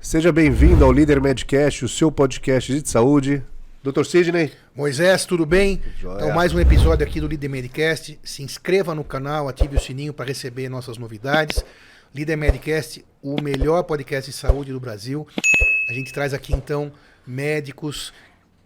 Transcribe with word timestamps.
Seja 0.00 0.30
bem-vindo 0.30 0.84
ao 0.84 0.92
Líder 0.92 1.20
Medcast, 1.20 1.84
o 1.84 1.88
seu 1.88 2.10
podcast 2.10 2.80
de 2.80 2.88
saúde. 2.88 3.42
Dr. 3.82 4.04
Sidney. 4.04 4.52
Moisés, 4.74 5.26
tudo 5.26 5.44
bem? 5.44 5.82
Joia. 5.98 6.18
Então, 6.18 6.32
mais 6.32 6.54
um 6.54 6.60
episódio 6.60 7.04
aqui 7.04 7.20
do 7.20 7.26
Líder 7.26 7.48
Medcast. 7.48 8.18
Se 8.22 8.44
inscreva 8.44 8.94
no 8.94 9.02
canal, 9.02 9.48
ative 9.48 9.76
o 9.76 9.80
sininho 9.80 10.14
para 10.14 10.26
receber 10.26 10.68
nossas 10.68 10.98
novidades. 10.98 11.64
Líder 12.14 12.36
Medcast, 12.36 13.04
o 13.20 13.42
melhor 13.42 13.82
podcast 13.82 14.30
de 14.30 14.36
saúde 14.36 14.72
do 14.72 14.78
Brasil. 14.78 15.26
A 15.90 15.92
gente 15.92 16.12
traz 16.12 16.32
aqui, 16.32 16.54
então, 16.54 16.92
médicos, 17.26 18.12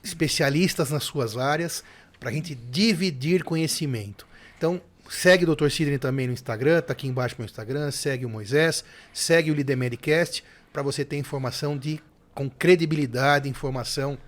especialistas 0.04 0.90
nas 0.90 1.02
suas 1.02 1.38
áreas, 1.38 1.82
para 2.20 2.28
a 2.28 2.32
gente 2.32 2.54
dividir 2.54 3.42
conhecimento. 3.42 4.26
Então, 4.58 4.82
segue 5.08 5.44
o 5.44 5.56
Dr. 5.56 5.70
Sidney 5.70 5.98
também 5.98 6.26
no 6.26 6.34
Instagram, 6.34 6.82
tá 6.82 6.92
aqui 6.92 7.08
embaixo 7.08 7.36
meu 7.38 7.46
Instagram, 7.46 7.90
segue 7.90 8.26
o 8.26 8.28
Moisés, 8.28 8.84
segue 9.14 9.50
o 9.50 9.54
Líder 9.54 9.76
Medcast, 9.76 10.44
para 10.72 10.82
você 10.82 11.04
ter 11.04 11.16
informação 11.16 11.76
de 11.76 12.00
com 12.34 12.48
credibilidade, 12.48 13.48
informação 13.48 14.18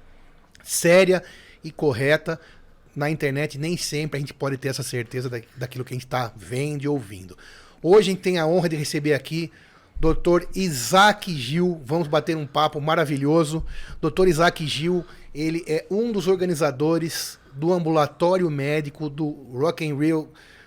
séria 0.62 1.22
e 1.62 1.70
correta. 1.70 2.40
Na 2.94 3.10
internet, 3.10 3.58
nem 3.58 3.76
sempre 3.76 4.18
a 4.18 4.20
gente 4.20 4.34
pode 4.34 4.56
ter 4.56 4.68
essa 4.68 4.82
certeza 4.82 5.28
da, 5.28 5.40
daquilo 5.56 5.84
que 5.84 5.92
a 5.92 5.96
gente 5.96 6.06
está 6.06 6.32
vendo 6.36 6.84
e 6.84 6.88
ouvindo. 6.88 7.36
Hoje 7.82 8.10
a 8.10 8.12
gente 8.12 8.22
tem 8.22 8.38
a 8.38 8.46
honra 8.46 8.68
de 8.68 8.76
receber 8.76 9.14
aqui 9.14 9.50
Dr. 9.98 10.46
Isaac 10.54 11.34
Gil. 11.34 11.80
Vamos 11.84 12.08
bater 12.08 12.36
um 12.36 12.46
papo 12.46 12.80
maravilhoso. 12.80 13.64
Dr. 14.00 14.28
Isaac 14.28 14.66
Gil, 14.66 15.04
ele 15.34 15.64
é 15.66 15.86
um 15.90 16.12
dos 16.12 16.28
organizadores 16.28 17.38
do 17.52 17.72
ambulatório 17.72 18.50
médico 18.50 19.08
do 19.08 19.30
Rock 19.52 19.88
and 19.88 19.96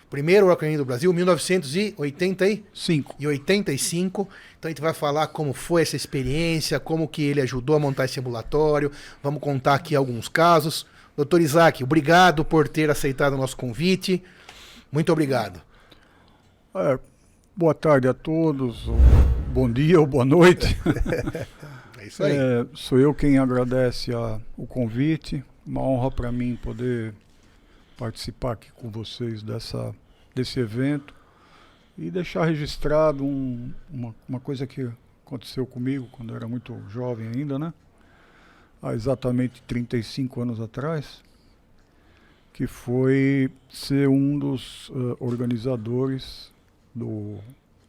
primeiro 0.09 0.47
Rock 0.47 0.77
do 0.77 0.85
Brasil, 0.85 1.11
1985. 1.13 3.15
E 3.19 3.27
85. 3.27 4.27
Então 4.57 4.69
a 4.69 4.71
gente 4.71 4.81
vai 4.81 4.93
falar 4.93 5.27
como 5.27 5.53
foi 5.53 5.81
essa 5.81 5.95
experiência, 5.95 6.79
como 6.79 7.07
que 7.07 7.23
ele 7.23 7.41
ajudou 7.41 7.75
a 7.75 7.79
montar 7.79 8.05
esse 8.05 8.19
ambulatório. 8.19 8.91
Vamos 9.21 9.41
contar 9.41 9.75
aqui 9.75 9.95
alguns 9.95 10.27
casos. 10.27 10.85
Doutor 11.15 11.41
Isaac, 11.41 11.83
obrigado 11.83 12.45
por 12.45 12.67
ter 12.67 12.89
aceitado 12.89 13.33
o 13.33 13.37
nosso 13.37 13.57
convite. 13.57 14.23
Muito 14.91 15.11
obrigado. 15.11 15.61
É, 16.75 16.99
boa 17.55 17.73
tarde 17.73 18.07
a 18.07 18.13
todos, 18.13 18.87
bom 19.51 19.71
dia 19.71 19.99
ou 19.99 20.05
boa 20.05 20.25
noite. 20.25 20.77
É 21.99 22.07
isso 22.07 22.23
aí. 22.23 22.37
É, 22.37 22.65
sou 22.73 22.99
eu 22.99 23.13
quem 23.13 23.37
agradece 23.37 24.13
a, 24.13 24.39
o 24.55 24.65
convite. 24.65 25.43
Uma 25.65 25.81
honra 25.81 26.11
para 26.11 26.31
mim 26.31 26.55
poder 26.55 27.13
participar 27.97 28.53
aqui 28.53 28.71
com 28.73 28.89
vocês 28.89 29.41
dessa, 29.41 29.93
desse 30.33 30.59
evento 30.59 31.13
e 31.97 32.11
deixar 32.11 32.45
registrado 32.45 33.25
um, 33.25 33.73
uma, 33.89 34.15
uma 34.29 34.39
coisa 34.39 34.67
que 34.67 34.89
aconteceu 35.25 35.65
comigo 35.65 36.07
quando 36.11 36.29
eu 36.29 36.35
era 36.35 36.47
muito 36.47 36.79
jovem 36.89 37.27
ainda, 37.27 37.57
né? 37.57 37.73
Há 38.81 38.93
exatamente 38.93 39.63
35 39.63 40.41
anos 40.41 40.61
atrás, 40.61 41.23
que 42.53 42.67
foi 42.67 43.49
ser 43.67 44.07
um 44.07 44.37
dos 44.37 44.89
uh, 44.89 45.17
organizadores 45.19 46.51
do 46.93 47.39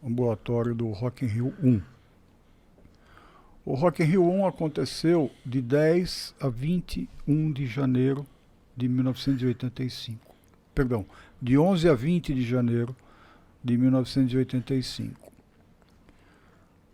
ambulatório 0.03 0.75
do 0.75 0.89
Rock 0.91 1.27
in 1.27 1.29
Rio 1.29 1.55
1. 1.63 1.83
O 3.67 3.75
Rock 3.75 4.03
in 4.03 4.07
Rio 4.07 4.25
1 4.25 4.47
aconteceu 4.47 5.31
de 5.45 5.61
10 5.61 6.35
a 6.41 6.49
21 6.49 7.53
de 7.53 7.67
janeiro 7.67 8.27
de 8.79 8.89
1985. 8.89 10.35
Perdão, 10.73 11.05
de 11.43 11.59
11 11.59 11.89
a 11.89 11.95
20 11.95 12.33
de 12.33 12.45
janeiro 12.45 12.95
de 13.63 13.77
1985. 13.77 15.33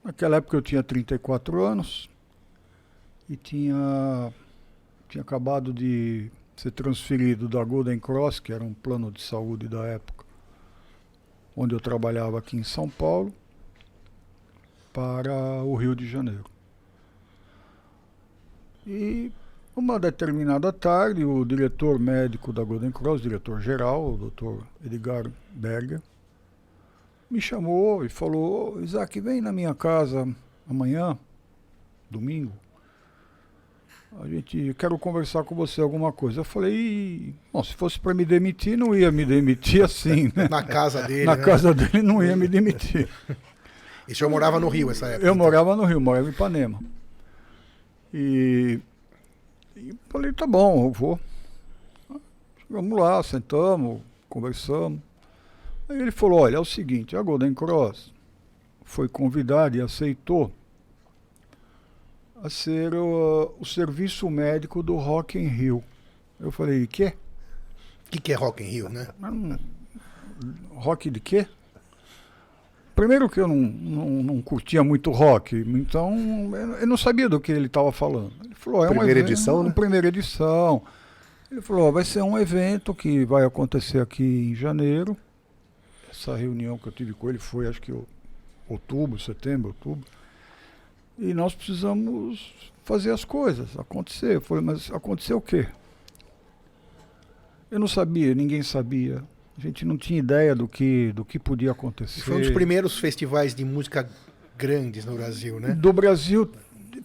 Naquela 0.02 0.36
época 0.36 0.56
eu 0.56 0.62
tinha 0.62 0.82
34 0.82 1.62
anos 1.62 2.08
e 3.28 3.36
tinha, 3.36 4.32
tinha 5.10 5.20
acabado 5.20 5.74
de 5.74 6.30
ser 6.56 6.70
transferido 6.70 7.48
da 7.48 7.62
Golden 7.62 7.98
Cross, 7.98 8.40
que 8.40 8.52
era 8.52 8.64
um 8.64 8.72
plano 8.72 9.12
de 9.12 9.20
saúde 9.20 9.68
da 9.68 9.84
época, 9.84 10.24
onde 11.54 11.74
eu 11.74 11.80
trabalhava 11.80 12.38
aqui 12.38 12.56
em 12.56 12.64
São 12.64 12.88
Paulo, 12.88 13.32
para 14.90 15.34
o 15.62 15.74
Rio 15.74 15.94
de 15.94 16.08
Janeiro. 16.08 16.44
E 18.86 19.30
uma 19.76 19.98
determinada 19.98 20.72
tarde, 20.72 21.24
o 21.24 21.44
diretor 21.44 21.98
médico 21.98 22.52
da 22.52 22.62
Golden 22.62 22.90
Cross, 22.90 23.20
diretor 23.20 23.60
geral, 23.60 24.12
o 24.12 24.30
Dr. 24.30 24.64
Edgar 24.84 25.30
Berger, 25.50 26.00
me 27.30 27.40
chamou 27.40 28.04
e 28.04 28.08
falou: 28.08 28.82
Isaac, 28.82 29.20
vem 29.20 29.40
na 29.40 29.52
minha 29.52 29.74
casa 29.74 30.28
amanhã, 30.68 31.18
domingo. 32.10 32.52
A 34.22 34.28
gente 34.28 34.72
quero 34.78 34.96
conversar 34.96 35.42
com 35.42 35.56
você 35.56 35.80
alguma 35.80 36.12
coisa. 36.12 36.40
Eu 36.40 36.44
falei, 36.44 37.34
bom, 37.52 37.64
se 37.64 37.74
fosse 37.74 37.98
para 37.98 38.14
me 38.14 38.24
demitir, 38.24 38.78
não 38.78 38.94
ia 38.94 39.10
me 39.10 39.24
demitir 39.24 39.84
assim, 39.84 40.30
né? 40.36 40.46
Na 40.48 40.62
casa 40.62 41.02
dele. 41.02 41.24
Na 41.24 41.36
né? 41.36 41.42
casa 41.42 41.74
dele 41.74 42.00
não 42.00 42.22
ia 42.22 42.36
me 42.36 42.46
demitir. 42.46 43.08
E 44.06 44.12
o 44.12 44.16
senhor 44.16 44.30
morava 44.30 44.60
no 44.60 44.68
Rio 44.68 44.88
essa 44.88 45.06
época? 45.06 45.26
Eu 45.26 45.32
então? 45.32 45.44
morava 45.44 45.74
no 45.74 45.84
Rio, 45.84 46.00
morava 46.00 46.28
em 46.28 46.30
Ipanema. 46.30 46.80
E, 48.12 48.78
e 49.76 49.94
falei, 50.08 50.32
tá 50.32 50.46
bom, 50.46 50.86
eu 50.86 50.92
vou. 50.92 51.20
Vamos 52.68 52.98
lá, 52.98 53.22
sentamos, 53.22 54.00
conversamos. 54.28 55.00
Aí 55.88 56.00
ele 56.00 56.10
falou, 56.10 56.40
olha, 56.40 56.56
é 56.56 56.60
o 56.60 56.64
seguinte, 56.64 57.16
a 57.16 57.22
Golden 57.22 57.52
Cross 57.52 58.12
foi 58.84 59.08
convidada 59.08 59.76
e 59.76 59.80
aceitou 59.80 60.50
a 62.42 62.48
ser 62.48 62.94
o, 62.94 63.54
o 63.58 63.64
serviço 63.64 64.28
médico 64.30 64.82
do 64.82 64.96
Rock 64.96 65.38
in 65.38 65.46
Rio. 65.46 65.82
Eu 66.38 66.50
falei, 66.50 66.86
quê? 66.86 67.14
O 68.06 68.10
que, 68.10 68.20
que 68.20 68.32
é 68.32 68.36
Rock 68.36 68.62
in 68.62 68.66
Rio, 68.66 68.88
né? 68.88 69.08
Hum, 69.22 69.56
rock 70.74 71.10
de 71.10 71.20
quê? 71.20 71.46
Primeiro 72.94 73.28
que 73.28 73.40
eu 73.40 73.48
não, 73.48 73.56
não, 73.56 74.22
não 74.22 74.42
curtia 74.42 74.84
muito 74.84 75.10
rock, 75.10 75.56
então 75.56 76.16
eu 76.80 76.86
não 76.86 76.96
sabia 76.96 77.28
do 77.28 77.40
que 77.40 77.50
ele 77.50 77.66
estava 77.66 77.90
falando. 77.90 78.32
Ele 78.44 78.54
falou, 78.54 78.84
é 78.84 78.88
uma 78.88 78.98
Primeira 78.98 79.20
edição, 79.20 79.62
né? 79.62 79.70
Primeira 79.70 80.08
edição. 80.08 80.82
Ele 81.50 81.60
falou, 81.60 81.92
vai 81.92 82.04
ser 82.04 82.22
um 82.22 82.38
evento 82.38 82.94
que 82.94 83.24
vai 83.24 83.44
acontecer 83.44 83.98
aqui 83.98 84.22
em 84.22 84.54
janeiro. 84.54 85.16
Essa 86.08 86.36
reunião 86.36 86.78
que 86.78 86.86
eu 86.86 86.92
tive 86.92 87.12
com 87.12 87.28
ele 87.28 87.38
foi, 87.38 87.66
acho 87.66 87.82
que 87.82 87.92
outubro, 88.68 89.18
setembro, 89.18 89.68
outubro. 89.68 90.08
E 91.18 91.34
nós 91.34 91.54
precisamos 91.54 92.54
fazer 92.84 93.10
as 93.10 93.24
coisas, 93.24 93.76
acontecer. 93.78 94.36
Eu 94.36 94.40
falei, 94.40 94.62
mas 94.62 94.90
acontecer 94.92 95.34
o 95.34 95.40
quê? 95.40 95.66
Eu 97.70 97.80
não 97.80 97.88
sabia, 97.88 98.34
ninguém 98.34 98.62
sabia. 98.62 99.24
A 99.56 99.60
gente 99.60 99.84
não 99.84 99.96
tinha 99.96 100.18
ideia 100.18 100.54
do 100.54 100.66
que, 100.66 101.12
do 101.12 101.24
que 101.24 101.38
podia 101.38 101.70
acontecer. 101.70 102.20
Foi 102.22 102.36
um 102.36 102.40
dos 102.40 102.50
primeiros 102.50 102.98
festivais 102.98 103.54
de 103.54 103.64
música 103.64 104.08
grandes 104.58 105.04
no 105.04 105.14
Brasil, 105.14 105.60
né? 105.60 105.74
Do 105.74 105.92
Brasil, 105.92 106.50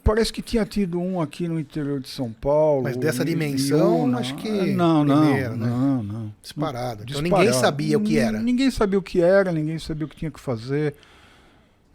parece 0.04 0.34
que 0.34 0.42
tinha 0.42 0.66
tido 0.66 1.00
um 1.00 1.22
aqui 1.22 1.48
no 1.48 1.60
interior 1.60 2.00
de 2.00 2.10
São 2.10 2.32
Paulo. 2.32 2.84
Mas 2.84 2.98
dessa 2.98 3.24
dimensão, 3.24 4.00
Ibiúna. 4.00 4.20
acho 4.20 4.36
que 4.36 4.74
Não, 4.74 5.04
não, 5.04 5.26
primeiro, 5.26 5.56
né? 5.56 5.68
não, 5.68 6.04
não. 6.04 6.34
Disparado. 6.42 7.04
Então 7.04 7.22
Disparado. 7.22 7.44
ninguém 7.46 7.54
sabia 7.60 7.98
o 7.98 8.02
que 8.02 8.18
era. 8.18 8.40
Ninguém 8.40 8.72
sabia 8.72 9.00
o 9.00 9.02
que 9.04 9.22
era, 9.22 9.52
ninguém 9.52 9.78
sabia 9.80 10.06
o 10.06 10.10
que 10.10 10.16
tinha 10.16 10.32
que 10.32 10.40
fazer. 10.40 10.96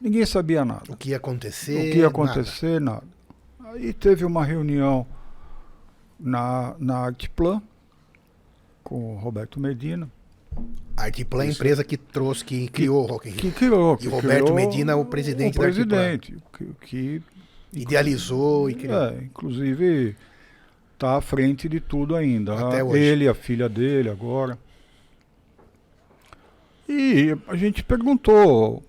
Ninguém 0.01 0.25
sabia 0.27 0.65
nada. 0.65 0.85
O 0.93 0.97
que 0.97 1.11
ia 1.11 1.17
acontecer. 1.17 1.89
o 1.89 1.93
que 1.93 1.99
ia 1.99 2.09
acontecer, 2.09 2.81
nada. 2.81 3.03
Aí 3.73 3.93
teve 3.93 4.25
uma 4.25 4.45
reunião 4.45 5.07
na, 6.21 6.75
na 6.79 6.99
Artplan 6.99 7.61
com 8.83 9.15
o 9.15 9.19
Roberto 9.19 9.59
Medina. 9.59 10.09
Artiplan 10.97 11.45
é 11.45 11.49
a 11.49 11.51
empresa 11.51 11.85
que 11.85 11.97
trouxe, 11.97 12.45
que 12.45 12.69
criou 12.69 13.03
o 13.03 13.07
Rock 13.07 13.29
in 13.29 13.33
Rio. 13.33 13.41
Que 13.41 13.51
criou. 13.51 13.95
E 13.95 13.99
que 13.99 14.09
o 14.09 14.11
Roberto 14.11 14.45
criou 14.45 14.55
Medina 14.55 14.93
é 14.93 14.95
o 14.95 15.05
presidente 15.05 15.59
o 15.59 15.61
da 15.61 15.65
presidente, 15.67 16.37
que, 16.53 16.67
que 16.81 17.23
Idealizou 17.73 18.71
e 18.71 18.75
criou. 18.75 19.05
É, 19.05 19.17
inclusive 19.25 20.17
está 20.93 21.17
à 21.17 21.21
frente 21.21 21.69
de 21.69 21.81
tudo 21.81 22.15
ainda. 22.15 22.55
Até 22.55 22.81
Ah, 22.81 22.85
hoje. 22.85 23.03
Ele, 23.03 23.29
a 23.29 23.35
filha 23.35 23.69
dele 23.69 24.09
agora. 24.09 24.57
E 26.89 27.37
a 27.49 27.57
gente 27.57 27.83
perguntou 27.83 28.83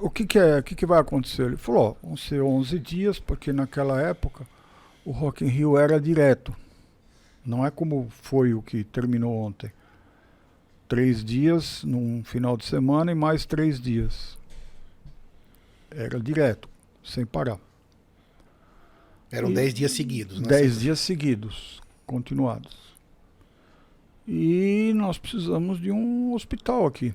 o 0.00 0.10
que, 0.10 0.26
que 0.26 0.38
é, 0.38 0.58
o 0.58 0.62
que, 0.62 0.74
que 0.74 0.86
vai 0.86 0.98
acontecer. 0.98 1.42
Ele 1.42 1.56
falou, 1.56 1.96
ó, 2.02 2.06
vão 2.06 2.16
ser 2.16 2.42
11 2.42 2.78
dias, 2.78 3.18
porque 3.20 3.52
naquela 3.52 4.00
época 4.00 4.44
o 5.04 5.12
Rock 5.12 5.44
in 5.44 5.48
Rio 5.48 5.78
era 5.78 6.00
direto. 6.00 6.54
Não 7.44 7.64
é 7.64 7.70
como 7.70 8.08
foi 8.10 8.54
o 8.54 8.62
que 8.62 8.82
terminou 8.82 9.32
ontem. 9.36 9.70
Três 10.88 11.24
dias 11.24 11.82
num 11.84 12.22
final 12.24 12.56
de 12.56 12.64
semana 12.64 13.10
e 13.10 13.14
mais 13.14 13.44
três 13.44 13.80
dias. 13.80 14.38
Era 15.90 16.20
direto, 16.20 16.68
sem 17.02 17.24
parar. 17.26 17.58
Eram 19.30 19.50
E- 19.50 19.54
10 19.54 19.74
dias 19.74 19.92
seguidos, 19.92 20.40
né? 20.40 20.46
Dez 20.48 20.80
dias 20.80 21.00
seguidos, 21.00 21.80
continuados. 22.06 22.76
E 24.28 24.92
nós 24.94 25.18
precisamos 25.18 25.80
de 25.80 25.90
um 25.90 26.32
hospital 26.34 26.86
aqui. 26.86 27.12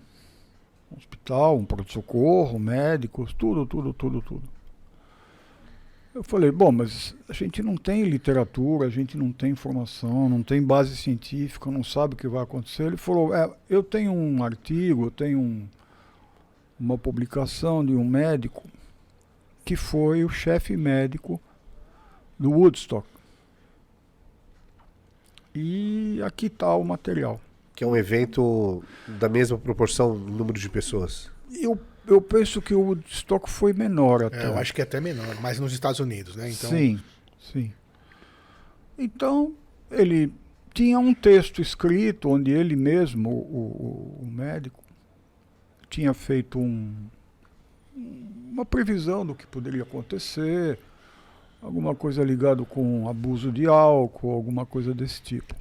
Um 0.91 0.97
hospital, 0.97 1.57
um 1.57 1.65
pronto-socorro, 1.65 2.59
médicos, 2.59 3.33
tudo, 3.33 3.65
tudo, 3.65 3.94
tudo, 3.94 4.21
tudo. 4.21 4.44
Eu 6.13 6.24
falei, 6.24 6.52
bom, 6.52 6.74
mas 6.74 7.16
a 7.30 7.34
gente 7.34 7.63
não 7.63 7.78
tem 7.78 8.04
literatura, 8.04 8.86
a 8.86 8.90
gente 8.90 9.18
não 9.18 9.31
tem 9.31 9.52
informação, 9.52 10.28
não 10.28 10.44
tem 10.44 10.62
base 10.62 10.98
científica, 10.98 11.72
não 11.72 11.86
sabe 11.86 12.16
o 12.16 12.18
que 12.18 12.28
vai 12.28 12.44
acontecer. 12.44 12.84
Ele 12.84 12.98
falou, 12.98 13.34
é, 13.34 13.50
eu 13.69 13.81
tenho 13.81 14.12
um 14.12 14.44
artigo, 14.44 15.06
eu 15.06 15.12
tenho 15.12 15.40
um, 15.40 15.66
uma 16.78 16.98
publicação 16.98 17.86
de 17.86 17.94
um 17.94 18.04
médico 18.04 18.69
que 19.63 19.78
foi 19.78 20.25
o 20.25 20.30
chefe 20.30 20.75
médico 20.75 21.40
do 22.38 22.52
Woodstock. 22.52 23.07
E 25.56 26.22
aqui 26.25 26.48
está 26.48 26.75
o 26.75 26.84
material. 26.84 27.40
Que 27.74 27.86
é 27.86 27.88
um 27.88 27.96
evento 27.96 28.84
da 29.07 29.30
mesma 29.30 29.57
proporção, 29.57 30.18
número 30.18 30.60
de 30.60 30.69
pessoas. 30.69 31.31
Eu, 31.54 31.80
eu 32.06 32.21
penso 32.21 32.62
que 32.62 32.74
o 32.74 32.81
Woodstock 32.81 33.50
foi 33.50 33.74
menor 33.74 34.24
até. 34.24 34.44
É, 34.44 34.48
eu 34.48 34.57
acho 34.57 34.74
que 34.74 34.81
é 34.81 34.83
até 34.83 35.00
menor, 35.00 35.36
mas 35.42 35.59
nos 35.59 35.74
Estados 35.74 36.00
Unidos, 36.00 36.36
né? 36.36 36.50
Então, 36.50 36.69
Sim, 36.69 37.00
sim. 37.39 37.74
Então, 38.98 39.53
ele 39.89 40.33
tinha 40.74 40.98
um 41.00 41.13
texto 41.13 41.62
escrito 41.62 42.30
onde 42.30 42.51
ele 42.51 42.75
mesmo, 42.75 43.30
o, 43.30 44.18
o, 44.19 44.24
o 44.24 44.25
médico, 44.25 44.83
tinha 45.89 46.13
feito 46.13 46.57
um, 46.59 46.94
uma 48.51 48.65
previsão 48.65 49.25
do 49.25 49.36
que 49.36 49.45
poderia 49.45 49.83
acontecer, 49.83 50.80
alguma 51.62 51.94
coisa 51.94 52.24
ligado 52.24 52.65
com 52.65 53.07
abuso 53.09 53.51
de 53.51 53.68
álcool, 53.68 54.31
alguma 54.31 54.65
coisa 54.65 54.94
desse 54.94 55.21
tipo. 55.21 55.54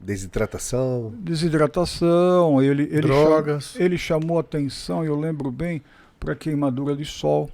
Desidratação. 0.00 1.12
Desidratação, 1.18 2.62
ele, 2.62 2.84
ele, 2.84 3.02
Drogas. 3.02 3.64
cha- 3.72 3.82
ele 3.82 3.98
chamou 3.98 4.38
atenção, 4.38 5.04
eu 5.04 5.18
lembro 5.18 5.50
bem, 5.50 5.82
para 6.18 6.34
queimadura 6.34 6.96
de 6.96 7.04
sol. 7.04 7.50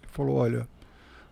Ele 0.00 0.08
falou, 0.12 0.36
olha, 0.36 0.68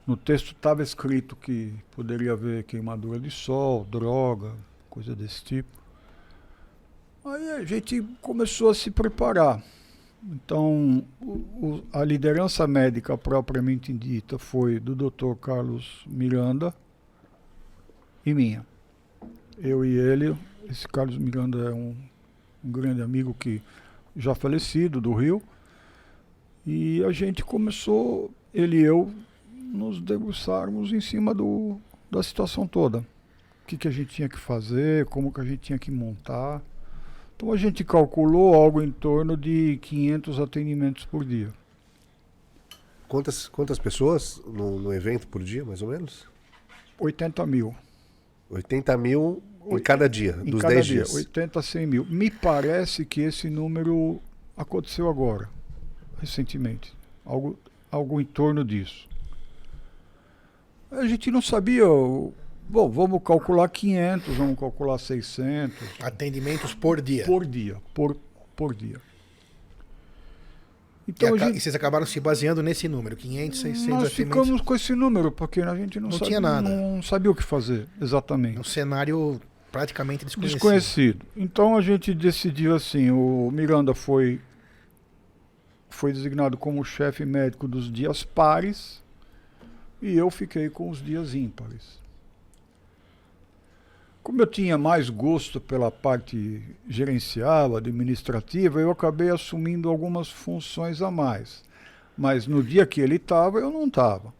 no 0.06 0.16
texto 0.16 0.52
estava 0.52 0.82
escrito 0.82 1.36
que 1.36 1.72
poderia 1.94 2.32
haver 2.32 2.64
queimadura 2.64 3.18
de 3.20 3.30
sol, 3.30 3.84
droga, 3.84 4.52
coisa 4.90 5.14
desse 5.14 5.44
tipo. 5.44 5.68
Aí 7.24 7.50
a 7.52 7.64
gente 7.64 8.02
começou 8.20 8.70
a 8.70 8.74
se 8.74 8.90
preparar. 8.90 9.62
Então, 10.22 11.04
o- 11.20 11.26
o- 11.26 11.82
a 11.92 12.02
liderança 12.04 12.66
médica 12.66 13.16
propriamente 13.16 13.92
dita 13.92 14.38
foi 14.38 14.80
do 14.80 14.94
Dr. 14.96 15.34
Carlos 15.40 16.04
Miranda 16.08 16.74
e 18.24 18.34
minha. 18.34 18.66
Eu 19.58 19.84
e 19.84 19.96
ele, 19.96 20.36
esse 20.68 20.86
Carlos 20.86 21.16
Miranda 21.16 21.70
é 21.70 21.72
um, 21.72 21.96
um 22.62 22.70
grande 22.70 23.00
amigo 23.00 23.32
que 23.32 23.62
já 24.14 24.34
falecido 24.34 25.00
do 25.00 25.14
Rio. 25.14 25.42
E 26.66 27.02
a 27.04 27.10
gente 27.10 27.42
começou, 27.42 28.30
ele 28.52 28.78
e 28.78 28.82
eu, 28.82 29.10
nos 29.54 30.00
debruçarmos 30.00 30.92
em 30.92 31.00
cima 31.00 31.34
do, 31.34 31.78
da 32.10 32.22
situação 32.22 32.66
toda. 32.66 32.98
O 32.98 33.66
que, 33.66 33.78
que 33.78 33.88
a 33.88 33.90
gente 33.90 34.14
tinha 34.14 34.28
que 34.28 34.38
fazer, 34.38 35.06
como 35.06 35.32
que 35.32 35.40
a 35.40 35.44
gente 35.44 35.58
tinha 35.58 35.78
que 35.78 35.90
montar. 35.90 36.62
Então 37.34 37.50
a 37.50 37.56
gente 37.56 37.82
calculou 37.82 38.54
algo 38.54 38.82
em 38.82 38.90
torno 38.90 39.36
de 39.36 39.78
500 39.80 40.38
atendimentos 40.38 41.04
por 41.06 41.24
dia. 41.24 41.48
Quantas, 43.08 43.48
quantas 43.48 43.78
pessoas 43.78 44.42
no, 44.46 44.78
no 44.78 44.92
evento 44.92 45.26
por 45.28 45.42
dia, 45.42 45.64
mais 45.64 45.80
ou 45.80 45.88
menos? 45.88 46.26
80 46.98 47.46
mil. 47.46 47.74
80 48.50 48.96
mil 48.96 49.42
em 49.68 49.78
cada 49.80 50.08
dia, 50.08 50.38
Em 50.44 50.50
dos 50.50 50.62
cada 50.62 50.74
10 50.74 50.86
dia, 50.86 50.94
dias. 50.96 51.14
80 51.14 51.58
a 51.58 51.62
100 51.62 51.86
mil. 51.86 52.06
Me 52.06 52.30
parece 52.30 53.04
que 53.04 53.20
esse 53.22 53.50
número 53.50 54.20
aconteceu 54.56 55.08
agora, 55.08 55.48
recentemente. 56.20 56.94
Algo, 57.24 57.58
algo 57.90 58.20
em 58.20 58.24
torno 58.24 58.64
disso. 58.64 59.08
A 60.90 61.06
gente 61.06 61.30
não 61.30 61.42
sabia. 61.42 61.84
Bom, 62.68 62.88
vamos 62.88 63.20
calcular 63.24 63.68
500, 63.68 64.36
vamos 64.36 64.58
calcular 64.58 64.98
600 64.98 65.76
atendimentos 66.00 66.74
por 66.74 67.00
dia. 67.00 67.24
por 67.24 67.44
dia. 67.44 67.76
Por, 67.92 68.16
por 68.54 68.74
dia. 68.74 69.00
E, 71.06 71.10
Então 71.12 71.28
a 71.32 71.36
aca- 71.36 71.46
gente, 71.46 71.56
e 71.56 71.60
vocês 71.60 71.74
acabaram 71.74 72.04
se 72.06 72.18
baseando 72.18 72.62
nesse 72.62 72.88
número, 72.88 73.14
500, 73.16 73.60
600 73.60 73.88
nós 74.02 74.12
ficamos 74.12 74.60
com 74.60 74.74
esse 74.74 74.92
número, 74.94 75.30
porque 75.30 75.60
a 75.62 75.74
gente 75.76 76.00
não, 76.00 76.08
Não 76.08 76.12
sabia, 76.12 76.26
tinha 76.28 76.40
nada. 76.40 76.68
não 76.68 77.00
sabia 77.02 77.30
o 77.30 77.34
que 77.34 77.42
fazer, 77.44 77.86
exatamente. 78.00 78.58
Um 78.58 78.64
cenário 78.64 79.40
praticamente 79.70 80.24
desconhecido. 80.24 80.54
Desconhecido. 80.58 81.26
Então 81.36 81.76
a 81.76 81.80
gente 81.80 82.12
decidiu 82.14 82.74
assim, 82.74 83.10
o 83.10 83.50
Miranda 83.52 83.94
foi 83.94 84.40
foi 85.88 86.12
designado 86.12 86.56
como 86.58 86.84
chefe 86.84 87.24
médico 87.24 87.66
dos 87.66 87.90
dias 87.90 88.22
pares 88.22 89.02
e 90.02 90.14
eu 90.16 90.30
fiquei 90.30 90.68
com 90.68 90.90
os 90.90 91.02
dias 91.02 91.34
ímpares. 91.34 92.00
Como 94.26 94.42
eu 94.42 94.46
tinha 94.48 94.76
mais 94.76 95.08
gosto 95.08 95.60
pela 95.60 95.88
parte 95.88 96.60
gerencial, 96.88 97.76
administrativa, 97.76 98.80
eu 98.80 98.90
acabei 98.90 99.30
assumindo 99.30 99.88
algumas 99.88 100.28
funções 100.28 101.00
a 101.00 101.12
mais. 101.12 101.62
Mas 102.18 102.44
no 102.44 102.60
dia 102.60 102.84
que 102.84 103.00
ele 103.00 103.14
estava, 103.14 103.60
eu 103.60 103.70
não 103.70 103.86
estava. 103.86 104.34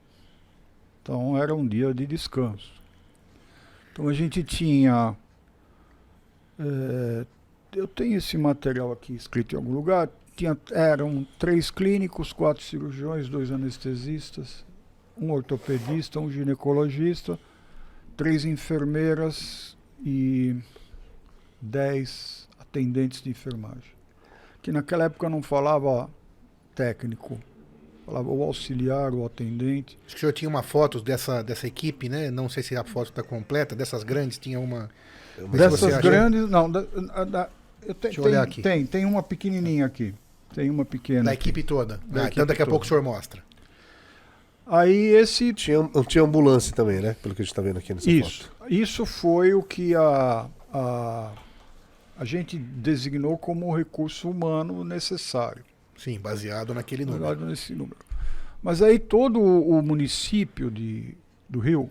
Então 1.01 1.41
era 1.41 1.55
um 1.55 1.65
dia 1.65 1.95
de 1.95 2.05
descanso. 2.05 2.73
Então 3.93 4.09
a 4.09 4.13
gente 4.13 4.43
tinha 4.43 5.17
é, 6.59 7.25
eu 7.77 7.87
tenho 7.87 8.19
esse 8.19 8.37
material 8.37 8.91
aqui 8.91 9.15
escrito 9.15 9.55
em 9.55 9.57
algum 9.57 9.73
lugar. 9.73 10.11
Tinha, 10.35 10.59
eram 10.73 11.25
três 11.39 11.71
clínicos, 11.71 12.33
quatro 12.33 12.61
cirurgiões, 12.61 13.29
dois 13.29 13.53
anestesistas, 13.53 14.65
um 15.17 15.31
ortopedista, 15.31 16.19
um 16.19 16.29
ginecologista, 16.29 17.39
três 18.17 18.45
enfermeiras 18.45 19.76
e 20.05 20.57
dez 21.61 22.49
atendentes 22.59 23.23
de 23.23 23.31
enfermagem. 23.31 23.95
Que 24.63 24.73
naquela 24.73 25.05
época 25.05 25.29
não 25.29 25.43
falava 25.43 26.11
técnico, 26.75 27.39
falava 28.05 28.29
o 28.29 28.43
auxiliar, 28.43 29.13
o 29.15 29.25
atendente. 29.25 29.99
Acho 30.07 30.15
que 30.15 30.19
o 30.19 30.21
senhor 30.21 30.33
tinha 30.33 30.49
uma 30.49 30.63
foto 30.63 31.01
dessa, 31.01 31.43
dessa 31.43 31.67
equipe, 31.67 32.09
né? 32.09 32.31
Não 32.31 32.49
sei 32.49 32.63
se 32.63 32.77
a 32.77 32.85
foto 32.85 33.11
está 33.11 33.23
completa, 33.23 33.75
dessas 33.77 34.03
grandes, 34.03 34.39
tinha 34.39 34.59
uma. 34.61 34.91
Dessas 35.53 35.85
acha. 35.85 36.01
grandes, 36.03 36.49
não, 36.49 36.71
da, 36.71 36.81
da- 36.83 37.25
da- 37.25 37.51
eu 37.83 37.95
te- 37.95 38.01
Deixa 38.03 38.21
eu 38.21 38.25
tem, 38.25 38.33
olhar 38.33 38.43
aqui. 38.43 38.63
tem, 38.63 38.87
tem 38.87 39.05
uma 39.05 39.23
pequenininha 39.23 39.87
aqui. 39.87 40.15
Tem 40.55 40.71
uma 40.71 40.85
pequena. 40.85 41.25
Da 41.25 41.33
aqui. 41.33 41.43
equipe 41.51 41.63
toda. 41.63 42.01
Da 42.07 42.23
Ah, 42.23 42.25
equipe 42.25 42.33
então 42.37 42.47
daqui 42.47 42.63
a 42.63 42.65
toda. 42.65 42.71
pouco 42.73 42.85
o 42.85 42.89
senhor 42.89 43.03
mostra. 43.03 43.43
Aí 44.67 45.15
esse 45.15 45.53
Tinha, 45.55 45.89
tinha 46.09 46.25
ambulância 46.25 46.75
também, 46.75 47.01
né? 47.01 47.15
Pelo 47.23 47.35
que 47.35 47.43
a 47.43 47.45
gente 47.45 47.55
tá 47.55 47.63
vendo 47.63 47.79
aqui 47.79 47.95
nessa 47.95 48.11
isso, 48.11 48.45
foto. 48.45 48.56
Isso 48.69 49.07
foi 49.07 49.55
o 49.55 49.63
que 49.63 49.95
a, 49.95 50.49
a 50.73 51.33
a 52.19 52.25
gente 52.25 52.59
designou 52.59 53.37
como 53.37 53.67
o 53.67 53.77
recurso 53.77 54.31
humano 54.31 54.83
necessário, 54.83 55.63
Sim, 55.97 56.19
baseado 56.19 56.73
naquele 56.73 57.05
número. 57.05 57.25
baseado 57.25 57.47
nesse 57.47 57.75
número. 57.75 57.99
Mas 58.63 58.81
aí 58.81 58.99
todo 58.99 59.39
o 59.39 59.79
o 59.79 59.83
município 59.83 60.71
de, 60.71 61.15
do 61.49 61.59
Rio 61.59 61.91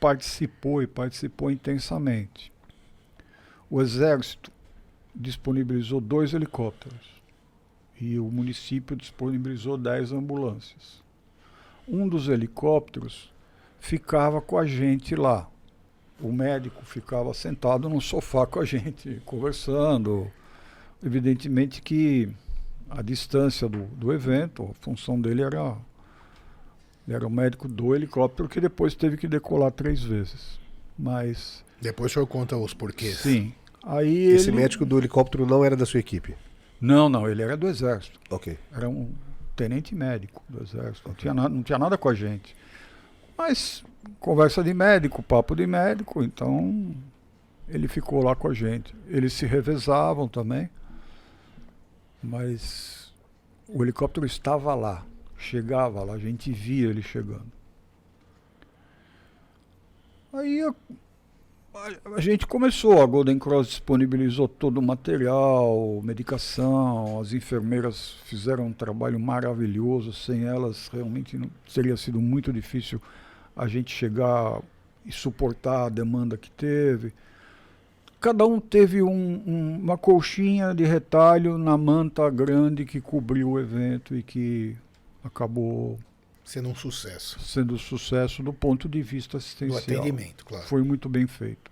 participou 0.00 0.82
e 0.82 0.86
participou 0.86 1.50
intensamente. 1.50 2.50
O 3.68 3.82
Exército 3.82 4.50
disponibilizou 5.14 6.00
dois 6.00 6.32
helicópteros 6.32 7.20
e 8.00 8.18
o 8.18 8.24
município 8.24 8.96
disponibilizou 8.96 9.76
dez 9.76 10.12
ambulâncias. 10.12 11.02
Um 11.86 12.08
dos 12.08 12.28
helicópteros 12.28 13.30
ficava 13.78 14.40
com 14.40 14.56
a 14.56 14.64
gente 14.64 15.14
lá. 15.14 15.46
O 16.22 16.32
médico 16.32 16.84
ficava 16.84 17.32
sentado 17.32 17.88
no 17.88 18.00
sofá 18.00 18.46
com 18.46 18.60
a 18.60 18.64
gente, 18.64 19.20
conversando. 19.24 20.30
Evidentemente 21.04 21.80
que 21.80 22.28
a 22.90 23.02
distância 23.02 23.68
do, 23.68 23.84
do 23.86 24.12
evento, 24.12 24.70
a 24.70 24.84
função 24.84 25.20
dele 25.20 25.42
era. 25.42 25.76
Ele 27.06 27.16
era 27.16 27.26
o 27.26 27.30
médico 27.30 27.66
do 27.66 27.94
helicóptero 27.94 28.48
que 28.48 28.60
depois 28.60 28.94
teve 28.94 29.16
que 29.16 29.26
decolar 29.26 29.72
três 29.72 30.02
vezes. 30.02 30.60
Mas. 30.98 31.64
Depois 31.80 32.12
o 32.12 32.14
senhor 32.14 32.26
conta 32.26 32.56
os 32.56 32.74
porquês. 32.74 33.18
Sim. 33.18 33.54
Aí 33.82 34.26
Esse 34.26 34.50
ele... 34.50 34.58
médico 34.58 34.84
do 34.84 34.98
helicóptero 34.98 35.46
não 35.46 35.64
era 35.64 35.74
da 35.74 35.86
sua 35.86 36.00
equipe. 36.00 36.34
Não, 36.80 37.08
não, 37.08 37.28
ele 37.28 37.42
era 37.42 37.56
do 37.56 37.66
exército. 37.66 38.18
Ok. 38.30 38.58
Era 38.72 38.88
um 38.88 39.10
tenente 39.56 39.94
médico 39.94 40.42
do 40.48 40.62
exército. 40.62 41.08
Não 41.08 41.14
tinha, 41.14 41.34
nada, 41.34 41.48
não 41.48 41.62
tinha 41.62 41.78
nada 41.78 41.98
com 41.98 42.08
a 42.08 42.14
gente. 42.14 42.54
Mas 43.40 43.82
conversa 44.18 44.62
de 44.62 44.74
médico, 44.74 45.22
papo 45.22 45.56
de 45.56 45.66
médico, 45.66 46.22
então 46.22 46.94
ele 47.66 47.88
ficou 47.88 48.22
lá 48.22 48.36
com 48.36 48.48
a 48.48 48.52
gente. 48.52 48.94
Eles 49.08 49.32
se 49.32 49.46
revezavam 49.46 50.28
também. 50.28 50.68
Mas 52.22 53.10
o 53.66 53.82
helicóptero 53.82 54.26
estava 54.26 54.74
lá, 54.74 55.06
chegava 55.38 56.04
lá, 56.04 56.12
a 56.12 56.18
gente 56.18 56.52
via 56.52 56.88
ele 56.90 57.00
chegando. 57.02 57.50
Aí 60.34 60.58
eu- 60.58 60.76
A- 61.72 62.16
A 62.16 62.20
gente 62.20 62.48
começou, 62.48 63.00
a 63.00 63.06
Golden 63.06 63.38
Cross 63.38 63.68
disponibilizou 63.68 64.48
todo 64.48 64.78
o 64.78 64.82
material, 64.82 66.00
medicação, 66.02 67.20
as 67.20 67.32
enfermeiras 67.32 68.16
fizeram 68.24 68.66
um 68.66 68.72
trabalho 68.72 69.20
maravilhoso, 69.20 70.12
sem 70.12 70.44
elas 70.44 70.88
realmente 70.88 71.38
não, 71.38 71.48
teria 71.72 71.96
sido 71.96 72.20
muito 72.20 72.52
difícil 72.52 73.00
a 73.56 73.66
gente 73.66 73.94
chegar 73.94 74.60
e 75.04 75.12
suportar 75.12 75.86
a 75.86 75.88
demanda 75.88 76.36
que 76.36 76.50
teve. 76.50 77.12
Cada 78.20 78.44
um 78.46 78.60
teve 78.60 79.02
um- 79.02 79.42
um- 79.46 79.78
uma 79.82 79.96
colchinha 79.96 80.74
de 80.74 80.84
retalho 80.84 81.56
na 81.56 81.76
manta 81.78 82.28
grande 82.28 82.84
que 82.84 83.00
cobriu 83.00 83.50
o 83.52 83.58
evento 83.60 84.14
e 84.14 84.22
que 84.22 84.76
acabou 85.24 85.98
Sendo 86.44 86.68
um 86.68 86.74
sucesso. 86.74 87.40
sendo 87.40 87.78
sucesso 87.78 88.42
do 88.42 88.52
ponto 88.52 88.88
de 88.88 89.00
vista 89.00 89.32
Do 89.32 89.36
assistencial. 89.38 89.78
atendimento, 90.02 90.44
claro. 90.44 90.66
Foi 90.66 90.82
muito 90.82 91.08
bem 91.08 91.26
feito. 91.26 91.70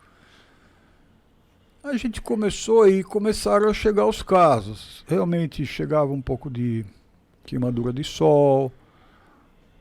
A 1.83 1.97
gente 1.97 2.21
começou 2.21 2.89
e 2.89 3.03
começaram 3.05 3.69
a 3.69 3.75
chegar 3.75 4.07
os 4.07 4.23
casos. 4.23 5.05
Realmente 5.07 5.65
chegava 5.65 6.13
um 6.13 6.21
pouco 6.21 6.51
de 6.51 6.85
queimadura 7.45 7.93
de 7.93 8.05
sol, 8.05 8.73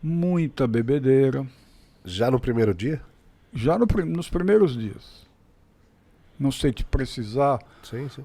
muita 0.02 0.68
bebedeira, 0.68 1.46
Já 2.10 2.32
no 2.32 2.40
primeiro 2.40 2.74
dia? 2.74 3.02
já 3.54 3.78
no 3.78 3.86
nos 4.06 4.30
primeiros 4.30 4.78
dias. 4.78 5.26
Não 6.40 6.52
sei 6.52 6.72
te 6.72 6.86
precisar 6.86 7.60
Sim, 7.84 8.08
sim. 8.08 8.24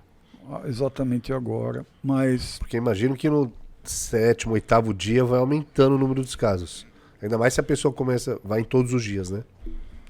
exatamente 0.66 1.32
agora, 1.32 1.84
mas 2.02 2.58
Porque 2.58 2.76
imagino 2.76 3.16
que 3.16 3.28
no 3.28 3.52
sétimo, 3.82 4.54
oitavo 4.54 4.94
dia 4.94 5.24
vai 5.24 5.40
aumentando 5.40 5.96
o 5.96 5.98
número 5.98 6.22
dos 6.22 6.36
casos. 6.36 6.86
Ainda 7.20 7.38
mais 7.38 7.54
se 7.54 7.60
a 7.60 7.64
pessoa 7.64 7.92
começa, 7.92 8.38
vai 8.44 8.60
em 8.60 8.64
todos 8.64 8.92
os 8.92 9.02
dias, 9.02 9.30
né? 9.30 9.42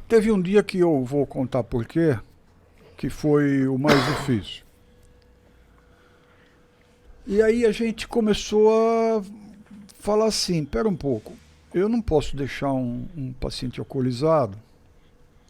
Teve 0.09 0.31
um 0.31 0.41
dia 0.41 0.63
que 0.63 0.79
eu 0.79 1.05
vou 1.05 1.27
contar 1.27 1.63
por 1.63 1.87
quê, 1.87 2.19
que 2.97 3.09
foi 3.09 3.67
o 3.67 3.79
mais 3.79 4.05
difícil. 4.07 4.65
E 7.27 7.41
aí 7.41 7.65
a 7.65 7.73
gente 7.73 8.09
começou 8.09 8.71
a 8.75 9.23
falar 9.99 10.27
assim, 10.27 10.65
pera 10.65 10.89
um 10.89 10.97
pouco, 10.97 11.33
eu 11.75 11.89
não 11.89 12.01
posso 12.01 12.37
deixar 12.37 12.73
um, 12.73 13.07
um 13.17 13.33
paciente 13.33 13.81
alcoolizado 13.81 14.59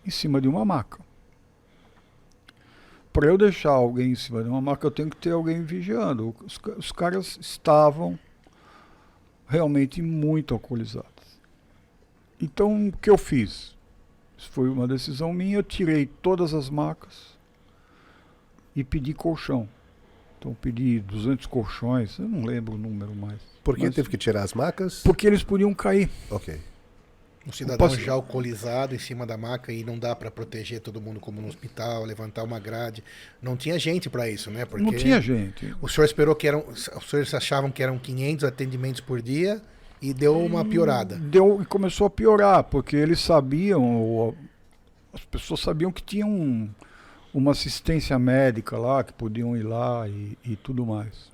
em 0.07 0.11
cima 0.11 0.41
de 0.41 0.49
uma 0.49 0.65
maca. 0.65 1.01
Para 3.13 3.27
eu 3.27 3.37
deixar 3.37 3.73
alguém 3.73 4.13
em 4.13 4.15
cima 4.15 4.43
de 4.43 4.49
uma 4.49 4.61
maca, 4.61 4.87
eu 4.87 4.91
tenho 4.91 5.11
que 5.11 5.17
ter 5.17 5.33
alguém 5.33 5.63
vigiando. 5.63 6.35
Os, 6.45 6.59
os 6.79 6.93
caras 6.93 7.39
estavam 7.41 8.19
realmente 9.47 10.01
muito 10.01 10.55
alcoolizados. 10.55 11.11
Então, 12.41 12.89
o 12.89 12.93
que 12.93 13.11
eu 13.11 13.19
fiz? 13.19 13.77
Isso 14.37 14.51
foi 14.51 14.69
uma 14.69 14.89
decisão 14.89 15.33
minha. 15.33 15.59
Eu 15.59 15.63
tirei 15.63 16.07
todas 16.07 16.55
as 16.55 16.71
macas 16.71 17.37
e 18.75 18.83
pedi 18.83 19.13
colchão. 19.13 19.69
Então, 20.43 20.55
pedi 20.61 20.99
200 20.99 21.47
colchões, 21.47 22.19
eu 22.19 22.29
não 22.29 22.45
lembro 22.45 22.75
o 22.75 22.77
número 22.77 23.15
mais. 23.15 23.39
Por 23.63 23.77
que 23.77 23.85
Mas- 23.85 23.95
teve 23.95 24.09
que 24.09 24.19
tirar 24.19 24.43
as 24.43 24.53
macas? 24.55 25.01
Porque 25.05 25.25
eles 25.25 25.45
podiam 25.45 25.73
cair. 25.73 26.11
Ok. 26.29 26.59
Um 27.47 27.53
cidadão 27.53 27.79
Posso- 27.79 28.01
já 28.01 28.13
alcoolizado 28.13 28.93
em 28.93 28.99
cima 28.99 29.25
da 29.25 29.37
maca 29.37 29.73
e 29.73 29.85
não 29.85 29.97
dá 29.97 30.17
para 30.17 30.33
proteger 30.33 30.81
todo 30.81 31.01
mundo 31.01 31.21
como 31.21 31.41
no 31.41 31.47
hospital, 31.47 32.05
levantar 32.05 32.43
uma 32.43 32.59
grade. 32.59 33.05
Não 33.41 33.57
tinha 33.57 33.79
gente 33.79 34.11
para 34.11 34.29
isso, 34.29 34.51
né? 34.51 34.65
Porque 34.65 34.85
Não 34.85 34.93
tinha 34.93 35.21
gente. 35.21 35.73
O 35.81 35.89
senhor 35.89 36.05
esperou 36.07 36.35
que 36.35 36.49
eram. 36.49 36.65
Os 36.69 36.91
senhores 37.09 37.33
achavam 37.35 37.71
que 37.71 37.81
eram 37.81 37.97
500 37.97 38.43
atendimentos 38.45 39.01
por 39.01 39.23
dia 39.23 39.63
e 40.01 40.13
deu 40.13 40.37
uma 40.45 40.65
piorada. 40.65 41.15
Deu, 41.19 41.63
e 41.63 41.67
começou 41.67 42.09
a 42.09 42.11
piorar, 42.11 42.65
porque 42.65 42.97
eles 42.97 43.21
sabiam, 43.21 43.81
ou 43.97 44.37
as 45.13 45.25
pessoas 45.25 45.61
sabiam 45.61 45.93
que 45.93 46.03
tinham 46.03 46.29
um- 46.29 46.69
uma 47.33 47.53
assistência 47.53 48.19
médica 48.19 48.77
lá, 48.77 49.03
que 49.03 49.13
podiam 49.13 49.57
ir 49.57 49.63
lá 49.63 50.09
e, 50.09 50.37
e 50.45 50.57
tudo 50.57 50.85
mais. 50.85 51.31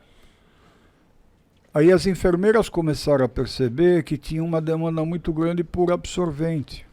Aí 1.73 1.93
as 1.93 2.07
enfermeiras 2.07 2.69
começaram 2.69 3.25
a 3.25 3.29
perceber 3.29 4.03
que 4.03 4.17
tinha 4.17 4.43
uma 4.43 4.61
demanda 4.61 5.05
muito 5.05 5.33
grande 5.33 5.63
por 5.63 5.93
absorvente 5.93 6.87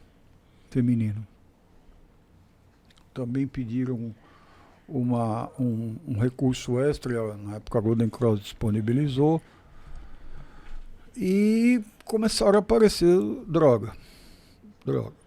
feminino. 0.70 1.26
Também 3.14 3.46
pediram 3.46 4.14
uma, 4.88 5.50
um, 5.58 5.96
um 6.06 6.18
recurso 6.18 6.78
extra, 6.78 7.36
na 7.36 7.56
época 7.56 7.78
a 7.78 7.80
Golden 7.80 8.08
Cross 8.08 8.40
disponibilizou, 8.40 9.40
e 11.16 11.82
começaram 12.04 12.56
a 12.56 12.60
aparecer 12.60 13.18
droga. 13.46 13.92
Droga. 14.84 15.25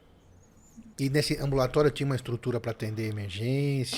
E 0.99 1.09
nesse 1.09 1.37
ambulatório 1.41 1.89
tinha 1.89 2.05
uma 2.05 2.15
estrutura 2.15 2.59
para 2.59 2.71
atender 2.71 3.09
emergências, 3.09 3.97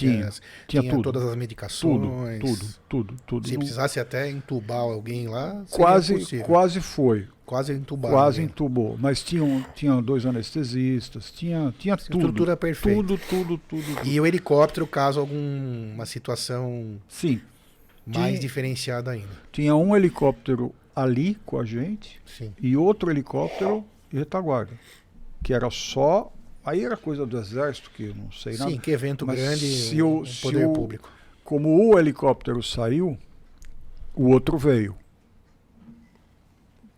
Tinha, 0.68 0.82
tinha 0.82 0.84
tudo. 0.92 1.02
todas 1.04 1.24
as 1.24 1.30
Tudo, 1.30 1.40
medicações. 1.40 2.40
tudo, 2.40 2.66
tudo, 2.88 3.16
tudo. 3.26 3.48
Se 3.48 3.54
Não- 3.54 3.60
precisasse 3.60 4.00
até 4.00 4.30
entubar 4.30 4.78
alguém 4.80 5.28
lá, 5.28 5.64
quase, 5.72 6.14
possível. 6.20 6.46
quase 6.46 6.80
foi. 6.82 7.28
quase 7.46 7.74
entubar. 7.74 8.12
quase 8.12 8.38
alguém. 8.40 8.46
entubou. 8.46 8.98
Mas 9.00 9.22
tinham, 9.24 9.66
tinha 9.76 10.02
dois 10.02 10.26
anestesistas, 10.26 11.32
tinha, 11.32 11.74
tinha 11.78 11.98
tudo. 11.98 12.18
Estrutura 12.18 12.56
perfeita. 12.56 12.98
Tudo, 13.02 13.18
tudo, 13.30 13.58
tudo. 13.68 13.96
tudo. 13.96 14.08
E 14.08 14.20
o 14.22 14.26
helicóptero, 14.26 14.86
caso 14.88 15.20
alguma 15.20 16.06
situação 16.06 16.98
Sim, 17.10 17.42
mais 18.06 18.28
Tinha- 18.30 18.40
diferenciada 18.40 19.12
ainda. 19.12 19.28
tinha 19.52 19.76
um 19.76 19.96
helicóptero 19.96 20.74
ali 20.96 21.36
com 21.46 21.60
a 21.60 21.66
gente 21.66 22.22
Sim. 22.26 22.54
e 22.62 22.78
outro 22.78 23.10
helicóptero 23.12 23.84
em 24.14 24.18
retaguarda. 24.18 24.72
Que 25.44 25.54
era 25.54 25.70
só. 25.72 26.32
Aí 26.64 26.84
era 26.86 26.96
coisa 26.96 27.26
do 27.26 27.38
exército, 27.40 27.90
que 27.92 28.04
eu 28.06 28.16
não 28.16 28.32
sei 28.32 28.56
nada. 28.58 28.70
Sim, 28.72 28.78
que 28.78 28.92
evento 28.92 29.26
Mas 29.26 29.40
grande 29.40 29.66
se 29.66 30.02
o, 30.02 30.08
o- 30.08 30.20
o 30.22 30.26
se 30.26 30.42
poder 30.42 30.66
o- 30.68 30.74
público. 30.74 31.10
Como 31.44 31.90
o 31.90 31.98
helicóptero 32.00 32.62
saiu, 32.62 33.18
o 34.14 34.30
outro 34.30 34.58
veio. 34.58 34.96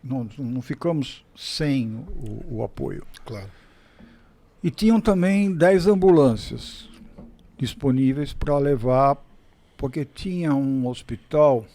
Não, 0.04 0.28
não 0.38 0.62
ficamos 0.62 1.24
sem 1.36 1.96
o, 1.96 2.58
o 2.58 2.64
apoio. 2.64 3.06
Claro. 3.26 3.50
E 4.62 4.70
tinham 4.70 5.00
também 5.00 5.54
10 5.54 5.88
ambulâncias 5.88 6.90
disponíveis 7.58 8.34
para 8.34 8.58
levar, 8.58 9.18
porque 9.78 10.04
tinha 10.04 10.54
um 10.54 10.86
hospital. 10.88 11.66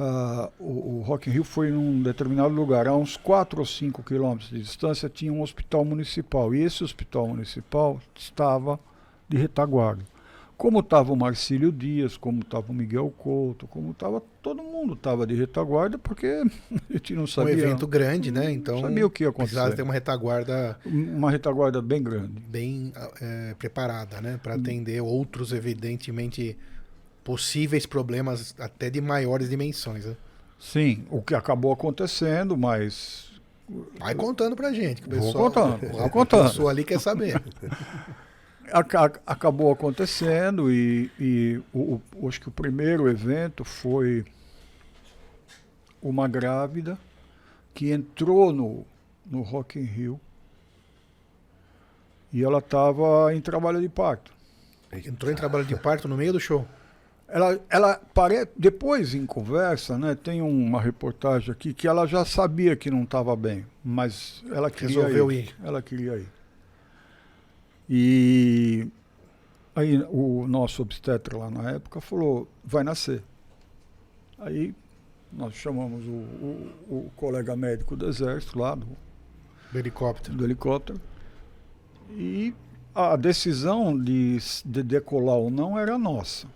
Ah, 0.00 0.48
o, 0.58 0.98
o 0.98 1.02
Rock 1.02 1.28
in 1.28 1.32
Rio 1.34 1.44
foi 1.44 1.70
num 1.70 2.02
determinado 2.02 2.54
lugar, 2.54 2.86
a 2.88 2.96
uns 2.96 3.16
4 3.16 3.60
ou 3.60 3.66
5 3.66 4.02
quilômetros 4.02 4.48
de 4.50 4.60
distância, 4.60 5.08
tinha 5.08 5.32
um 5.32 5.42
hospital 5.42 5.84
municipal. 5.84 6.54
E 6.54 6.62
esse 6.62 6.82
hospital 6.82 7.28
municipal 7.28 8.00
estava 8.16 8.80
de 9.28 9.36
retaguarda. 9.36 10.02
Como 10.56 10.80
estava 10.80 11.10
o 11.10 11.16
Marcílio 11.16 11.72
Dias, 11.72 12.18
como 12.18 12.40
estava 12.40 12.70
o 12.70 12.74
Miguel 12.74 13.10
Couto, 13.16 13.66
como 13.66 13.92
estava. 13.92 14.22
Todo 14.42 14.62
mundo 14.62 14.92
estava 14.92 15.26
de 15.26 15.34
retaguarda, 15.34 15.96
porque 15.98 16.26
a 16.90 16.92
gente 16.92 17.14
não 17.14 17.22
Um 17.22 17.26
sabia. 17.26 17.52
evento 17.54 17.86
grande, 17.86 18.30
né? 18.30 18.50
Então 18.52 18.78
sabia 18.80 19.06
o 19.06 19.10
que 19.10 19.24
ia 19.24 19.32
precisava 19.32 19.68
acontecer. 19.68 19.76
ter 19.76 19.82
uma 19.82 19.94
retaguarda 19.94 20.78
Uma 20.84 21.30
retaguarda 21.30 21.80
bem 21.80 22.02
grande. 22.02 22.40
bem 22.46 22.92
eh, 23.22 23.54
preparada, 23.58 24.20
né? 24.20 24.38
Para 24.42 24.54
atender 24.56 25.00
outros, 25.00 25.52
evidentemente, 25.52 26.58
possíveis 27.24 27.86
problemas 27.86 28.54
até 28.58 28.88
de 28.90 29.00
maiores 29.00 29.48
dimensões. 29.50 30.04
Né? 30.06 30.16
Sim, 30.58 31.04
o 31.10 31.22
que 31.22 31.34
acabou 31.34 31.72
acontecendo, 31.72 32.56
mas 32.56 33.28
Vai 34.00 34.16
contando 34.16 34.56
pra 34.56 34.72
gente. 34.72 35.00
Que 35.00 35.08
o 35.08 35.10
Vou 35.12 35.26
pessoal, 35.26 35.44
contando, 35.44 35.86
a- 35.86 35.92
vou 35.92 36.04
a 36.04 36.10
contando. 36.10 36.48
pessoa 36.48 36.70
ali 36.72 36.82
quer 36.82 36.98
saber. 36.98 37.40
aca- 38.72 39.20
acabou 39.26 39.70
acontecendo 39.72 40.72
e, 40.72 41.08
e 41.20 41.62
o, 41.72 42.00
o- 42.16 42.28
acho 42.28 42.40
que 42.40 42.48
o 42.48 42.52
primeiro 42.52 43.08
evento 43.08 43.64
foi 43.64 44.24
uma 46.02 46.26
grávida 46.26 46.98
que 47.72 47.92
entrou 47.92 48.52
no, 48.52 48.84
no 49.24 49.42
Rock 49.42 49.78
in 49.78 49.84
Rio 49.84 50.20
e 52.32 52.42
ela 52.42 52.58
estava 52.58 53.34
em 53.34 53.40
trabalho 53.40 53.80
de 53.80 53.88
parto. 53.88 54.32
Entrou 54.92 55.30
em 55.30 55.34
trabalho 55.36 55.64
de 55.64 55.76
parto 55.76 56.08
no 56.08 56.16
meio 56.16 56.32
do 56.32 56.40
show. 56.40 56.66
Ela, 57.32 57.60
ela 57.70 57.94
pare... 58.12 58.48
depois 58.56 59.14
em 59.14 59.24
conversa, 59.24 59.96
né, 59.96 60.14
tem 60.14 60.42
uma 60.42 60.80
reportagem 60.80 61.50
aqui 61.52 61.72
que 61.72 61.86
ela 61.86 62.06
já 62.06 62.24
sabia 62.24 62.74
que 62.74 62.90
não 62.90 63.04
estava 63.04 63.36
bem, 63.36 63.64
mas 63.84 64.42
ela 64.50 64.70
queria 64.70 64.96
Resolveu 64.96 65.30
ir. 65.30 65.44
ir. 65.44 65.56
Ela 65.62 65.80
queria 65.80 66.16
ir. 66.16 66.28
E 67.88 68.88
aí 69.74 70.02
o 70.10 70.46
nosso 70.48 70.82
obstetra 70.82 71.36
lá 71.36 71.50
na 71.50 71.70
época 71.70 72.00
falou, 72.00 72.48
vai 72.64 72.82
nascer. 72.82 73.22
Aí 74.38 74.74
nós 75.32 75.54
chamamos 75.54 76.04
o, 76.06 76.10
o, 76.10 76.72
o 76.88 77.10
colega 77.16 77.54
médico 77.54 77.96
do 77.96 78.08
exército 78.08 78.58
lá, 78.58 78.74
do, 78.74 78.86
Do 79.72 79.78
helicóptero. 79.78 80.36
do 80.36 80.44
helicóptero, 80.44 81.00
e 82.10 82.52
a 82.94 83.14
decisão 83.14 83.96
de, 83.96 84.38
de 84.64 84.82
decolar 84.82 85.36
ou 85.36 85.50
não 85.50 85.78
era 85.78 85.96
nossa. 85.96 86.48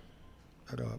Era 0.75 0.99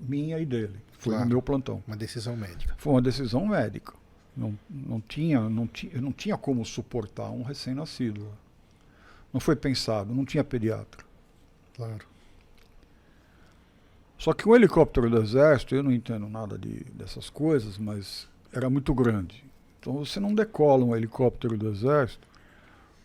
minha 0.00 0.38
e 0.38 0.46
dele. 0.46 0.76
Foi 0.98 1.12
Claro. 1.12 1.24
no 1.28 1.30
meu 1.30 1.42
plantão. 1.42 1.82
Uma 1.86 1.96
decisão 1.96 2.36
médica. 2.36 2.74
Foi 2.78 2.92
uma 2.92 3.02
decisão 3.02 3.46
médica. 3.46 3.92
Não, 4.36 4.58
não, 4.68 5.00
tinha, 5.00 5.48
não, 5.48 5.66
tinha, 5.66 6.00
não 6.00 6.12
tinha 6.12 6.36
como 6.36 6.64
suportar 6.64 7.30
um 7.30 7.42
recém-nascido. 7.42 8.26
Não 9.32 9.40
foi 9.40 9.54
pensado, 9.56 10.14
não 10.14 10.24
tinha 10.24 10.42
pediatra. 10.42 11.04
Claro. 11.76 12.06
Só 14.18 14.32
que 14.32 14.48
um 14.48 14.54
helicóptero 14.54 15.10
do 15.10 15.20
exército, 15.20 15.74
eu 15.74 15.82
não 15.82 15.92
entendo 15.92 16.28
nada 16.28 16.56
de, 16.58 16.84
dessas 16.94 17.28
coisas, 17.28 17.76
mas 17.78 18.28
era 18.52 18.70
muito 18.70 18.94
grande. 18.94 19.44
Então 19.78 19.92
você 19.94 20.18
não 20.18 20.34
decola 20.34 20.84
um 20.84 20.96
helicóptero 20.96 21.58
do 21.58 21.68
exército 21.68 22.26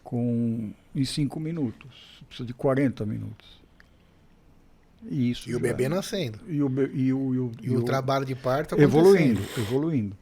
com 0.03 0.71
em 0.95 1.05
cinco 1.05 1.39
minutos. 1.39 2.23
Precisa 2.27 2.47
de 2.47 2.53
40 2.53 3.05
minutos. 3.05 3.58
E 5.03 5.31
isso. 5.31 5.49
E 5.49 5.55
o 5.55 5.59
bebê 5.59 5.85
é- 5.85 5.89
nascendo. 5.89 6.39
E 6.47 6.61
o, 6.61 6.69
be- 6.69 6.91
e 6.93 7.13
o, 7.13 7.33
e 7.33 7.39
o, 7.39 7.51
E 7.63 7.69
o 7.75 7.83
trabalho 7.83 8.25
de 8.25 8.35
parto 8.35 8.79
evoluindo, 8.79 9.41
evoluindo. 9.57 10.15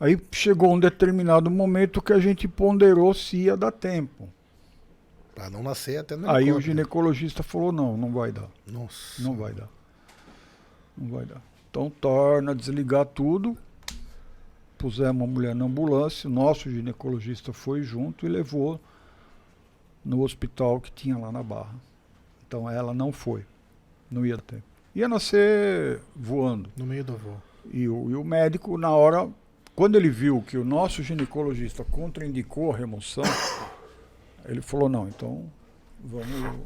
Aí 0.00 0.20
chegou 0.32 0.72
um 0.74 0.78
determinado 0.80 1.50
momento 1.50 2.02
que 2.02 2.12
a 2.12 2.18
gente 2.18 2.48
ponderou 2.48 3.14
se 3.14 3.36
ia 3.36 3.56
dar 3.56 3.70
tempo. 3.72 4.28
Pra 5.34 5.48
não 5.48 5.62
nascer 5.62 5.98
até 5.98 6.16
no 6.16 6.28
Aí 6.30 6.52
o 6.52 6.60
ginecologista 6.60 7.42
falou: 7.42 7.72
não, 7.72 7.96
não 7.96 8.12
vai 8.12 8.30
dar. 8.32 8.48
Nossa. 8.66 9.22
Não 9.22 9.34
vai 9.36 9.52
dar. 9.52 9.68
Não 10.96 11.08
vai 11.08 11.24
dar. 11.24 11.42
Então 11.70 11.90
torna 12.00 12.52
a 12.52 12.54
desligar 12.54 13.06
tudo. 13.06 13.56
Pusemos 14.76 15.22
a 15.22 15.26
mulher 15.26 15.54
na 15.54 15.64
ambulância. 15.64 16.28
Nosso 16.28 16.70
ginecologista 16.70 17.52
foi 17.52 17.82
junto 17.82 18.26
e 18.26 18.28
levou 18.28 18.80
no 20.04 20.22
hospital 20.22 20.80
que 20.80 20.92
tinha 20.92 21.16
lá 21.16 21.32
na 21.32 21.42
Barra. 21.42 21.74
Então 22.46 22.68
ela 22.70 22.94
não 22.94 23.12
foi. 23.12 23.44
Não 24.10 24.24
ia 24.24 24.38
ter. 24.38 24.62
Ia 24.94 25.08
nascer 25.08 26.00
voando. 26.14 26.70
No 26.76 26.86
meio 26.86 27.04
do 27.04 27.16
voo. 27.16 27.42
E 27.72 27.88
o, 27.88 28.10
e 28.10 28.14
o 28.14 28.22
médico, 28.22 28.78
na 28.78 28.90
hora, 28.90 29.28
quando 29.74 29.96
ele 29.96 30.08
viu 30.08 30.42
que 30.42 30.56
o 30.56 30.64
nosso 30.64 31.02
ginecologista 31.02 31.82
contraindicou 31.84 32.72
a 32.72 32.76
remoção, 32.76 33.24
ele 34.46 34.60
falou: 34.60 34.88
não, 34.88 35.08
então 35.08 35.44
vamos. 36.02 36.60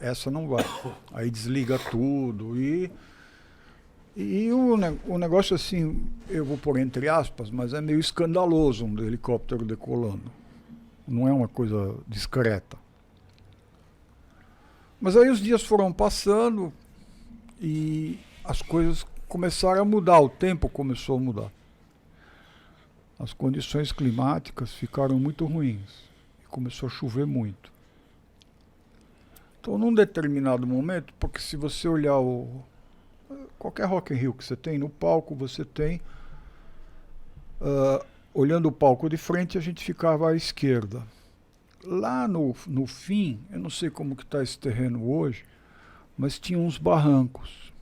Essa 0.00 0.30
não 0.30 0.48
vai. 0.48 0.64
Aí 1.12 1.30
desliga 1.30 1.78
tudo. 1.78 2.58
E, 2.58 2.90
e 4.16 4.50
o, 4.50 4.74
o 5.06 5.18
negócio, 5.18 5.54
assim, 5.54 6.04
eu 6.28 6.44
vou 6.44 6.58
pôr 6.58 6.78
entre 6.78 7.08
aspas, 7.08 7.50
mas 7.50 7.72
é 7.72 7.80
meio 7.80 8.00
escandaloso 8.00 8.84
um 8.84 8.98
helicóptero 8.98 9.64
decolando. 9.64 10.32
Não 11.06 11.28
é 11.28 11.32
uma 11.32 11.48
coisa 11.48 11.94
discreta. 12.08 12.83
Mas 15.04 15.18
aí 15.18 15.28
os 15.28 15.38
dias 15.38 15.62
foram 15.62 15.92
passando 15.92 16.72
e 17.60 18.18
as 18.42 18.62
coisas 18.62 19.06
começaram 19.28 19.82
a 19.82 19.84
mudar, 19.84 20.18
o 20.18 20.30
tempo 20.30 20.66
começou 20.66 21.18
a 21.18 21.20
mudar. 21.20 21.52
As 23.18 23.34
condições 23.34 23.92
climáticas 23.92 24.72
ficaram 24.72 25.18
muito 25.18 25.44
ruins 25.44 26.08
e 26.42 26.46
começou 26.48 26.86
a 26.86 26.90
chover 26.90 27.26
muito. 27.26 27.70
Então, 29.60 29.76
num 29.76 29.92
determinado 29.92 30.66
momento, 30.66 31.12
porque 31.20 31.38
se 31.38 31.54
você 31.54 31.86
olhar 31.86 32.18
o 32.18 32.64
qualquer 33.58 33.84
Rock 33.84 34.14
in 34.14 34.16
Rio 34.16 34.32
que 34.32 34.42
você 34.42 34.56
tem 34.56 34.78
no 34.78 34.88
palco, 34.88 35.34
você 35.34 35.66
tem 35.66 36.00
ah, 37.60 38.02
olhando 38.32 38.68
o 38.68 38.72
palco 38.72 39.06
de 39.10 39.18
frente, 39.18 39.58
a 39.58 39.60
gente 39.60 39.84
ficava 39.84 40.30
à 40.30 40.34
esquerda. 40.34 41.02
Lá 41.86 42.26
no, 42.26 42.54
no 42.66 42.86
fim, 42.86 43.40
eu 43.50 43.58
não 43.58 43.70
sei 43.70 43.90
como 43.90 44.16
que 44.16 44.22
está 44.22 44.42
esse 44.42 44.58
terreno 44.58 45.08
hoje, 45.10 45.44
mas 46.16 46.38
tinha 46.38 46.58
uns 46.58 46.78
barrancos. 46.78 47.72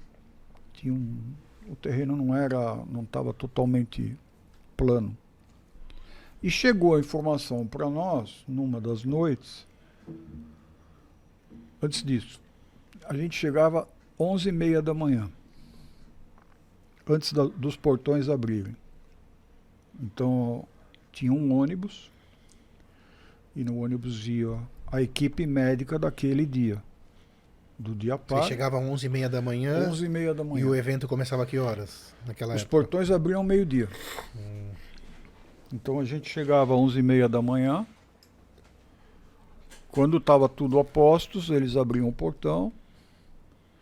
Tinha 0.72 0.92
um, 0.92 1.18
o 1.68 1.76
terreno 1.76 2.16
não 2.16 2.34
era, 2.34 2.76
não 2.86 3.02
estava 3.02 3.32
totalmente 3.32 4.16
plano. 4.76 5.16
E 6.42 6.50
chegou 6.50 6.96
a 6.96 7.00
informação 7.00 7.66
para 7.66 7.88
nós, 7.88 8.44
numa 8.48 8.80
das 8.80 9.04
noites, 9.04 9.66
antes 11.80 12.02
disso, 12.02 12.40
a 13.04 13.14
gente 13.16 13.36
chegava 13.36 13.88
11 14.18 14.48
e 14.48 14.52
meia 14.52 14.82
da 14.82 14.92
manhã, 14.92 15.30
antes 17.08 17.32
da- 17.32 17.46
dos 17.46 17.76
portões 17.76 18.28
abrirem. 18.28 18.76
Então, 20.00 20.66
tinha 21.12 21.32
um 21.32 21.54
ônibus, 21.54 22.10
e 23.54 23.64
no 23.64 23.78
ônibus 23.82 24.26
ia 24.26 24.56
a 24.90 25.00
equipe 25.02 25.46
médica 25.46 25.98
daquele 25.98 26.44
dia, 26.46 26.82
do 27.78 27.94
dia 27.94 28.16
Você 28.16 28.22
par, 28.34 28.44
chegava 28.44 28.78
às 28.78 28.84
11h30 28.84 29.28
da 29.28 29.40
manhã 29.42 29.88
11 29.88 30.04
e 30.04 30.08
meia 30.08 30.34
da 30.34 30.42
e 30.42 30.46
manhã. 30.46 30.66
o 30.66 30.74
evento 30.74 31.08
começava 31.08 31.42
a 31.42 31.46
que 31.46 31.58
horas? 31.58 32.12
Naquela 32.26 32.54
Os 32.54 32.62
época? 32.62 32.70
portões 32.70 33.10
abriam 33.10 33.42
meio-dia. 33.42 33.88
Então 35.72 35.98
a 35.98 36.04
gente 36.04 36.28
chegava 36.28 36.74
às 36.74 36.78
11 36.80 36.98
e 36.98 37.02
meia 37.02 37.28
da 37.28 37.40
manhã. 37.40 37.86
Quando 39.88 40.16
estava 40.18 40.48
tudo 40.48 40.78
a 40.78 40.84
postos, 40.84 41.50
eles 41.50 41.76
abriam 41.76 42.08
o 42.08 42.12
portão. 42.12 42.72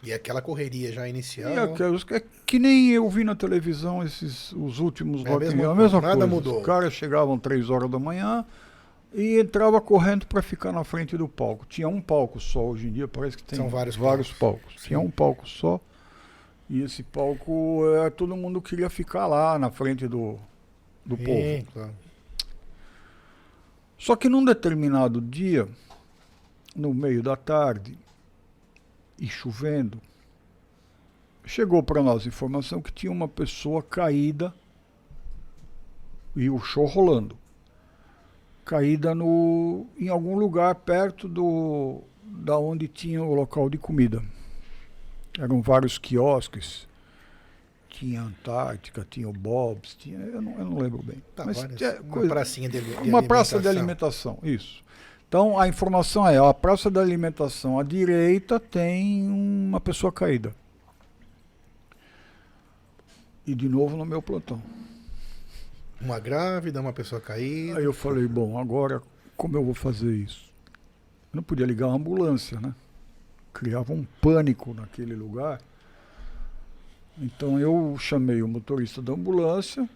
E 0.02 0.12
aquela 0.12 0.40
correria 0.40 0.90
já 0.92 1.06
inicial. 1.08 1.50
E 1.52 1.58
aqueles, 1.58 2.04
é 2.10 2.22
que 2.46 2.58
nem 2.58 2.90
eu 2.90 3.08
vi 3.08 3.22
na 3.22 3.34
televisão 3.34 4.02
esses 4.02 4.50
os 4.52 4.78
últimos 4.78 5.24
É 5.24 5.28
a 5.28 5.32
Rock 5.32 5.44
a 5.46 5.74
mesma 5.74 6.00
nada 6.00 6.14
coisa. 6.14 6.26
mudou. 6.26 6.60
Os 6.60 6.66
caras 6.66 6.92
chegavam 6.94 7.38
três 7.38 7.68
horas 7.68 7.90
da 7.90 7.98
manhã 7.98 8.44
e 9.12 9.38
entrava 9.38 9.80
correndo 9.80 10.26
para 10.26 10.40
ficar 10.40 10.72
na 10.72 10.84
frente 10.84 11.16
do 11.16 11.28
palco. 11.28 11.66
Tinha 11.66 11.88
um 11.88 12.00
palco 12.00 12.38
só 12.38 12.64
hoje 12.64 12.88
em 12.88 12.92
dia, 12.92 13.08
parece 13.08 13.36
que 13.36 13.42
tem 13.42 13.56
São 13.56 13.68
vários 13.68 14.32
palcos. 14.32 14.74
Tinha 14.82 14.98
Sim. 14.98 15.06
um 15.06 15.10
palco 15.10 15.48
só. 15.48 15.80
E 16.68 16.82
esse 16.82 17.02
palco, 17.02 17.82
é, 17.96 18.10
todo 18.10 18.36
mundo 18.36 18.62
queria 18.62 18.88
ficar 18.88 19.26
lá 19.26 19.58
na 19.58 19.70
frente 19.70 20.06
do, 20.06 20.38
do 21.04 21.16
povo. 21.16 21.40
Sim, 21.40 21.66
claro. 21.72 21.94
Só 23.98 24.14
que 24.14 24.28
num 24.28 24.44
determinado 24.44 25.20
dia, 25.20 25.68
no 26.76 26.94
meio 26.94 27.22
da 27.22 27.36
tarde, 27.36 27.98
e 29.18 29.26
chovendo, 29.26 30.00
chegou 31.44 31.82
para 31.82 32.02
nós 32.02 32.24
informação 32.24 32.80
que 32.80 32.92
tinha 32.92 33.10
uma 33.10 33.28
pessoa 33.28 33.82
caída 33.82 34.54
e 36.36 36.48
o 36.48 36.60
show 36.60 36.86
rolando. 36.86 37.36
Caída 38.74 39.16
no, 39.16 39.84
em 39.98 40.08
algum 40.08 40.36
lugar 40.38 40.72
perto 40.76 41.26
do 41.26 42.02
da 42.22 42.56
onde 42.56 42.86
tinha 42.86 43.20
o 43.20 43.34
local 43.34 43.68
de 43.68 43.76
comida. 43.76 44.22
Eram 45.36 45.60
vários 45.60 45.98
quiosques. 45.98 46.86
Tinha 47.88 48.22
Antártica, 48.22 49.04
tinha 49.10 49.28
o 49.28 49.32
Bob's, 49.32 49.96
tinha, 49.96 50.20
eu, 50.20 50.40
não, 50.40 50.52
eu 50.56 50.64
não 50.66 50.78
lembro 50.78 51.02
bem. 51.02 51.20
Tá, 51.34 51.44
Mas 51.44 51.56
várias- 51.60 51.82
é 51.82 51.98
uma 51.98 52.12
coisa- 52.12 52.28
pracinha 52.28 52.68
de, 52.68 52.80
de 52.80 53.08
uma 53.08 53.24
praça 53.24 53.58
de 53.60 53.66
alimentação. 53.66 54.38
alimentação, 54.38 54.66
isso. 54.68 54.84
Então 55.28 55.58
a 55.58 55.66
informação 55.66 56.24
é: 56.28 56.38
a 56.38 56.54
praça 56.54 56.88
de 56.88 57.00
alimentação 57.00 57.76
à 57.76 57.82
direita 57.82 58.60
tem 58.60 59.26
uma 59.28 59.80
pessoa 59.80 60.12
caída. 60.12 60.54
E 63.44 63.52
de 63.52 63.68
novo 63.68 63.96
no 63.96 64.04
meu 64.04 64.22
plantão. 64.22 64.62
Uma 66.00 66.18
grávida, 66.18 66.80
uma 66.80 66.92
pessoa 66.92 67.20
caída. 67.20 67.78
Aí 67.78 67.84
eu 67.84 67.92
falei: 67.92 68.26
bom, 68.26 68.58
agora 68.58 69.02
como 69.40 69.56
eu 69.56 69.64
vou 69.64 69.72
fazer 69.72 70.14
isso? 70.14 70.52
Eu 71.32 71.36
não 71.36 71.42
podia 71.42 71.64
ligar 71.64 71.88
a 71.88 71.92
ambulância, 71.92 72.60
né? 72.60 72.74
Criava 73.54 73.92
um 73.94 74.04
pânico 74.20 74.74
naquele 74.74 75.14
lugar. 75.14 75.62
Então 77.18 77.58
eu 77.58 77.96
chamei 77.98 78.42
o 78.42 78.48
motorista 78.48 79.00
da 79.00 79.14
ambulância. 79.14 79.88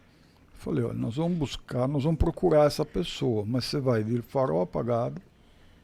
Falei, 0.54 0.82
olha, 0.82 0.94
nós 0.94 1.16
vamos 1.16 1.36
buscar, 1.36 1.86
nós 1.86 2.04
vamos 2.04 2.18
procurar 2.18 2.64
essa 2.64 2.86
pessoa, 2.86 3.44
mas 3.46 3.66
você 3.66 3.78
vai 3.78 4.02
de 4.02 4.22
farol 4.22 4.62
apagado 4.62 5.20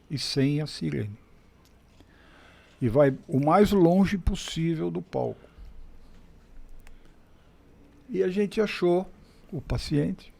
e 0.09 0.17
sem 0.17 0.59
a 0.59 0.65
sirene. 0.65 1.15
E 2.81 2.89
vai 2.89 3.15
o 3.27 3.39
mais 3.39 3.71
longe 3.71 4.17
possível 4.17 4.89
do 4.89 5.03
palco. 5.03 5.47
E 8.09 8.23
a 8.23 8.29
gente 8.29 8.59
achou 8.59 9.07
o 9.51 9.61
paciente, 9.61 10.33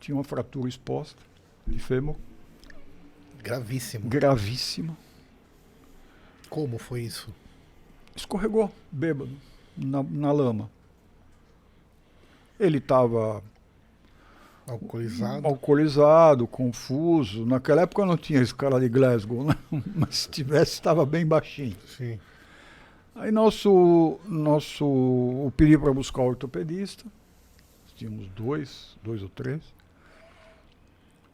tinha 0.00 0.14
uma 0.14 0.24
fratura 0.24 0.68
exposta 0.68 1.20
de 1.66 1.78
fêmur, 1.78 2.16
Gravíssimo. 3.42 4.08
gravíssima, 4.08 4.96
Como 6.50 6.78
foi 6.78 7.02
isso? 7.02 7.32
escorregou, 8.14 8.72
bêbado, 8.90 9.30
na, 9.76 10.02
na 10.02 10.32
lama. 10.32 10.70
Ele 12.58 12.78
estava 12.78 13.42
Alcoolizado. 14.66 15.46
alcoolizado, 15.46 16.46
confuso. 16.46 17.44
Naquela 17.44 17.82
época 17.82 18.04
não 18.06 18.16
tinha 18.16 18.40
escala 18.40 18.80
de 18.80 18.88
Glasgow, 18.88 19.44
né? 19.44 19.54
mas 19.94 20.16
se 20.20 20.30
tivesse, 20.30 20.72
estava 20.72 21.04
bem 21.06 21.26
baixinho. 21.26 21.76
Sim. 21.96 22.18
Aí 23.14 23.30
nosso, 23.30 24.18
nosso, 24.26 24.84
eu 24.84 25.52
pedi 25.56 25.76
para 25.78 25.92
buscar 25.92 26.22
o 26.22 26.26
ortopedista, 26.28 27.04
tínhamos 27.96 28.28
dois, 28.28 28.96
dois 29.02 29.22
ou 29.22 29.28
três. 29.28 29.60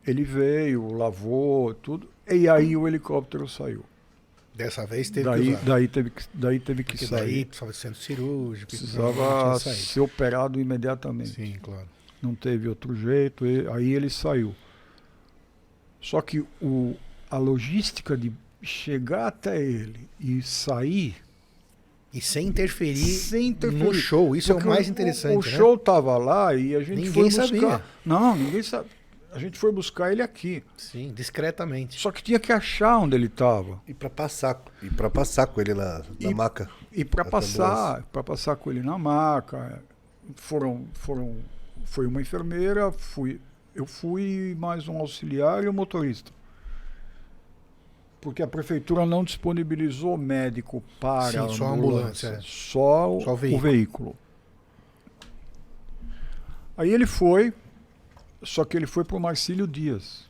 Ele 0.07 0.25
veio, 0.25 0.93
lavou, 0.93 1.73
tudo, 1.75 2.09
e 2.29 2.49
aí 2.49 2.77
o 2.77 2.89
helicóptero 2.89 3.49
saiu. 3.49 3.85
Dessa 4.55 4.85
vez 4.85 5.09
teve 5.09 5.25
daí, 5.31 5.43
que 5.45 5.51
usar. 5.55 5.65
daí 5.65 5.89
teve 5.89 6.11
que, 6.11 6.23
daí 6.35 6.61
teve 6.61 6.85
que 6.85 6.93
Porque 6.93 7.07
sair. 7.07 7.21
daí 7.21 7.45
precisava 7.45 7.73
de 7.73 7.79
centro 7.79 8.01
cirúrgico. 8.01 8.69
Precisava 8.71 9.59
ser 9.61 10.01
operado 10.01 10.61
imediatamente. 10.61 11.31
Sim, 11.31 11.57
claro. 11.63 11.89
Não 12.21 12.35
teve 12.35 12.69
outro 12.69 12.95
jeito, 12.95 13.47
e- 13.47 13.67
aí 13.69 13.93
ele 13.95 14.11
saiu. 14.11 14.55
Só 16.01 16.21
que 16.21 16.45
o, 16.61 16.95
a 17.31 17.39
logística 17.39 18.17
de 18.17 18.33
chegar 18.63 19.29
até 19.29 19.61
ele 19.63 20.09
e 20.21 20.43
sair 20.43 21.17
E 22.13 22.21
sem 22.21 22.47
interferir, 22.47 22.97
sem 22.97 23.49
interferir. 23.49 23.83
no 23.85 23.95
show. 23.95 24.37
Isso 24.37 24.53
é 24.53 24.55
o 24.55 24.59
Porque 24.59 24.69
mais 24.69 24.89
interessante, 24.89 25.37
O, 25.37 25.41
o 25.41 25.43
né? 25.45 25.51
show 25.57 25.79
tava 25.79 26.17
lá 26.19 26.55
e 26.55 26.75
a 26.77 26.81
gente 26.81 26.97
Ninguém 27.07 27.13
foi 27.13 27.25
buscar. 27.25 27.47
sabia. 27.47 27.83
Não, 28.05 28.37
ninguém 28.37 28.63
sabe. 28.63 28.89
A 29.33 29.39
gente 29.39 29.59
foi 29.59 29.73
buscar 29.73 30.13
ele 30.13 30.21
aqui. 30.21 30.63
Sim, 30.77 31.11
discretamente. 31.15 31.99
Só 31.99 32.11
que 32.11 32.23
tinha 32.23 32.39
que 32.39 32.53
achar 32.53 32.99
onde 32.99 33.17
ele 33.17 33.27
estava. 33.29 33.81
E 33.89 33.95
pra 33.95 34.11
passar. 34.11 34.63
E 34.83 34.91
pra 34.91 35.09
passar 35.09 35.47
com 35.47 35.59
ele 35.59 35.73
na, 35.73 36.01
na 36.21 36.31
E- 36.31 36.35
maca. 36.35 36.69
E 36.93 37.03
para 37.03 37.25
passar, 37.25 38.03
para 38.13 38.23
passar 38.23 38.57
com 38.57 38.71
ele 38.71 38.83
na 38.83 38.99
maca, 38.99 39.83
foram, 40.37 40.85
foram, 40.93 41.37
foi 41.87 42.07
uma 42.07 42.21
enfermeira, 42.21 42.93
fui, 42.93 43.41
eu 43.75 43.87
fui 43.87 44.55
mais 44.59 44.87
um 44.87 44.99
auxiliar 44.99 45.65
e 45.65 45.69
um 45.71 45.73
motorista. 45.73 46.31
Porque 48.23 48.41
a 48.41 48.47
prefeitura 48.47 49.05
não 49.05 49.25
disponibilizou 49.25 50.17
médico 50.17 50.81
para 51.01 51.33
Sim, 51.33 51.39
a 51.39 51.49
só 51.49 51.67
a 51.67 51.71
ambulância, 51.73 52.29
ambulância, 52.29 52.29
é. 52.29 52.41
só, 52.41 53.21
Só 53.21 53.31
o 53.31 53.35
o 53.35 53.37
veículo. 53.37 53.61
veículo. 53.61 54.17
Aí 56.77 56.91
ele 56.91 57.05
foi, 57.05 57.53
só 58.41 58.65
que 58.65 58.77
ele 58.77 58.87
foi 58.87 59.05
para 59.05 59.17
o 59.17 59.21
Marcílio 59.21 59.67
Dias, 59.67 60.29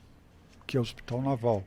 que 0.67 0.79
é 0.79 0.81
o 0.81 0.83
Hospital 0.83 1.21
Naval. 1.21 1.63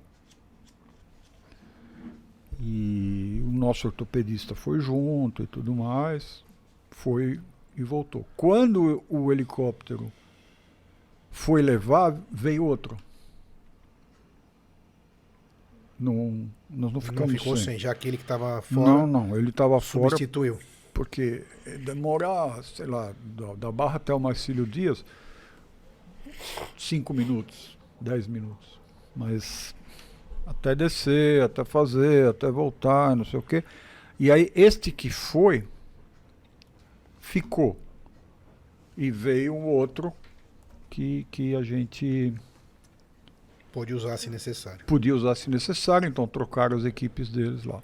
E 2.60 3.44
o 3.46 3.52
nosso 3.52 3.88
ortopedista 3.88 4.56
foi 4.56 4.80
junto 4.80 5.44
e 5.44 5.48
tudo 5.48 5.76
mais. 5.76 6.44
Foi 6.90 7.40
e 7.78 7.84
voltou. 7.84 8.26
Quando 8.36 9.04
o 9.08 9.32
helicóptero 9.32 10.12
foi 11.32 11.62
levar, 11.62 12.18
veio 12.32 12.66
outro. 12.66 12.98
Não, 16.00 16.50
nós 16.70 16.92
não 16.92 16.92
Não 16.92 17.02
ficamos 17.02 17.32
ficou 17.32 17.56
sem. 17.56 17.66
sem, 17.66 17.80
já 17.80 17.92
aquele 17.92 18.18
que 18.18 18.24
estava 18.24 18.62
fora 18.62 18.90
Não, 18.90 19.08
não, 19.08 19.38
ele 19.38 19.50
estava 19.50 19.80
fora 19.80 20.10
substituiu. 20.10 20.60
porque 20.94 21.44
demorar, 21.86 22.62
sei 22.64 22.86
lá, 22.86 23.14
da, 23.24 23.54
da 23.56 23.72
Barra 23.72 23.96
até 23.96 24.14
o 24.14 24.20
Marcílio 24.20 24.66
Dias, 24.66 25.06
cinco 26.78 27.14
minutos, 27.14 27.78
dez 28.00 28.28
minutos. 28.28 28.80
Mas 29.16 29.74
até 30.46 30.76
descer, 30.76 31.42
até 31.44 31.64
fazer, 31.64 32.28
até 32.30 32.52
voltar, 32.52 33.16
não 33.16 33.24
sei 33.26 33.40
o 33.40 33.44
quê. 33.44 33.64
E 34.20 34.32
aí 34.32 34.52
este 34.56 34.92
que 34.92 35.10
foi, 35.10 35.66
ficou. 37.20 37.78
E 38.98 39.12
veio 39.12 39.54
um 39.54 39.66
outro 39.68 40.14
que, 40.90 41.26
que 41.32 41.56
a 41.56 41.62
gente 41.62 42.34
Pode 43.76 43.94
usar 43.94 44.16
se 44.18 44.30
necessário. 44.30 44.86
podia 44.88 45.14
usar 45.14 45.36
se 45.36 45.50
necessário, 45.50 46.08
então 46.08 46.26
trocaram 46.26 46.78
as 46.78 46.86
equipes 46.86 47.28
deles 47.30 47.66
lá. 47.66 47.84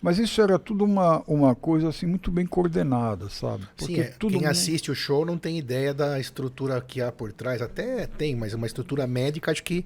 Mas 0.00 0.16
isso 0.18 0.40
era 0.40 0.58
tudo 0.58 0.84
uma, 0.84 1.22
uma 1.26 1.54
coisa 1.54 1.88
assim 1.90 2.06
muito 2.06 2.30
bem 2.30 2.46
coordenada, 2.46 3.28
sabe? 3.28 3.68
Sim, 3.76 4.00
é, 4.00 4.04
tudo 4.04 4.32
quem 4.38 4.42
mu- 4.42 4.48
assiste 4.48 4.90
o 4.90 4.94
show 4.94 5.26
não 5.26 5.36
tem 5.36 5.58
ideia 5.58 5.92
da 5.92 6.18
estrutura 6.18 6.80
que 6.80 7.02
há 7.02 7.12
por 7.12 7.30
trás. 7.32 7.60
Até 7.60 8.06
tem, 8.06 8.34
mas 8.34 8.54
uma 8.54 8.66
estrutura 8.66 9.06
médica, 9.06 9.50
acho 9.50 9.62
que. 9.62 9.84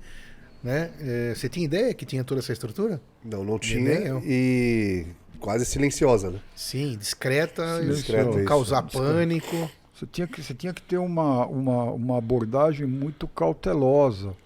Né? 0.63 0.93
é, 1.01 1.35
você 1.35 1.49
tinha 1.49 1.65
ideia 1.65 1.93
que 1.93 2.07
tinha 2.07 2.23
toda 2.23 2.39
essa 2.41 2.53
estrutura? 2.53 3.01
Não, 3.25 3.43
não 3.43 3.53
Nem 3.55 3.59
tinha. 3.59 3.91
eu. 3.91 4.23
E 4.25 5.07
quase 5.41 5.65
silenciosa, 5.67 6.31
né? 6.31 6.39
Sim, 6.55 6.97
discreta, 6.97 7.83
isso, 7.83 8.13
causar 8.45 8.83
discreta. 8.83 9.13
pânico. 9.13 9.71
Você 9.93 10.07
tinha 10.07 10.27
que, 10.29 10.41
você 10.41 10.55
tinha 10.55 10.73
que 10.73 10.83
ter 10.83 10.99
uma, 10.99 11.47
uma, 11.47 11.85
uma 11.91 12.19
abordagem 12.19 12.87
muito 12.87 13.27
cautelosa. 13.27 14.37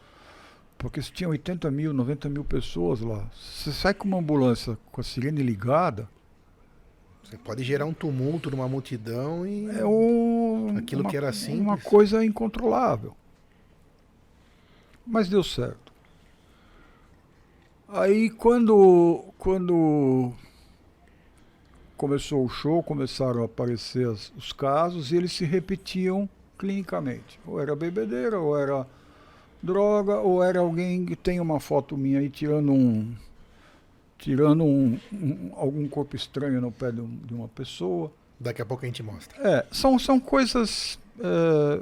Porque 0.87 1.03
se 1.03 1.11
tinha 1.11 1.29
80 1.29 1.68
mil, 1.68 1.92
90 1.92 2.29
mil 2.29 2.44
pessoas 2.44 3.01
lá. 3.01 3.29
Você 3.35 3.72
sai 3.72 3.92
com 3.92 4.07
uma 4.07 4.18
ambulância 4.18 4.79
com 4.92 5.01
a 5.01 5.05
sirene 5.05 5.42
ligada, 5.42 6.09
Você 7.25 7.37
pode 7.37 7.64
gerar 7.64 7.87
um 7.87 7.92
tumulto 7.92 8.53
numa 8.53 8.68
multidão 8.68 9.44
e. 9.44 9.68
é 9.68 9.85
um, 9.85 10.77
Aquilo 10.79 11.01
uma, 11.01 11.11
que 11.11 11.16
era 11.16 11.27
uma 11.27 11.33
simples. 11.33 11.83
coisa 11.83 12.25
incontrolável. 12.25 13.16
Mas 15.05 15.29
deu 15.29 15.42
certo. 15.42 15.92
Aí 17.88 18.31
quando, 18.31 19.25
quando 19.38 20.33
começou 21.96 22.44
o 22.44 22.49
show, 22.49 22.81
começaram 22.81 23.42
a 23.42 23.46
aparecer 23.46 24.09
as- 24.09 24.33
os 24.37 24.53
casos 24.53 25.11
e 25.11 25.16
eles 25.16 25.33
se 25.33 25.44
repetiam 25.44 26.29
clinicamente. 26.57 27.40
Ou 27.44 27.61
era 27.61 27.75
bebedeira, 27.75 28.38
ou 28.38 28.57
era 28.57 28.87
droga, 29.66 30.16
ou 30.20 30.42
era 30.42 30.61
alguém 30.61 31.05
que 31.05 31.16
tem 31.16 31.40
uma 31.40 31.61
foto 31.61 31.96
minha 31.96 32.20
aí 32.20 32.31
tirando 32.31 32.72
um 32.72 33.14
tirando 34.18 34.64
um, 34.64 34.98
um- 35.12 35.52
algum 35.57 35.87
corpo 35.88 36.16
estranho 36.16 36.61
no 36.61 36.72
pé 36.72 36.90
de, 36.90 37.00
um- 37.02 37.16
de 37.24 37.35
uma 37.35 37.48
pessoa. 37.48 38.11
Daqui 38.40 38.62
a 38.62 38.66
pouco 38.66 38.85
a 38.85 38.87
gente 38.87 39.02
mostra. 39.02 39.37
É, 39.46 39.66
são, 39.70 39.98
são 39.98 40.18
coisas 40.18 40.98
é, 41.20 41.81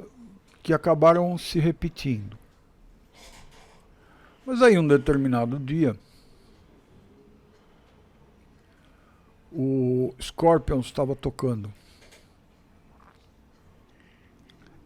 que 0.63 0.73
acabaram 0.73 1.37
se 1.37 1.59
repetindo. 1.59 2.37
Mas 4.45 4.61
aí, 4.61 4.77
um 4.77 4.87
determinado 4.87 5.57
dia, 5.57 5.95
o 9.51 10.13
Scorpions 10.21 10.85
estava 10.85 11.15
tocando. 11.15 11.71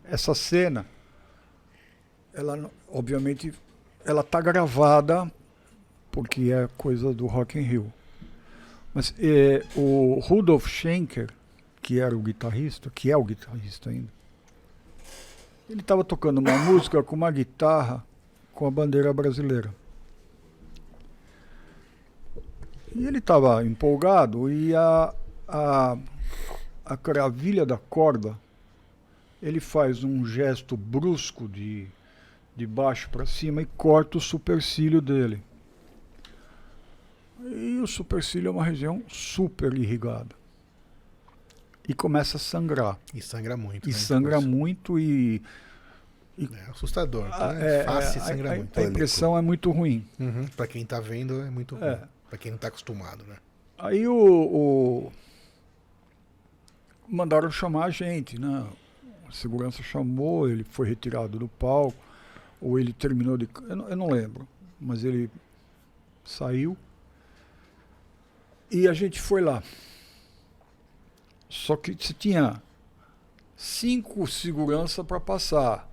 Essa 0.06 0.34
cena, 0.34 0.86
ela, 2.40 2.72
obviamente, 2.90 3.54
ela 4.06 4.24
tá 4.24 4.40
gravada 4.40 5.30
porque 6.12 6.52
é 6.52 6.68
coisa 6.78 7.14
do 7.14 7.28
Rock 7.28 7.60
in 7.60 7.64
Rio. 7.64 7.94
Mas 8.94 9.14
é, 9.20 9.64
o 9.76 10.20
Rudolf 10.24 10.68
Schenker, 10.68 11.30
que 11.82 12.00
era 12.00 12.16
o 12.16 12.20
guitarrista, 12.20 12.90
que 12.90 13.12
é 13.12 13.18
o 13.18 13.24
guitarrista 13.24 13.90
ainda, 13.90 14.10
ele 15.70 15.82
estava 15.82 16.04
tocando 16.04 16.40
uma 16.40 16.58
música 16.58 17.04
com 17.04 17.16
uma 17.16 17.30
guitarra 17.30 18.04
com 18.54 18.66
a 18.66 18.72
bandeira 18.72 19.14
brasileira. 19.14 19.74
E 22.96 23.06
ele 23.06 23.20
estava 23.20 23.64
empolgado 23.64 24.52
e 24.52 24.76
a, 24.76 25.14
a, 25.48 25.98
a 26.84 26.98
cravilha 26.98 27.66
da 27.66 27.78
corda, 27.78 28.36
ele 29.44 29.60
faz 29.60 30.04
um 30.04 30.26
gesto 30.26 30.76
brusco 30.76 31.48
de, 31.48 31.88
de 32.60 32.68
baixo 32.68 33.10
para 33.10 33.26
cima 33.26 33.62
e 33.62 33.66
corta 33.66 34.18
o 34.18 34.22
supercílio 34.22 35.02
dele. 35.02 35.42
E 37.42 37.80
o 37.82 37.88
supercílio 37.88 38.50
é 38.50 38.52
uma 38.52 38.64
região 38.66 39.02
super 39.08 39.74
irrigada. 39.74 40.36
E 41.88 41.94
começa 41.94 42.38
a 42.38 42.40
sangrar. 42.40 43.00
E 43.14 43.22
sangra 43.22 43.56
muito. 43.58 43.88
E 43.90 43.92
né, 43.94 43.98
sangra 43.98 44.38
depois. 44.38 44.46
muito 44.54 45.00
e. 45.00 45.42
É 46.38 46.70
assustador. 46.70 47.28
a- 47.34 47.54
né? 47.54 47.80
é- 47.80 47.84
Face 47.86 48.18
é- 48.18 48.22
sangra 48.22 48.54
a, 48.54 48.56
muito. 48.58 48.80
a 48.80 48.84
impressão 48.84 49.38
é 49.38 49.42
muito 49.42 49.72
ruim. 49.72 50.06
Uhum. 50.20 50.46
Pra 50.56 50.68
quem 50.68 50.86
tá 50.86 51.00
vendo 51.00 51.42
é 51.42 51.50
muito 51.50 51.76
ruim. 51.76 51.86
É. 51.88 52.02
Pra 52.30 52.38
quem 52.38 52.52
não 52.52 52.58
tá 52.60 52.68
acostumado, 52.68 53.24
né? 53.26 53.38
Aí 53.78 54.06
o, 54.08 54.14
o- 54.16 55.12
mandaram 57.08 57.50
chamar 57.50 57.86
a 57.86 57.90
gente, 57.90 58.38
né? 58.40 58.68
A 59.28 59.32
segurança 59.32 59.82
chamou, 59.82 60.50
ele 60.50 60.64
foi 60.64 60.88
retirado 60.90 61.40
do 61.40 61.48
palco, 61.48 61.98
ou 62.62 62.80
ele 62.80 62.94
terminou 62.94 63.38
de. 63.38 63.48
Eu 63.68 63.76
não, 63.76 63.90
eu 63.90 63.96
não 63.96 64.10
lembro, 64.10 64.48
mas 64.80 65.04
ele 65.04 65.30
saiu. 66.24 66.78
E 68.72 68.88
a 68.88 68.94
gente 68.94 69.20
foi 69.20 69.42
lá. 69.42 69.64
Só 71.50 71.76
que 71.76 71.94
você 71.94 72.14
tinha 72.14 72.62
cinco 73.58 74.28
segurança 74.28 75.04
para 75.04 75.20
passar. 75.20 75.90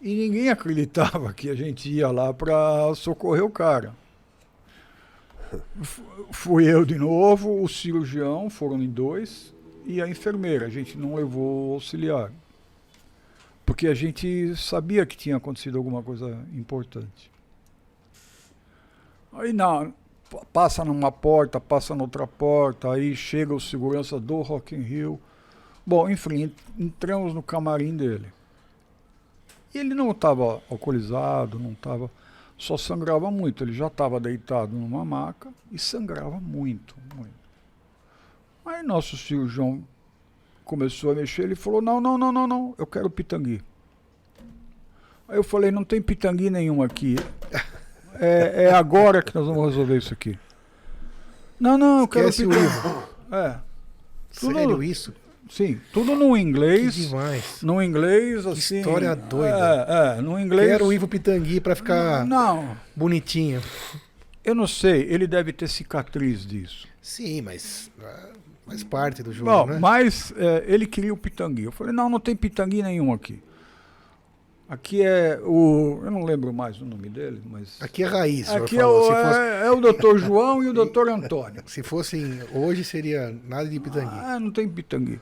E 0.00 0.14
ninguém 0.14 0.48
acreditava 0.50 1.32
que 1.32 1.48
a 1.48 1.54
gente 1.54 1.88
ia 1.90 2.10
lá 2.10 2.34
para 2.34 2.94
socorrer 2.94 3.44
o 3.44 3.50
cara. 3.50 3.94
Fui 6.32 6.64
eu 6.64 6.84
de 6.84 6.96
novo, 6.96 7.62
o 7.62 7.68
cirurgião, 7.68 8.50
foram 8.50 8.82
em 8.82 8.90
dois, 8.90 9.54
e 9.86 10.02
a 10.02 10.08
enfermeira. 10.08 10.66
A 10.66 10.70
gente 10.70 10.98
não 10.98 11.14
levou 11.14 11.74
auxiliar. 11.74 12.32
Porque 13.64 13.86
a 13.88 13.94
gente 13.94 14.54
sabia 14.56 15.06
que 15.06 15.16
tinha 15.16 15.36
acontecido 15.36 15.78
alguma 15.78 16.02
coisa 16.02 16.38
importante. 16.52 17.30
Aí 19.32 19.52
na, 19.52 19.90
pa- 20.30 20.44
passa 20.52 20.84
numa 20.84 21.10
porta, 21.10 21.60
passa 21.60 21.94
noutra 21.94 22.26
porta, 22.26 22.92
aí 22.92 23.16
chega 23.16 23.54
o 23.54 23.60
segurança 23.60 24.20
do 24.20 24.42
Rock 24.42 24.74
in 24.74 24.80
Rio. 24.80 25.20
Bom, 25.86 26.08
enfim, 26.08 26.44
en- 26.44 26.54
entramos 26.84 27.34
no 27.34 27.42
camarim 27.42 27.96
dele. 27.96 28.32
Ele 29.74 29.94
não 29.94 30.10
estava 30.12 30.62
alcoolizado, 30.70 31.58
não 31.58 31.72
estava 31.72 32.10
só 32.56 32.76
sangrava 32.76 33.30
muito. 33.30 33.64
Ele 33.64 33.72
já 33.72 33.88
estava 33.88 34.20
deitado 34.20 34.72
numa 34.76 35.04
maca 35.04 35.52
e 35.72 35.78
sangrava 35.78 36.38
muito, 36.38 36.94
muito. 37.16 37.34
Aí 38.64 38.82
nosso 38.82 39.16
cirurgião 39.16 39.82
começou 40.64 41.12
a 41.12 41.14
mexer, 41.14 41.42
ele 41.42 41.54
falou, 41.54 41.80
não, 41.82 42.00
não, 42.00 42.16
não, 42.18 42.32
não, 42.32 42.46
não, 42.46 42.74
eu 42.78 42.86
quero 42.86 43.10
pitangui. 43.10 43.60
Aí 45.28 45.36
eu 45.36 45.42
falei, 45.44 45.70
não 45.70 45.84
tem 45.84 46.00
pitangui 46.02 46.50
nenhum 46.50 46.82
aqui. 46.82 47.16
é, 48.20 48.64
é 48.64 48.72
agora 48.72 49.22
que 49.22 49.34
nós 49.34 49.46
vamos 49.46 49.66
resolver 49.66 49.96
isso 49.98 50.12
aqui. 50.12 50.38
Não, 51.58 51.78
não, 51.78 52.00
eu 52.00 52.08
quero 52.08 52.28
Esquece 52.28 52.46
o 52.46 52.50
pitanga. 52.50 52.66
Ivo. 52.88 53.08
É, 53.32 53.56
Tudo- 54.38 54.54
Sério 54.54 54.82
isso? 54.82 55.14
sim, 55.48 55.80
tudo 55.92 56.14
no 56.14 56.34
Que 56.34 56.40
inglês. 56.40 56.94
demais. 56.94 57.62
No 57.62 57.82
inglês, 57.82 58.46
assim. 58.46 58.78
história 58.78 59.14
doida. 59.14 59.86
É, 60.14 60.18
é, 60.18 60.20
no 60.22 60.38
inglês. 60.38 60.68
Quero 60.70 60.86
o 60.86 60.92
Ivo 60.92 61.06
Pitangui 61.06 61.60
pra 61.60 61.74
ficar 61.76 62.26
Não, 62.26 62.76
bonitinho. 62.96 63.62
eu 64.44 64.54
não 64.54 64.66
sei, 64.66 65.02
ele 65.02 65.26
deve 65.26 65.52
ter 65.52 65.68
cicatriz 65.68 66.44
disso. 66.46 66.86
Sim, 67.00 67.42
mas 67.42 67.90
ah, 68.02 68.28
faz 68.66 68.82
parte 68.82 69.22
do 69.22 69.32
jogo, 69.32 69.50
Bom, 69.50 69.66
né? 69.66 69.78
mas 69.78 70.32
é, 70.36 70.64
ele 70.66 70.86
queria 70.86 71.12
o 71.12 71.16
pitangui. 71.16 71.64
Eu 71.64 71.72
falei, 71.72 71.92
não, 71.92 72.08
não 72.08 72.20
tem 72.20 72.34
pitangui 72.34 72.82
nenhum 72.82 73.12
aqui. 73.12 73.42
Aqui 74.66 75.02
é 75.02 75.38
o. 75.44 76.00
Eu 76.02 76.10
não 76.10 76.24
lembro 76.24 76.50
mais 76.52 76.80
o 76.80 76.86
nome 76.86 77.10
dele, 77.10 77.42
mas. 77.44 77.80
Aqui 77.82 78.02
é 78.02 78.06
raiz. 78.06 78.48
Aqui 78.48 78.78
é 78.78 78.86
o, 78.86 79.02
Se, 79.02 79.08
fosse, 79.10 79.38
é, 79.38 79.66
é 79.66 79.70
o 79.70 79.80
doutor 79.80 80.18
João 80.18 80.62
e 80.64 80.68
o 80.68 80.72
doutor 80.72 81.08
Antônio. 81.10 81.62
se 81.68 81.82
fossem 81.82 82.40
hoje, 82.52 82.82
seria 82.82 83.36
nada 83.46 83.68
de 83.68 83.78
Pitangui. 83.78 84.18
Ah, 84.18 84.40
não 84.40 84.50
tem 84.50 84.66
pitangui. 84.66 85.20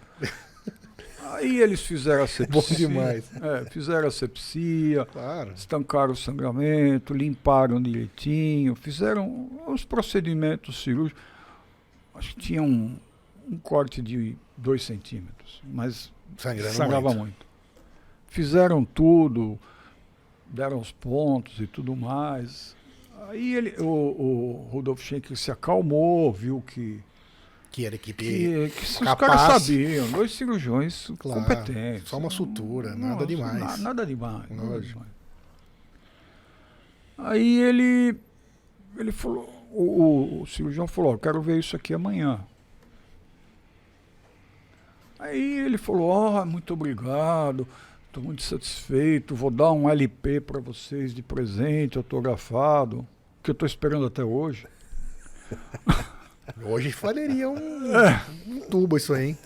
Aí 1.33 1.61
eles 1.61 1.81
fizeram 1.81 2.22
a 2.22 2.26
sepsia. 2.28 2.46
Bom 2.48 2.74
demais. 2.74 3.24
É, 3.42 3.68
fizeram 3.70 4.07
a 4.07 4.11
sepsia, 4.12 5.05
Claro. 5.07 5.52
estancaram 5.57 6.12
o 6.12 6.16
sangramento, 6.16 7.12
limparam 7.12 7.83
direitinho, 7.83 8.76
fizeram 8.76 9.50
os 9.66 9.85
procedimentos 9.85 10.83
cirúrgicos. 10.83 11.20
Acho 12.14 12.35
que 12.37 12.40
tinha 12.40 12.62
um, 12.62 12.96
um 13.50 13.59
corte 13.59 14.00
de 14.02 14.37
2 14.57 14.83
centímetros, 14.83 15.61
mas 15.64 16.12
Sangrando 16.37 16.74
sangrava 16.74 17.09
muito. 17.09 17.18
muito. 17.20 17.46
Fizeram 18.28 18.85
tudo, 18.85 19.59
deram 20.46 20.78
os 20.78 20.90
pontos 20.92 21.59
e 21.61 21.66
tudo 21.66 21.94
mais. 21.96 22.74
Aí 23.28 23.55
ele, 23.55 23.74
o, 23.78 23.85
o 23.87 24.68
Rudolf 24.70 25.00
Schenker 25.02 25.37
se 25.37 25.50
acalmou, 25.50 26.33
viu 26.33 26.62
que, 26.66 27.00
Que 27.70 27.85
era 27.87 27.94
equipe. 27.94 28.24
que, 28.24 28.70
que 28.70 28.83
os 28.85 28.98
capaz. 28.98 29.33
caras 29.33 29.62
sabiam, 29.62 30.11
dois 30.11 30.33
cirurgiões 30.33 31.11
Claro, 31.18 31.40
competentes. 31.42 32.09
só 32.09 32.18
uma 32.18 32.31
sutura, 32.31 32.94
nada 32.96 33.14
Nossa, 33.14 33.26
demais. 33.26 33.59
na- 33.61 33.76
nada 33.76 34.07
demais. 34.07 34.50
nada 34.50 34.81
demais. 34.81 35.09
Aí 37.18 37.61
ele, 37.61 38.16
ele 38.98 39.12
falou, 39.12 39.48
o, 39.70 39.83
o- 39.83 40.42
o 40.42 40.46
cirurgião 40.46 40.87
falou, 40.87 41.14
"Ó, 41.14 41.18
quero 41.18 41.40
ver 41.40 41.59
isso 41.59 41.76
aqui 41.76 41.94
amanhã. 41.94 42.40
Aí 45.22 45.61
ele 45.61 45.78
falou, 45.78 46.08
ó, 46.11 46.44
muito 46.44 46.72
obrigado, 46.74 47.66
estou 48.08 48.22
muito 48.22 48.42
satisfeito, 48.42 49.35
vou 49.35 49.50
dar 49.50 49.70
um 49.72 49.88
LP 49.88 50.40
para 50.40 50.58
vocês 50.61 51.14
de 51.14 51.22
presente, 51.22 51.96
autografado, 51.96 53.06
que 53.42 53.50
eu 53.50 53.52
estou 53.52 53.66
esperando 53.66 54.06
até 54.06 54.24
hoje. 54.24 54.66
Hoje 56.64 56.90
falaria 56.92 57.48
um, 57.48 57.96
É. 57.96 58.20
um 58.48 58.61
tubo 58.68 58.96
isso 58.96 59.14
aí, 59.14 59.28
hein? 59.28 59.38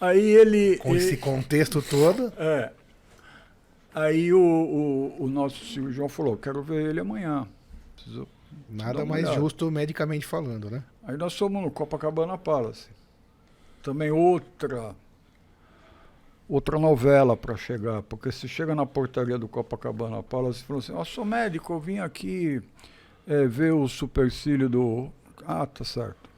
Aí 0.00 0.20
ele... 0.20 0.78
Com 0.78 0.94
esse 0.94 1.08
ele- 1.08 1.16
contexto 1.16 1.82
todo. 1.82 2.32
É. 2.38 2.70
Aí 3.94 4.32
o, 4.32 4.38
o, 4.40 5.24
o 5.24 5.28
nosso 5.28 5.64
cirurgião 5.64 6.08
falou, 6.08 6.36
quero 6.36 6.62
ver 6.62 6.90
ele 6.90 7.00
amanhã. 7.00 7.46
Preciso- 7.96 8.28
Nada 8.68 9.04
mais 9.04 9.24
olhada. 9.24 9.40
justo 9.40 9.68
medicamente 9.70 10.24
falando, 10.24 10.70
né? 10.70 10.82
Aí 11.04 11.16
nós 11.16 11.36
fomos 11.36 11.62
no 11.62 11.70
Copacabana 11.70 12.38
Palace. 12.38 12.88
Também 13.82 14.10
outra 14.10 14.94
outra 16.48 16.78
novela 16.80 17.36
para 17.36 17.56
chegar, 17.56 18.02
porque 18.02 18.32
você 18.32 18.48
chega 18.48 18.74
na 18.74 18.84
portaria 18.84 19.38
do 19.38 19.46
Copacabana 19.46 20.20
Palace 20.20 20.60
e 20.60 20.64
fala 20.64 20.80
assim, 20.80 20.92
ó, 20.92 21.04
sou 21.04 21.24
médico, 21.24 21.72
eu 21.72 21.78
vim 21.78 22.00
aqui 22.00 22.60
é, 23.24 23.46
ver 23.46 23.72
o 23.72 23.86
supercílio 23.86 24.68
do... 24.68 25.12
Ah, 25.46 25.64
tá 25.64 25.84
certo. 25.84 26.28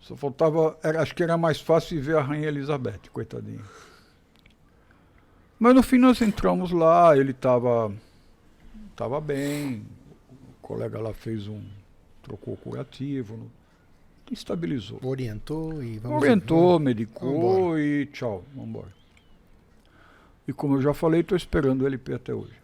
Só 0.00 0.16
faltava, 0.16 0.78
era- 0.82 1.02
acho 1.02 1.14
que 1.14 1.22
era 1.22 1.36
mais 1.36 1.60
fácil 1.60 2.00
ver 2.00 2.16
a 2.16 2.22
Rainha 2.22 2.48
Elizabeth, 2.48 3.00
coitadinha. 3.12 3.60
Mas 5.58 5.74
no 5.74 5.82
fim 5.82 5.98
nós 5.98 6.22
entramos 6.22 6.70
lá, 6.70 7.14
ele 7.14 7.32
estava 7.32 7.92
tava 8.96 9.20
bem, 9.20 9.84
o 10.30 10.62
colega 10.62 10.98
lá 10.98 11.12
fez 11.12 11.46
um, 11.46 11.62
trocou 12.22 12.56
curativo, 12.56 13.50
estabilizou. 14.30 14.98
Orientou 15.02 15.82
e 15.82 15.98
vamos 15.98 16.22
Orientou, 16.22 16.78
medicou 16.78 17.32
Vambora. 17.70 17.80
e 17.82 18.06
tchau, 18.06 18.44
vamos 18.54 18.68
embora. 18.70 19.00
E 20.48 20.52
como 20.52 20.76
eu 20.76 20.82
já 20.82 20.92
falei, 20.94 21.20
estou 21.20 21.36
esperando 21.36 21.82
o 21.82 21.86
LP 21.86 22.14
até 22.14 22.34
hoje. 22.34 22.54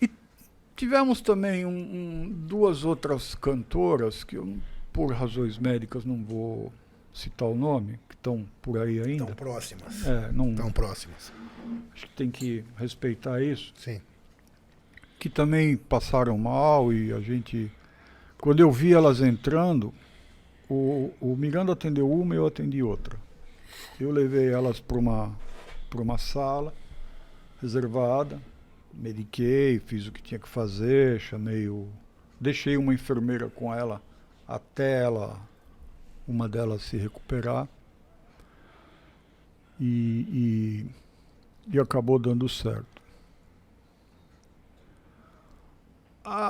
E 0.00 0.10
tivemos 0.76 1.20
também 1.20 1.64
um- 1.66 1.70
um- 1.70 2.28
duas 2.46 2.84
outras 2.84 3.34
cantoras, 3.34 4.24
que 4.24 4.36
eu, 4.36 4.56
por 4.92 5.12
razões 5.12 5.58
médicas, 5.58 6.04
não 6.04 6.22
vou 6.24 6.72
citar 7.12 7.48
o 7.48 7.54
nome, 7.54 7.98
que 8.08 8.14
estão 8.14 8.46
por 8.62 8.78
aí 8.78 9.00
ainda. 9.00 9.26
Tão 9.26 9.34
próximas. 9.34 10.06
É, 10.06 10.30
não, 10.32 10.54
Tão 10.54 10.70
próximas. 10.70 11.32
acho 11.94 12.06
que 12.06 12.14
tem 12.14 12.30
que 12.30 12.64
respeitar 12.76 13.42
isso. 13.42 13.72
Sim. 13.76 14.00
que 15.18 15.28
também 15.28 15.76
passaram 15.76 16.38
mal 16.38 16.90
e 16.94 17.12
a 17.12 17.20
gente. 17.20 17.70
Quando 18.40 18.60
eu 18.60 18.72
vi 18.72 18.94
elas 18.94 19.20
entrando, 19.20 19.92
o, 20.68 21.12
o 21.20 21.36
Miranda 21.36 21.72
atendeu 21.72 22.10
uma 22.10 22.34
e 22.34 22.38
eu 22.38 22.46
atendi 22.46 22.82
outra. 22.82 23.18
Eu 24.00 24.10
levei 24.10 24.48
elas 24.48 24.80
para 24.80 24.96
uma, 24.96 25.36
uma 25.94 26.16
sala 26.16 26.72
reservada, 27.60 28.40
mediquei, 28.94 29.78
fiz 29.78 30.06
o 30.06 30.12
que 30.12 30.22
tinha 30.22 30.38
que 30.38 30.48
fazer, 30.48 31.20
chamei 31.20 31.68
o. 31.68 31.86
Deixei 32.40 32.78
uma 32.78 32.94
enfermeira 32.94 33.50
com 33.50 33.74
ela 33.74 34.00
até 34.48 35.02
ela, 35.02 35.38
uma 36.26 36.48
delas 36.48 36.82
se 36.82 36.96
recuperar. 36.96 37.68
E, 39.78 40.86
e, 41.68 41.74
e 41.74 41.78
acabou 41.78 42.18
dando 42.18 42.48
certo. 42.48 42.99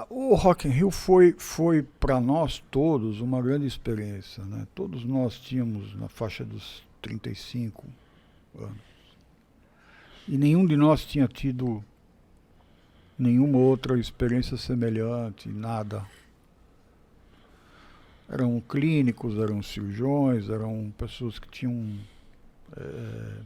O 0.09 0.35
Rock 0.35 0.66
in 0.66 0.72
Rio 0.72 0.90
foi, 0.90 1.33
foi 1.38 1.83
para 1.83 2.20
nós 2.20 2.62
todos 2.70 3.20
uma 3.20 3.40
grande 3.40 3.66
experiência. 3.66 4.44
Né? 4.44 4.66
Todos 4.74 5.04
nós 5.04 5.38
tínhamos 5.38 5.94
na 5.94 6.09
faixa 6.09 6.44
dos 6.44 6.83
35 7.00 7.87
anos. 8.59 8.90
E 10.26 10.37
nenhum 10.37 10.66
de 10.66 10.76
nós 10.76 11.04
tinha 11.04 11.28
tido 11.28 11.85
nenhuma 13.18 13.59
outra 13.59 13.98
experiência 13.98 14.56
semelhante, 14.56 15.48
nada. 15.48 16.04
Eram 18.28 18.61
clínicos, 18.61 19.38
eram 19.38 19.62
cirurgiões, 19.62 20.48
eram 20.48 20.92
pessoas 20.96 21.38
que 21.38 21.48
tinham 21.48 21.98
eh, 22.76 23.42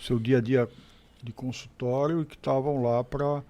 seu 0.00 0.18
dia 0.18 0.38
a 0.38 0.40
dia 0.40 0.68
de 1.22 1.32
consultório 1.32 2.22
e 2.22 2.26
que 2.26 2.36
estavam 2.36 2.82
lá 2.82 3.02
para 3.02 3.42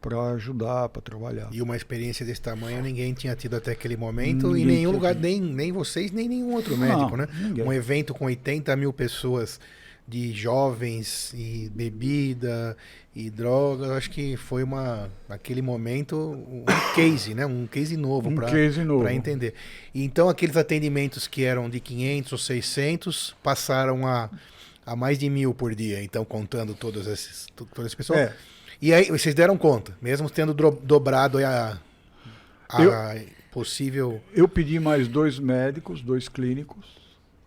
para 0.00 0.16
ajudar, 0.32 0.88
para 0.88 1.02
trabalhar. 1.02 1.48
E 1.52 1.60
uma 1.60 1.76
experiência 1.76 2.24
desse 2.24 2.40
tamanho 2.40 2.82
ninguém 2.82 3.12
tinha 3.14 3.34
tido 3.34 3.56
até 3.56 3.72
aquele 3.72 3.96
momento 3.96 4.48
Ninguém 4.48 4.62
em 4.62 4.66
nenhum 4.66 4.90
lugar, 4.92 5.14
tido. 5.14 5.22
nem, 5.22 5.40
nem 5.40 5.72
vocês, 5.72 6.10
nem 6.12 6.28
nenhum 6.28 6.52
outro 6.54 6.76
Não, 6.76 6.86
médico, 6.86 7.16
né? 7.16 7.26
ninguém. 7.40 7.64
Um 7.64 7.72
evento 7.72 8.14
com 8.14 8.26
80 8.26 8.74
mil 8.76 8.92
pessoas 8.92 9.58
de 10.06 10.32
jovens 10.32 11.34
e 11.34 11.70
bebida 11.74 12.76
e 13.14 13.28
drogas, 13.28 13.90
acho 13.90 14.10
que 14.10 14.36
foi 14.36 14.62
uma, 14.62 15.10
naquele 15.28 15.60
momento, 15.60 16.16
um 16.16 16.64
case, 16.94 17.34
né? 17.34 17.44
Um 17.44 17.66
case 17.66 17.96
novo 17.96 18.30
um 18.30 18.34
para 18.34 19.12
entender. 19.12 19.52
Então, 19.94 20.28
aqueles 20.28 20.56
atendimentos 20.56 21.26
que 21.26 21.44
eram 21.44 21.68
de 21.68 21.80
500 21.80 22.32
ou 22.32 22.38
600 22.38 23.36
passaram 23.42 24.06
a, 24.06 24.30
a 24.86 24.96
mais 24.96 25.18
de 25.18 25.28
mil 25.28 25.52
por 25.52 25.74
dia, 25.74 26.02
então, 26.02 26.24
contando 26.24 26.74
todas 26.74 27.06
essas, 27.06 27.46
to- 27.54 27.68
todas 27.74 27.90
as 27.90 27.94
pessoas. 27.94 28.18
É, 28.20 28.34
E 28.80 28.92
aí, 28.92 29.06
vocês 29.10 29.34
deram 29.34 29.58
conta, 29.58 29.96
mesmo 30.00 30.30
tendo 30.30 30.54
dobrado 30.54 31.38
a, 31.44 31.78
a 32.68 33.16
possível. 33.50 34.20
eu 34.32 34.48
pedi 34.48 34.78
mais 34.78 35.08
dois 35.08 35.38
médicos, 35.38 36.00
dois 36.00 36.28
clínicos. 36.28 36.96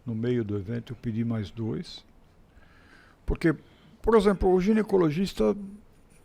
No 0.06 0.14
meio 0.14 0.44
do 0.44 0.58
evento 0.58 0.92
eu 0.94 0.98
pedi 1.02 1.24
mais 1.24 1.50
dois. 1.50 2.04
Porque, 3.26 3.56
por 4.02 4.18
exemplo, 4.18 4.52
o 4.52 4.60
ginecologista 4.60 5.56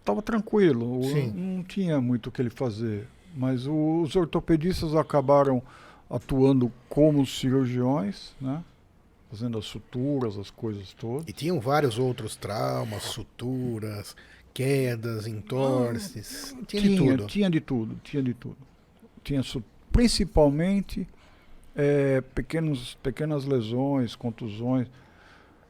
estava 0.01 0.23
tranquilo, 0.23 1.05
Sim. 1.05 1.33
não 1.33 1.63
tinha 1.63 2.01
muito 2.01 2.29
o 2.29 2.33
que 2.33 2.43
ele 2.43 2.51
fazer. 2.51 3.07
Mas 3.37 3.67
os 3.67 4.17
ortopedistas 4.17 4.95
acabaram 4.95 5.63
atuando 6.09 6.73
como 6.89 7.27
cirurgiões, 7.27 8.35
né? 8.41 8.65
fazendo 9.31 9.59
as 9.59 9.67
suturas, 9.67 10.39
as 10.39 10.51
coisas 10.51 10.93
todas. 10.95 11.29
E 11.29 11.33
tinham 11.33 11.61
vários 11.61 11.99
outros 11.99 12.37
traumas, 12.37 13.03
suturas, 13.03 14.17
quedas, 14.57 15.27
entorses. 15.27 16.57
Tinha, 16.67 16.83
de 16.83 16.97
tudo. 16.97 17.27
Tinha 17.27 17.51
de 17.51 17.61
tudo, 17.61 18.01
tinha 18.03 18.23
de 18.23 18.33
tudo. 18.33 18.57
Tinha 19.23 19.43
principalmente 19.93 21.07
eh, 21.75 22.23
pequenos, 22.35 22.95
pequenas 23.03 23.45
lesões, 23.45 24.17
contusões. 24.17 24.89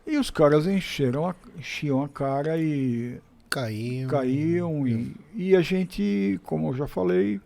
E 0.07 0.17
os 0.17 0.31
caras 0.31 0.69
encheram 0.69 1.29
a, 1.29 1.35
enchiam 1.59 2.05
a 2.05 2.09
cara 2.09 2.57
e 2.59 3.21
Caíam. 3.51 4.09
caíam 4.09 4.87
e, 4.87 5.17
e 5.35 5.57
a 5.57 5.63
gente, 5.63 6.39
como 6.45 6.69
eu 6.69 6.75
já 6.75 6.87
falei, 6.87 7.41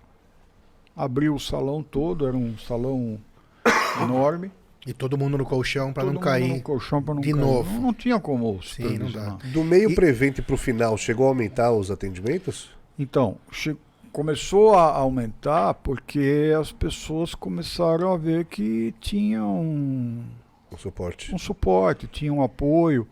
abriu 0.94 1.34
o 1.34 1.40
salão 1.40 1.82
todo, 1.82 2.26
era 2.26 2.36
um 2.36 2.58
salão 2.58 3.18
enorme. 4.02 4.52
E 4.86 4.92
todo 4.94 5.18
mundo 5.18 5.36
no 5.36 5.44
colchão 5.44 5.92
todo 5.92 6.06
não 6.06 6.14
mundo 6.14 6.22
cair. 6.22 6.54
no 6.54 6.62
colchão 6.62 7.02
para 7.02 7.14
não 7.14 7.20
de 7.20 7.32
cair. 7.32 7.40
novo. 7.40 7.70
Não, 7.74 7.80
não 7.82 7.92
tinha 7.94 8.18
como 8.18 8.62
Sim, 8.62 8.98
não 8.98 9.10
dá. 9.12 9.36
Do 9.52 9.62
meio 9.62 9.90
E- 9.90 9.94
pro 9.94 10.06
evento 10.06 10.38
e 10.38 10.42
pro 10.42 10.56
final, 10.56 10.96
chegou 10.96 11.26
a 11.26 11.28
aumentar 11.28 11.70
os 11.72 11.90
atendimentos? 11.90 12.70
Então, 12.98 13.36
che- 13.52 13.76
começou 14.10 14.74
a 14.74 14.84
aumentar 14.92 15.74
porque 15.74 16.52
as 16.58 16.72
pessoas 16.72 17.34
começaram 17.34 18.12
a 18.12 18.16
ver 18.16 18.46
que 18.46 18.94
tinha 19.00 19.44
um, 19.44 20.24
O 20.70 20.76
suporte. 20.78 21.34
um 21.34 21.38
suporte, 21.38 22.06
tinha 22.06 22.32
um 22.32 22.42
apoio, 22.42 23.06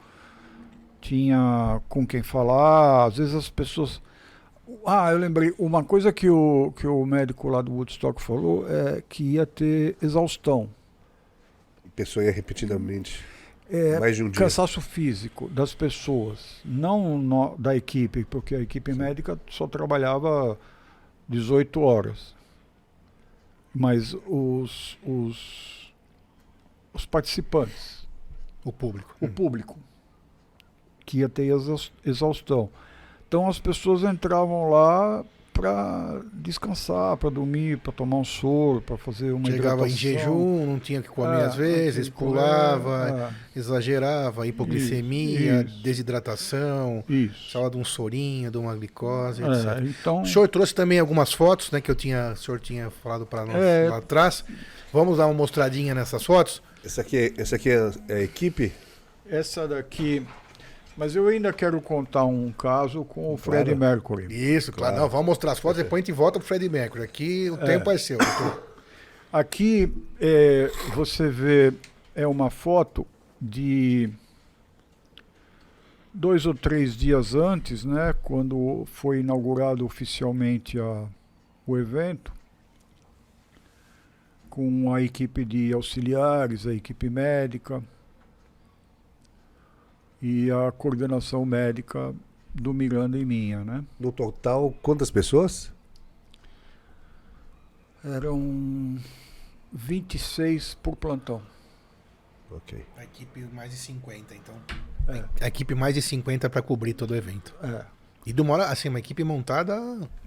tinha 1.01 1.81
com 1.89 2.07
quem 2.07 2.23
falar. 2.23 3.07
Às 3.07 3.19
vezes 3.19 3.35
as 3.35 3.51
pessoas. 3.51 4.01
Ah, 4.87 5.11
eu 5.13 5.19
lembrei, 5.19 5.55
uma 5.59 5.83
coisa 5.83 6.13
que 6.13 6.29
o, 6.29 6.73
que 6.77 6.87
o 6.87 7.05
médico 7.07 7.49
lá 7.49 7.63
do 7.63 7.73
Woodstock 7.73 8.21
falou 8.21 8.67
é 8.69 9.03
que 9.09 9.23
ia 9.35 9.47
ter 9.47 9.97
exaustão. 10.03 10.69
Pessoa 11.99 12.25
ia 12.25 12.31
repetidamente. 12.31 13.25
É, 13.69 13.99
mais 13.99 14.15
de 14.17 14.23
um 14.23 14.31
dia. 14.31 14.39
cansaço 14.41 14.81
físico 14.81 15.49
das 15.49 15.75
pessoas, 15.75 16.61
não 16.65 17.19
no- 17.19 17.57
da 17.59 17.75
equipe, 17.77 18.25
porque 18.25 18.55
a 18.55 18.61
equipe 18.61 18.93
médica 18.95 19.37
só 19.51 19.67
trabalhava 19.67 20.57
18 21.29 21.81
horas. 21.81 22.35
Mas 23.75 24.15
os, 24.27 24.97
os, 25.05 25.93
os 26.95 27.05
participantes, 27.05 28.07
O 28.65 28.73
público. 28.73 29.15
o 29.21 29.29
público, 29.29 29.77
que 31.05 31.19
ia 31.19 31.29
ter 31.29 31.47
exaus- 31.53 31.93
exaustão. 32.07 32.71
Então 33.27 33.49
as 33.49 33.59
pessoas 33.59 34.03
entravam 34.05 34.71
lá 34.71 35.25
para 35.61 36.21
descansar, 36.35 37.17
para 37.17 37.31
dormir, 37.31 37.79
para 37.79 37.91
tomar 37.93 38.17
um 38.19 38.25
soro, 38.25 38.81
para 38.81 38.97
fazer 38.97 39.33
uma 39.33 39.51
Chegava 39.51 39.89
em 39.89 39.91
hidratação. 39.93 39.97
jejum, 39.97 40.67
não 40.67 40.79
tinha 40.79 41.03
que 41.03 41.09
comer 41.09 41.41
É, 41.41 41.45
às 41.47 41.57
vezes, 41.57 42.09
pulava, 42.09 43.33
é, 43.55 43.59
exagerava, 43.59 44.47
hipoglicemia, 44.47 45.63
Isso, 45.63 45.83
desidratação, 45.83 47.03
isso. 47.09 47.35
precisava 47.35 47.71
de 47.71 47.77
um 47.77 47.85
sorinho, 47.85 48.53
de 48.53 48.57
uma 48.59 48.73
glicose, 48.77 49.43
É, 49.43 49.47
etc. 49.47 49.85
então, 50.01 50.23
O 50.23 50.27
senhor 50.27 50.47
trouxe 50.47 50.73
também 50.73 51.01
algumas 51.01 51.33
fotos, 51.33 51.73
né, 51.73 51.81
que 51.81 51.91
eu 51.91 51.95
tinha, 51.97 52.33
o 52.35 52.37
senhor 52.37 52.61
tinha 52.61 52.89
falado 52.91 53.27
para 53.27 53.45
nós 53.45 53.57
É. 53.57 53.89
lá 53.91 53.97
atrás. 53.99 54.45
Vamos 54.93 55.19
dar 55.19 55.27
uma 55.27 55.35
mostradinha 55.35 55.93
nessas 55.93 56.25
fotos? 56.25 56.63
Essa 56.85 57.01
aqui, 57.01 57.35
essa 57.37 57.57
aqui 57.57 57.69
é, 57.71 57.91
é 58.09 58.15
a 58.15 58.23
equipe? 58.23 58.73
Essa 59.29 59.67
daqui. 59.67 60.25
Mas 60.99 61.15
eu 61.15 61.29
ainda 61.29 61.53
quero 61.53 61.81
contar 61.81 62.25
um 62.25 62.51
caso 62.51 63.05
com 63.05 63.33
o 63.33 63.37
Freddie 63.37 63.73
Mercury. 63.73 64.27
Isso, 64.35 64.73
claro. 64.73 64.95
Claro. 64.95 65.05
Não, 65.05 65.09
vamos 65.09 65.27
mostrar 65.27 65.53
as 65.53 65.61
fotos, 65.61 65.81
depois 65.81 66.03
a 66.03 66.05
gente 66.05 66.13
volta 66.13 66.41
pro 66.41 66.49
Fred 66.49 66.69
Mercury. 66.69 67.05
Aqui 67.05 67.49
o 67.49 67.57
tempo 67.57 67.89
é 67.89 67.97
seu. 67.97 68.19
Aqui 69.33 69.95
é, 70.21 70.69
você 70.97 71.29
vê 71.29 71.73
é 72.17 72.27
uma 72.27 72.51
foto 72.51 73.07
de 73.41 74.11
dois 76.13 76.47
ou 76.47 76.55
três 76.55 76.97
dias 76.97 77.33
antes, 77.33 77.85
né, 77.85 78.13
quando 78.21 78.85
foi 78.87 79.21
inaugurado 79.21 79.87
oficialmente 79.87 80.81
a, 80.81 81.05
o 81.65 81.79
evento, 81.79 82.33
com 84.51 84.93
a 84.93 85.01
equipe 85.01 85.45
de 85.45 85.73
auxiliares, 85.73 86.67
a 86.67 86.75
equipe 86.75 87.09
médica 87.09 87.85
e 90.21 90.51
a 90.51 90.71
coordenação 90.73 91.45
médica 91.45 92.15
do 92.55 92.73
Miranda 92.75 93.19
e 93.19 93.25
minha, 93.25 93.65
né? 93.65 93.85
No 93.99 94.11
total, 94.11 94.73
quantas 94.83 95.11
pessoas? 95.11 95.73
Eram 98.05 98.97
26 99.73 100.75
por 100.75 100.97
plantão. 100.97 101.43
Ok. 102.51 102.85
A 102.97 103.05
equipe 103.05 103.41
mais 103.53 103.71
de 103.71 103.77
50, 103.77 104.35
então. 104.35 104.55
É. 105.09 105.45
A 105.45 105.49
equipe 105.49 105.75
mais 105.75 105.95
de 105.95 106.03
50 106.03 106.49
para 106.49 106.63
cobrir 106.63 106.95
todo 106.95 107.11
o 107.11 107.17
evento. 107.17 107.55
É. 107.63 107.85
E 108.25 108.33
demora, 108.33 108.67
assim, 108.67 108.89
uma 108.89 108.99
equipe 108.99 109.23
montada. 109.25 109.75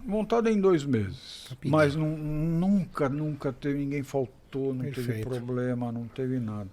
Montada 0.04 0.50
em 0.52 0.60
dois 0.60 0.84
meses. 0.84 1.48
Rapidinho. 1.50 1.72
Mas 1.76 1.96
nu- 1.96 2.18
nunca, 2.18 3.08
nunca 3.10 3.52
teve, 3.54 3.80
ninguém 3.80 4.04
faltou, 4.04 4.74
não 4.74 4.86
teve 4.86 5.04
Perfeito. 5.08 5.30
problema, 5.30 5.92
não 5.92 6.08
teve 6.08 6.40
nada. 6.40 6.70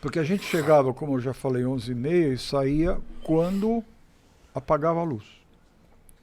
Porque 0.00 0.18
a 0.18 0.24
gente 0.24 0.44
chegava, 0.44 0.94
como 0.94 1.14
eu 1.16 1.20
já 1.20 1.32
falei, 1.34 1.62
11h30 1.62 2.32
e 2.34 2.38
saía 2.38 2.98
quando 3.22 3.84
apagava 4.54 5.00
a 5.00 5.04
luz. 5.04 5.24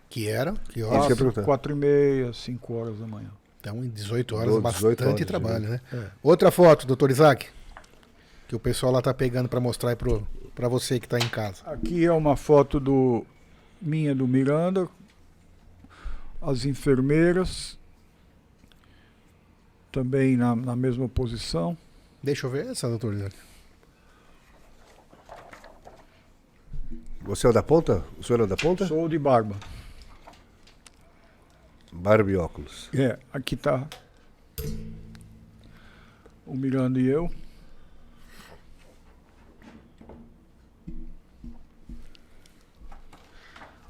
Que 0.09 0.27
era, 0.27 0.53
que 0.69 0.81
horas? 0.81 1.07
perguntar. 1.07 1.43
4 1.43 1.71
e 1.71 1.75
meia, 1.75 2.33
5 2.33 2.73
horas 2.73 2.97
da 2.97 3.05
manhã. 3.05 3.29
Então, 3.59 3.83
em 3.83 3.89
18 3.89 4.35
horas, 4.35 4.55
Do- 4.55 4.61
bastante 4.61 4.95
18 4.95 5.03
horas 5.03 5.25
trabalho, 5.27 5.69
né? 5.69 5.81
É. 5.93 6.07
Outra 6.23 6.49
foto, 6.49 6.87
doutor 6.87 7.11
Isaac, 7.11 7.47
que 8.47 8.55
o 8.55 8.59
pessoal 8.59 8.91
lá 8.91 9.01
tá 9.01 9.13
pegando 9.13 9.49
para 9.49 9.59
mostrar 9.59 9.89
aí 9.91 9.95
pra 10.55 10.67
você 10.69 10.99
que 10.99 11.07
tá 11.07 11.17
em 11.19 11.27
casa. 11.27 11.61
Aqui 11.65 12.05
é 12.05 12.11
uma 12.11 12.35
foto 12.37 12.79
do 12.79 13.25
minha 13.81 14.15
do 14.15 14.27
Miranda, 14.27 14.87
as 16.41 16.65
enfermeiras 16.65 17.77
também 19.91 20.37
na, 20.37 20.55
na 20.55 20.75
mesma 20.75 21.07
posição. 21.09 21.77
Deixa 22.23 22.47
eu 22.47 22.51
ver 22.51 22.67
essa, 22.67 22.87
doutor 22.89 23.13
Isaac. 23.13 23.35
Você 27.27 27.45
é 27.45 27.49
o 27.49 27.53
da 27.53 27.61
ponta? 27.61 28.05
O 28.17 28.23
senhor 28.23 28.39
é 28.39 28.43
o 28.43 28.47
da 28.47 28.55
ponta? 28.55 28.87
Sou 28.87 29.09
de 29.09 29.19
barba. 29.19 29.57
Barba 31.91 32.31
e 32.31 32.37
óculos. 32.37 32.89
É, 32.93 33.19
aqui 33.33 33.57
tá 33.57 33.85
o 36.45 36.55
Miranda 36.55 36.97
e 37.01 37.05
eu. 37.05 37.29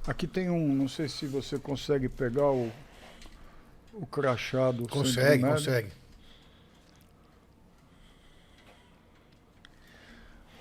Aqui 0.07 0.25
tem 0.25 0.49
um, 0.49 0.73
não 0.73 0.87
sei 0.87 1.07
se 1.07 1.27
você 1.27 1.59
consegue 1.59 2.09
pegar 2.09 2.49
o, 2.49 2.71
o 3.93 4.07
crachá 4.07 4.71
do 4.71 4.87
Consegue, 4.87 5.43
consegue. 5.43 5.91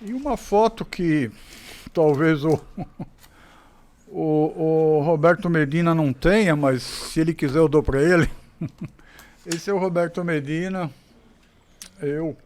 E 0.03 0.13
uma 0.13 0.37
foto 0.37 0.85
que 0.85 1.33
talvez 1.97 2.45
o, 2.45 2.61
o, 4.07 4.99
o 4.99 5.03
Roberto 5.03 5.49
Medina 5.49 5.95
não 5.95 6.13
tenha, 6.13 6.55
mas 6.55 6.83
se 6.83 7.21
ele 7.21 7.33
quiser 7.33 7.59
eu 7.59 7.69
dou 7.69 7.83
para 7.83 8.03
ele. 8.03 8.31
Esse 9.47 9.71
é 9.71 9.73
o 9.73 9.79
Roberto 9.79 10.23
Medina. 10.23 10.91
Eu, 12.03 12.37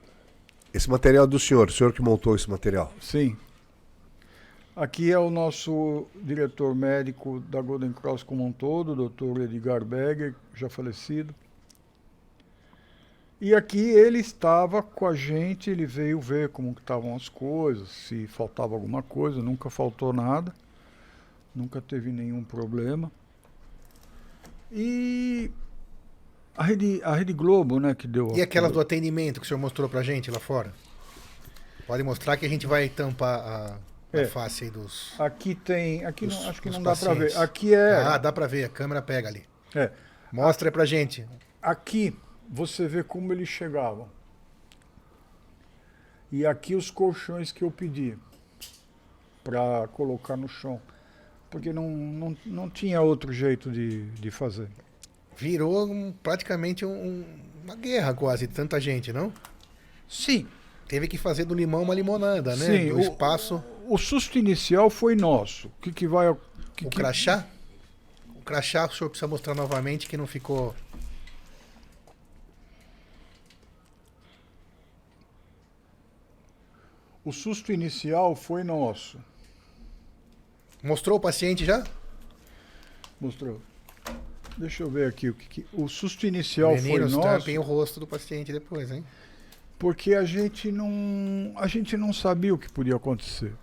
Esse 0.72 0.88
material 0.88 1.24
é 1.24 1.26
do 1.26 1.38
senhor, 1.40 1.68
o 1.68 1.72
senhor 1.72 1.92
que 1.92 2.00
montou 2.00 2.36
esse 2.36 2.48
material. 2.48 2.92
sim. 3.00 3.36
Aqui 4.76 5.10
é 5.10 5.18
o 5.18 5.28
nosso 5.28 6.06
diretor 6.14 6.74
médico 6.74 7.40
da 7.50 7.60
Golden 7.60 7.92
Cross 7.92 8.22
como 8.22 8.46
um 8.46 8.52
todo, 8.52 8.92
o 8.92 9.08
Dr. 9.08 9.42
Edgar 9.42 9.84
Berger, 9.84 10.34
já 10.54 10.70
falecido. 10.70 11.34
E 13.40 13.54
aqui 13.54 13.78
ele 13.80 14.18
estava 14.18 14.82
com 14.82 15.06
a 15.06 15.14
gente, 15.14 15.70
ele 15.70 15.86
veio 15.86 16.20
ver 16.20 16.50
como 16.50 16.74
que 16.74 16.80
estavam 16.82 17.16
as 17.16 17.28
coisas, 17.28 17.88
se 17.88 18.26
faltava 18.26 18.74
alguma 18.74 19.02
coisa, 19.02 19.40
nunca 19.42 19.70
faltou 19.70 20.12
nada, 20.12 20.52
nunca 21.54 21.80
teve 21.80 22.10
nenhum 22.12 22.44
problema. 22.44 23.10
E 24.70 25.50
a 26.56 26.62
Rede, 26.64 27.00
a 27.02 27.14
Rede 27.14 27.32
Globo, 27.32 27.80
né, 27.80 27.94
que 27.94 28.06
deu... 28.06 28.30
E 28.36 28.42
aquelas 28.42 28.70
do 28.70 28.74
apoio. 28.80 28.82
atendimento 28.82 29.40
que 29.40 29.46
o 29.46 29.48
senhor 29.48 29.58
mostrou 29.58 29.88
pra 29.88 30.02
gente 30.02 30.30
lá 30.30 30.38
fora? 30.38 30.72
Pode 31.86 32.02
mostrar 32.02 32.36
que 32.36 32.44
a 32.46 32.48
gente 32.48 32.66
vai 32.66 32.88
tampar 32.88 33.40
a, 33.40 33.78
a 34.12 34.20
É. 34.20 34.26
face 34.26 34.64
aí 34.64 34.70
dos. 34.70 35.18
Aqui 35.18 35.54
tem, 35.54 36.04
aqui 36.04 36.26
Dos- 36.26 36.40
não, 36.42 36.50
acho 36.50 36.62
que 36.62 36.70
não 36.70 36.82
dá 36.82 36.94
para 36.94 37.14
ver. 37.14 37.36
Aqui 37.38 37.74
é, 37.74 38.02
Ah, 38.02 38.18
dá 38.18 38.30
pra 38.30 38.46
ver, 38.46 38.64
a 38.64 38.68
câmera 38.68 39.00
pega 39.02 39.28
ali. 39.28 39.44
é, 39.74 39.90
Mostra 40.30 40.68
aí 40.68 40.72
pra 40.72 40.84
gente. 40.84 41.26
aqui 41.62 42.14
você 42.50 42.88
vê 42.88 43.02
como 43.04 43.32
eles 43.32 43.48
chegavam. 43.48 44.08
E 46.32 46.44
aqui 46.46 46.74
os 46.74 46.90
colchões 46.90 47.50
que 47.52 47.62
eu 47.62 47.70
pedi 47.70 48.16
para 49.42 49.88
colocar 49.88 50.36
no 50.36 50.48
chão. 50.48 50.80
Porque 51.50 51.72
não, 51.72 51.90
não, 51.90 52.36
não 52.46 52.70
tinha 52.70 53.00
outro 53.00 53.32
jeito 53.32 53.70
de, 53.70 54.04
de 54.12 54.30
fazer. 54.30 54.68
Virou 55.36 55.90
um- 55.90 56.12
praticamente 56.22 56.84
um- 56.84 56.90
um- 56.90 57.24
uma 57.64 57.74
guerra 57.74 58.14
quase, 58.14 58.46
tanta 58.46 58.80
gente, 58.80 59.12
não? 59.12 59.32
Sim, 60.08 60.46
Teve 60.86 61.06
que 61.06 61.16
fazer 61.16 61.44
do 61.44 61.54
limão 61.54 61.84
uma 61.84 61.94
limonada, 61.94 62.56
né? 62.56 62.66
Sim, 62.66 62.88
do 62.88 62.96
o- 62.96 63.00
espaço. 63.00 63.62
o 63.86 63.96
susto 63.96 64.36
inicial 64.40 64.90
foi 64.90 65.14
nosso. 65.14 65.68
O 65.68 65.72
que, 65.82 65.92
que 65.92 66.08
vai. 66.08 66.28
o 66.28 66.34
Que, 66.74 66.86
O 66.86 66.90
que- 66.90 66.96
crachá? 66.96 67.46
O 68.34 68.40
crachá 68.42 68.86
o 68.86 68.90
senhor 68.92 69.08
precisa 69.08 69.28
mostrar 69.28 69.54
novamente 69.54 70.08
que 70.08 70.16
não 70.16 70.26
ficou. 70.26 70.74
O 77.24 77.32
susto 77.32 77.72
inicial 77.72 78.34
foi 78.34 78.62
nosso. 78.64 79.18
Mostrou 80.82 81.18
o 81.18 81.20
paciente 81.20 81.64
já? 81.64 81.84
Mostrou. 83.20 83.60
Deixa 84.56 84.82
eu 84.82 84.90
ver 84.90 85.08
aqui 85.08 85.28
o 85.28 85.34
que, 85.34 85.48
que- 85.48 85.66
o 85.72 85.88
susto 85.88 86.26
inicial 86.26 86.76
foi 86.78 86.98
nosso, 87.00 87.20
tampem 87.20 87.58
o 87.58 87.62
rosto 87.62 88.00
do 88.00 88.06
paciente 88.06 88.52
depois, 88.52 88.90
hein? 88.90 89.04
porque 89.78 90.12
a 90.14 90.24
gente 90.24 90.70
não 90.70 91.54
a 91.56 91.66
gente 91.66 91.96
não 91.96 92.12
sabia 92.12 92.52
o 92.54 92.58
que 92.58 92.70
podia 92.70 92.96
acontecer. 92.96 93.54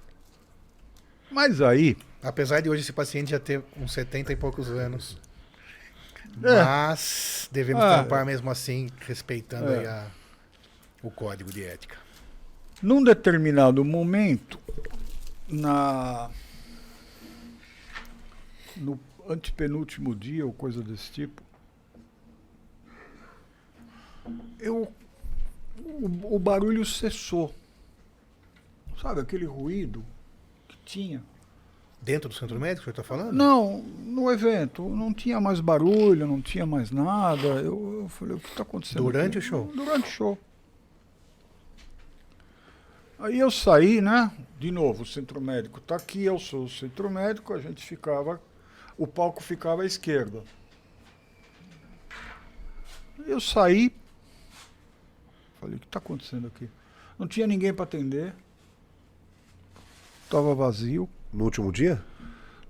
Mas 1.31 1.61
aí, 1.61 1.95
Apesar 2.23 2.61
de 2.61 2.69
hoje 2.69 2.81
esse 2.81 2.91
paciente 2.91 3.29
já 3.29 3.39
ter 3.39 3.61
uns 3.79 3.93
70 3.93 4.33
e 4.33 4.35
poucos 4.35 4.67
anos. 4.69 5.17
É. 6.43 6.63
Mas 6.63 7.47
devemos 7.51 7.83
Ah. 7.83 7.97
tampar 8.01 8.25
mesmo 8.25 8.49
assim, 8.49 8.89
respeitando 9.01 9.71
É. 9.71 9.79
aí 9.79 9.85
a- 9.85 10.07
o 11.03 11.11
código 11.11 11.51
de 11.51 11.63
ética. 11.63 11.95
Num 12.81 13.03
determinado 13.03 13.83
momento, 13.83 14.59
na 15.47 16.29
no 18.75 18.99
antepenúltimo 19.27 20.15
dia 20.15 20.45
ou 20.45 20.53
coisa 20.53 20.81
desse 20.81 21.11
tipo, 21.11 21.41
eu 24.59 24.91
o, 25.79 26.35
o 26.35 26.39
barulho 26.39 26.85
cessou. 26.85 27.53
Sabe 29.01 29.21
aquele 29.21 29.45
ruído 29.45 30.03
que 30.67 30.77
tinha? 30.85 31.23
Dentro 32.01 32.29
do 32.29 32.35
centro 32.35 32.59
médico, 32.59 32.83
senhor 32.83 32.91
está 32.91 33.03
falando? 33.03 33.33
Não, 33.33 33.81
no 33.81 34.31
evento 34.31 34.87
não 34.87 35.13
tinha 35.13 35.41
mais 35.41 35.59
barulho, 35.59 36.27
não 36.27 36.41
tinha 36.41 36.65
mais 36.65 36.91
nada. 36.91 37.47
Eu, 37.47 38.01
eu 38.01 38.09
falei, 38.09 38.35
o 38.35 38.39
que 38.39 38.49
está 38.49 38.63
acontecendo? 38.63 39.03
Durante 39.03 39.37
aqui? 39.37 39.47
o 39.47 39.49
show? 39.49 39.71
Durante 39.75 40.07
o 40.07 40.11
show. 40.11 40.37
Aí 43.19 43.39
eu 43.39 43.49
saí, 43.49 43.99
né? 44.01 44.31
De 44.59 44.71
novo, 44.71 45.03
o 45.03 45.05
centro 45.05 45.41
médico 45.41 45.79
está 45.79 45.95
aqui, 45.95 46.23
eu 46.23 46.37
sou 46.39 46.63
o 46.65 46.69
centro 46.69 47.09
médico, 47.09 47.53
a 47.53 47.59
gente 47.59 47.83
ficava. 47.83 48.41
O 48.97 49.05
palco 49.07 49.41
ficava 49.43 49.83
à 49.83 49.85
esquerda. 49.85 50.43
Eu 53.25 53.39
saí. 53.39 53.93
Falei, 55.59 55.75
o 55.75 55.79
que 55.79 55.85
está 55.85 55.99
acontecendo 55.99 56.47
aqui? 56.47 56.69
Não 57.17 57.27
tinha 57.27 57.47
ninguém 57.47 57.73
para 57.73 57.83
atender. 57.83 58.33
Estava 60.23 60.53
vazio. 60.53 61.09
No 61.33 61.45
último 61.45 61.71
dia? 61.71 62.03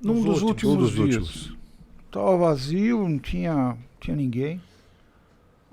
Num 0.01 0.15
Nos 0.15 0.25
dos 0.25 0.41
últimos, 0.41 0.75
últimos, 0.75 0.95
dos 0.95 1.09
dias. 1.09 1.27
últimos. 1.45 1.57
Tava 2.11 2.37
vazio, 2.37 3.07
não 3.07 3.19
tinha, 3.19 3.77
tinha 3.99 4.15
ninguém. 4.15 4.61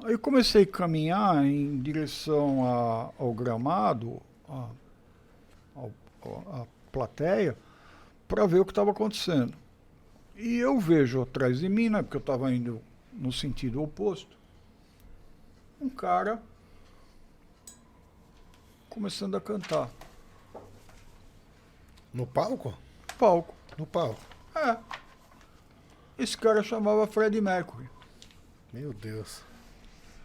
Aí 0.05 0.18
comecei 0.18 0.62
a 0.64 0.66
caminhar 0.66 1.45
em 1.45 1.81
direção 1.81 2.64
a- 2.66 3.11
ao 3.18 3.33
gramado, 3.33 4.20
a, 4.55 5.80
ao- 5.80 5.92
à 6.62 6.66
plateia, 6.92 7.57
para 8.28 8.46
ver 8.46 8.61
o 8.61 8.64
que 8.64 8.70
estava 8.72 8.90
acontecendo. 8.92 9.55
E 10.36 10.57
eu 10.57 10.78
vejo 10.80 11.22
atrás 11.22 11.59
de 11.59 11.68
mim, 11.68 11.88
né, 11.88 12.02
porque 12.02 12.16
eu 12.16 12.20
estava 12.20 12.52
indo 12.52 12.80
no 13.12 13.30
sentido 13.32 13.82
oposto, 13.82 14.36
um 15.80 15.88
cara 15.88 16.40
começando 18.88 19.36
a 19.36 19.40
cantar. 19.40 19.90
No 22.12 22.26
palco? 22.26 22.72
Palco. 23.18 23.55
No 23.76 23.84
palco. 23.86 24.20
É. 24.55 24.78
Esse 26.16 26.36
cara 26.38 26.62
chamava 26.62 27.07
Fred 27.07 27.40
Mercury. 27.40 27.88
Meu 28.72 28.92
Deus. 28.92 29.42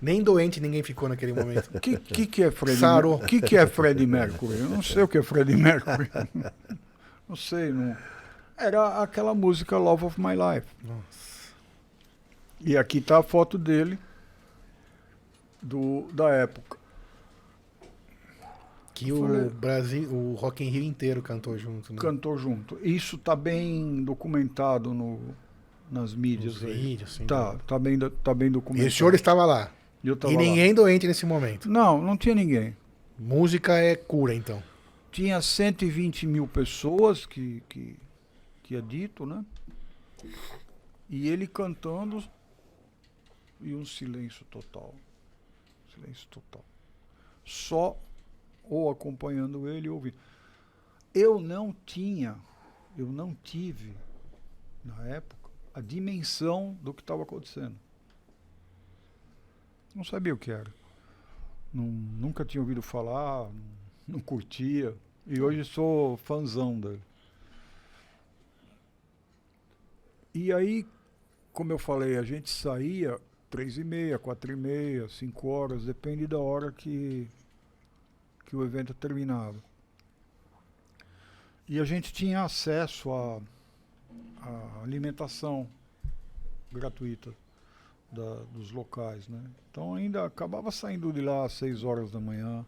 Nem 0.01 0.23
doente 0.23 0.59
ninguém 0.61 0.81
ficou 0.81 1.09
naquele 1.09 1.33
momento. 1.33 1.69
O 1.73 1.79
que, 1.79 1.97
que, 1.97 2.25
que 2.25 2.43
é 2.43 2.51
Fred 2.51 2.77
Sarou. 2.79 3.15
O 3.15 3.19
que, 3.19 3.41
que 3.41 3.57
é 3.57 3.67
Fred 3.67 4.05
Mercury? 4.07 4.59
Eu 4.59 4.69
não 4.69 4.81
sei 4.81 5.03
o 5.03 5.07
que 5.07 5.17
é 5.17 5.21
Fred 5.23 5.53
Mercury. 5.55 6.09
Não 7.27 7.35
sei, 7.35 7.71
não. 7.71 7.95
Era 8.57 9.03
aquela 9.03 9.35
música 9.35 9.77
Love 9.77 10.05
of 10.05 10.19
My 10.19 10.31
Life. 10.33 10.65
Nossa. 10.83 11.53
E 12.59 12.75
aqui 12.75 12.99
tá 12.99 13.19
a 13.19 13.23
foto 13.23 13.55
dele 13.55 13.99
do, 15.61 16.07
da 16.11 16.29
época. 16.29 16.79
Que 18.95 19.11
Falei. 19.11 19.41
o 19.43 19.49
Brasil, 19.51 20.09
o 20.11 20.33
Rock 20.33 20.63
in 20.63 20.69
Rio 20.69 20.83
inteiro 20.83 21.21
cantou 21.21 21.55
junto, 21.57 21.93
né? 21.93 21.99
Cantou 22.01 22.35
junto. 22.37 22.79
Isso 22.81 23.15
tá 23.17 23.35
bem 23.35 24.03
documentado 24.03 24.91
no, 24.93 25.19
nas 25.91 26.15
mídias 26.15 26.55
Nos 26.55 26.63
aí. 26.63 26.73
vídeos, 26.73 27.13
sem 27.15 27.27
Tá, 27.27 27.57
tá 27.67 27.77
bem, 27.77 27.97
tá 28.23 28.33
bem 28.33 28.47
E 28.47 28.51
documentado. 28.51 28.89
o 28.89 28.91
senhor 28.91 29.13
estava 29.13 29.45
lá. 29.45 29.71
E 30.03 30.07
eu 30.07 30.15
tava 30.15 30.33
e 30.33 30.37
lá. 30.37 30.41
ninguém 30.41 30.73
doente 30.73 31.07
nesse 31.07 31.25
momento. 31.25 31.69
Não, 31.69 32.01
não 32.01 32.17
tinha 32.17 32.35
ninguém. 32.35 32.75
Música 33.17 33.73
é 33.73 33.95
cura, 33.95 34.33
então. 34.33 34.63
Tinha 35.11 35.41
120 35.41 36.25
mil 36.25 36.47
pessoas 36.47 37.25
que, 37.25 37.61
que, 37.67 37.97
que 38.63 38.75
é 38.75 38.81
dito, 38.81 39.25
né? 39.25 39.43
E 41.09 41.27
ele 41.27 41.47
cantando 41.47 42.23
e 43.59 43.73
um 43.73 43.83
silêncio 43.83 44.45
total. 44.49 44.93
Silêncio 45.93 46.27
total. 46.29 46.63
Só 47.43 47.97
ou 48.63 48.89
acompanhando 48.89 49.67
ele 49.67 49.89
ou 49.89 49.95
ouvindo. 49.95 50.15
Eu 51.13 51.41
não 51.41 51.75
tinha, 51.85 52.37
eu 52.97 53.07
não 53.07 53.35
tive, 53.43 53.93
na 54.85 55.07
época, 55.07 55.49
a 55.73 55.81
dimensão 55.81 56.77
do 56.81 56.93
que 56.93 57.01
estava 57.01 57.23
acontecendo. 57.23 57.75
Não 59.95 60.03
sabia 60.03 60.33
o 60.33 60.37
que 60.37 60.51
era. 60.51 60.71
Não, 61.73 61.85
nunca 61.85 62.45
tinha 62.45 62.61
ouvido 62.61 62.81
falar, 62.81 63.49
não, 64.07 64.19
curtia. 64.19 64.95
E 65.25 65.41
hoje 65.41 65.63
sou 65.63 66.17
fãzão 66.17 66.79
dele. 66.79 67.01
E 70.33 70.53
aí, 70.53 70.85
como 71.51 71.71
eu 71.71 71.79
falei, 71.79 72.17
a 72.17 72.23
gente 72.23 72.49
saía 72.49 73.19
três 73.49 73.77
e 73.77 73.83
meia, 73.83 74.19
quatro 74.19 74.51
e 74.51 74.55
meia, 74.55 75.09
cinco 75.09 75.47
horas, 75.47 75.85
depende 75.85 76.27
da 76.27 76.37
hora 76.37 76.71
que, 76.71 77.27
que 78.45 78.55
o 78.55 78.63
evento 78.63 78.93
terminava. 78.93 79.57
E 81.67 81.79
a 81.79 81.83
gente 81.83 82.13
tinha 82.13 82.43
acesso 82.43 83.11
à 83.11 84.81
alimentação 84.83 85.67
gratuita 86.71 87.33
da- 88.11 88.43
dos 88.53 88.71
locais, 88.71 89.27
né? 89.27 89.41
Então 89.71 89.95
ainda 89.95 90.25
acabava 90.25 90.71
saindo 90.71 91.11
de 91.13 91.21
lá 91.21 91.45
às 91.45 91.53
seis 91.53 91.83
horas 91.83 92.11
da 92.11 92.19
manhã. 92.19 92.65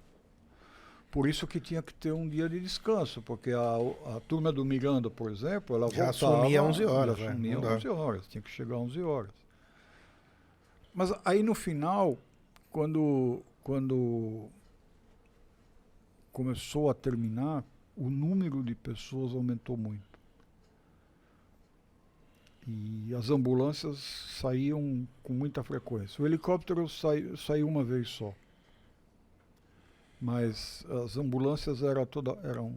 Por 1.10 1.28
isso 1.28 1.46
que 1.46 1.60
tinha 1.60 1.82
que 1.82 1.94
ter 1.94 2.14
um 2.14 2.28
dia 2.30 2.48
de 2.48 2.60
descanso, 2.60 3.22
porque 3.22 3.52
a, 3.52 4.16
a 4.16 4.20
turma 4.22 4.50
do 4.52 4.64
Miranda, 4.64 5.10
por 5.10 5.30
exemplo, 5.30 5.76
ela 5.76 5.90
Já 5.92 6.06
voltava... 6.12 6.38
assumia 6.38 6.64
11 6.64 6.86
horas, 6.86 7.18
já 7.18 7.26
né? 7.26 7.32
assumia 7.32 7.60
dá. 7.60 7.76
11 7.76 7.88
horas, 7.90 8.28
tinha 8.28 8.42
que 8.42 8.50
chegar 8.50 8.76
às 8.76 8.82
11 8.84 9.02
horas. 9.04 9.32
Mas 10.94 11.12
aí 11.26 11.44
no 11.44 11.54
final, 11.54 12.18
quando, 12.72 13.42
quando 13.64 14.48
começou 16.32 16.90
a 16.90 16.94
terminar, 16.94 17.64
o 17.96 18.10
número 18.10 18.64
de 18.64 18.74
pessoas 18.74 19.34
aumentou 19.34 19.76
muito. 19.76 20.11
E 22.68 23.14
as 23.16 23.30
ambulâncias 23.30 23.98
saíam 24.40 25.08
com 25.24 25.34
muita 25.34 25.64
frequência. 25.64 26.22
O 26.22 26.28
helicóptero 26.28 26.88
sai, 26.88 27.36
saiu 27.36 27.68
uma 27.68 27.84
vez 27.84 28.08
só. 28.10 28.34
Mas 30.20 30.86
as 31.04 31.18
ambulâncias 31.18 31.82
era 31.82 32.06
toda, 32.06 32.32
eram, 32.44 32.76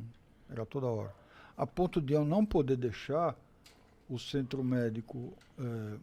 era 0.49 0.65
toda 0.65 0.87
hora. 0.87 1.15
A 1.57 1.67
ponto 1.67 2.01
de 2.01 2.15
eu 2.15 2.25
não 2.25 2.45
poder 2.45 2.77
deixar 2.77 3.37
o 4.09 4.19
centro 4.19 4.65
médico 4.65 5.33
eh, 5.59 5.99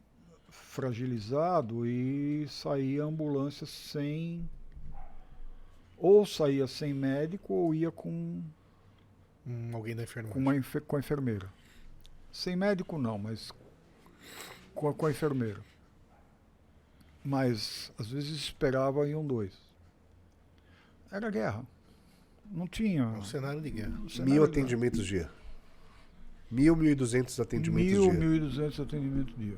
fragilizado 0.49 1.85
e 1.85 2.47
sair 2.47 3.01
a 3.01 3.05
ambulância 3.05 3.65
sem. 3.65 4.47
Ou 5.97 6.25
saía 6.25 6.67
sem 6.67 6.93
médico 6.93 7.53
ou 7.53 7.73
ia 7.73 7.91
com 7.91 8.43
Hum, 9.45 9.71
alguém 9.73 9.95
da 9.95 10.03
com, 10.29 10.39
enfermagem. 10.39 10.39
uma 10.39 10.55
enfe- 10.55 10.81
com 10.81 10.95
a 10.95 10.99
enfermeira. 10.99 11.51
Sem 12.31 12.55
médico 12.55 12.97
não, 12.97 13.17
mas 13.17 13.51
com 14.75 14.87
a, 14.89 14.93
com 14.93 15.05
a 15.05 15.11
enfermeira. 15.11 15.59
Mas 17.23 17.91
às 17.99 18.07
vezes 18.09 18.31
esperava 18.31 19.07
em 19.07 19.15
um 19.15 19.25
dois. 19.25 19.53
Era 21.11 21.29
guerra. 21.29 21.63
Não 22.51 22.67
tinha. 22.67 23.03
É 23.03 23.05
um 23.05 23.23
cenário 23.23 23.61
de 23.61 23.69
guerra. 23.69 23.93
cenário 24.09 24.33
Mil 24.33 24.45
de- 24.47 24.51
atendimentos 24.51 25.05
dia. 25.05 25.29
Mil, 26.49 26.75
mil 26.75 26.91
e 26.91 26.95
duzentos 26.95 27.39
atendimentos 27.39 27.91
Mil, 27.93 28.03
dia. 28.11 28.13
mil 28.13 28.35
e 28.35 28.39
duzentos 28.39 28.79
atendimentos 28.79 29.33
dia. 29.37 29.57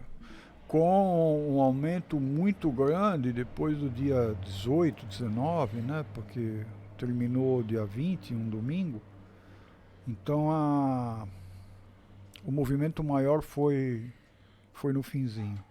Com 0.68 1.50
um 1.56 1.60
aumento 1.62 2.20
muito 2.20 2.72
grande 2.72 3.32
depois 3.32 3.78
do 3.78 3.90
dia 3.90 4.36
18, 4.44 5.06
19, 5.06 5.78
né? 5.82 6.06
Porque 6.14 6.66
terminou 6.98 7.64
dia 7.64 7.86
20, 7.86 8.34
um 8.34 8.50
domingo. 8.50 9.02
Então 10.08 10.52
a, 10.52 11.28
o 12.44 12.52
movimento 12.52 13.04
maior 13.04 13.42
foi, 13.42 14.12
foi 14.74 14.92
no 14.94 15.02
finzinho. 15.02 15.64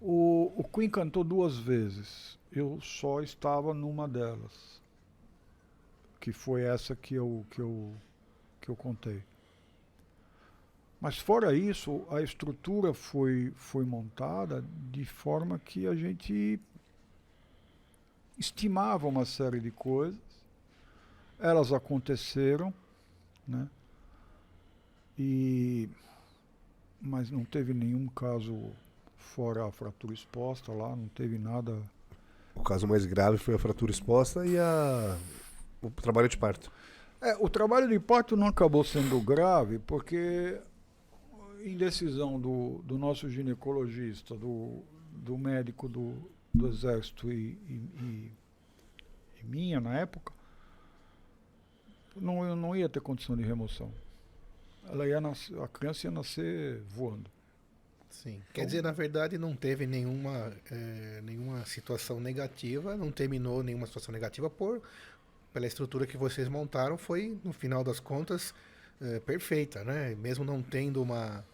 O, 0.00 0.52
o 0.56 0.64
Queen 0.64 0.90
cantou 0.90 1.24
duas 1.24 1.56
vezes. 1.56 2.38
Eu 2.52 2.78
só 2.80 3.20
estava 3.20 3.72
numa 3.72 4.08
delas. 4.08 4.80
Que 6.20 6.32
foi 6.32 6.62
essa 6.62 6.94
que 6.96 7.14
eu, 7.14 7.46
que 7.50 7.60
eu, 7.60 7.94
que 8.60 8.68
eu 8.68 8.76
contei. 8.76 9.22
Mas 11.00 11.18
fora 11.18 11.54
isso, 11.54 12.06
a 12.10 12.22
estrutura 12.22 12.94
foi, 12.94 13.52
foi 13.56 13.84
montada 13.84 14.64
de 14.90 15.04
forma 15.04 15.58
que 15.58 15.86
a 15.86 15.94
gente 15.94 16.58
estimava 18.38 19.06
uma 19.06 19.24
série 19.24 19.60
de 19.60 19.70
coisas, 19.70 20.18
elas 21.38 21.72
aconteceram, 21.72 22.72
né? 23.46 23.68
E 25.18 25.88
mas 27.04 27.30
não 27.30 27.44
teve 27.44 27.74
nenhum 27.74 28.06
caso 28.08 28.72
fora 29.16 29.66
a 29.66 29.70
fratura 29.70 30.14
exposta 30.14 30.72
lá, 30.72 30.96
não 30.96 31.08
teve 31.08 31.38
nada. 31.38 31.76
O 32.54 32.62
caso 32.62 32.88
mais 32.88 33.04
grave 33.04 33.36
foi 33.36 33.54
a 33.54 33.58
fratura 33.58 33.92
exposta 33.92 34.46
e 34.46 34.56
a 34.58 35.16
o 35.82 35.90
trabalho 35.90 36.28
de 36.28 36.38
parto. 36.38 36.72
É, 37.20 37.36
o 37.38 37.48
trabalho 37.48 37.88
de 37.88 38.00
parto 38.00 38.36
não 38.36 38.46
acabou 38.46 38.82
sendo 38.82 39.20
grave 39.20 39.78
porque 39.80 40.58
indecisão 41.62 42.40
do, 42.40 42.82
do 42.84 42.98
nosso 42.98 43.28
ginecologista, 43.28 44.34
do, 44.34 44.82
do 45.12 45.36
médico 45.36 45.88
do, 45.88 46.14
do 46.54 46.66
exército 46.68 47.30
e, 47.30 47.58
e, 47.68 47.72
e, 48.00 48.32
e 49.40 49.44
minha 49.44 49.80
na 49.80 49.98
época, 49.98 50.32
não, 52.16 52.44
eu 52.44 52.54
não 52.54 52.76
ia 52.76 52.88
ter 52.88 53.00
condição 53.00 53.36
de 53.36 53.42
remoção. 53.42 53.90
Ela 54.88 55.06
ia 55.06 55.20
nascer, 55.20 55.58
a 55.60 55.68
criança 55.68 56.06
ia 56.06 56.10
nascer 56.10 56.80
voando. 56.88 57.30
Sim. 58.10 58.40
Quer 58.52 58.64
dizer, 58.64 58.82
na 58.82 58.92
verdade, 58.92 59.36
não 59.36 59.56
teve 59.56 59.86
nenhuma, 59.86 60.52
é, 60.70 61.20
nenhuma 61.22 61.64
situação 61.66 62.20
negativa, 62.20 62.96
não 62.96 63.10
terminou 63.10 63.62
nenhuma 63.62 63.86
situação 63.86 64.12
negativa 64.12 64.48
por 64.48 64.80
pela 65.54 65.68
estrutura 65.68 66.04
que 66.04 66.16
vocês 66.16 66.48
montaram, 66.48 66.98
foi, 66.98 67.38
no 67.44 67.52
final 67.52 67.84
das 67.84 68.00
contas, 68.00 68.52
é, 69.00 69.20
perfeita, 69.20 69.84
né? 69.84 70.16
Mesmo 70.16 70.44
não 70.44 70.60
tendo 70.60 71.00
uma, 71.00 71.44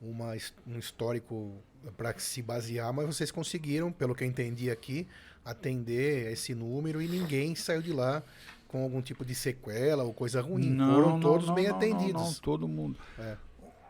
uma, 0.00 0.32
um 0.64 0.78
histórico 0.78 1.52
para 1.96 2.16
se 2.20 2.40
basear, 2.40 2.92
mas 2.92 3.04
vocês 3.04 3.32
conseguiram, 3.32 3.90
pelo 3.90 4.14
que 4.14 4.22
eu 4.22 4.28
entendi 4.28 4.70
aqui, 4.70 5.08
atender 5.44 6.30
esse 6.30 6.54
número 6.54 7.02
e 7.02 7.08
ninguém 7.08 7.56
saiu 7.56 7.82
de 7.82 7.92
lá 7.92 8.22
com 8.68 8.82
algum 8.82 9.00
tipo 9.00 9.24
de 9.24 9.34
sequela 9.34 10.04
ou 10.04 10.12
coisa 10.12 10.40
ruim. 10.40 10.70
Não, 10.70 10.94
Foram 10.94 11.10
não, 11.10 11.20
todos 11.20 11.48
não, 11.48 11.54
bem 11.54 11.66
atendidos. 11.66 12.22
Não, 12.22 12.30
não, 12.30 12.34
todo 12.34 12.68
mundo. 12.68 12.98
É. 13.18 13.36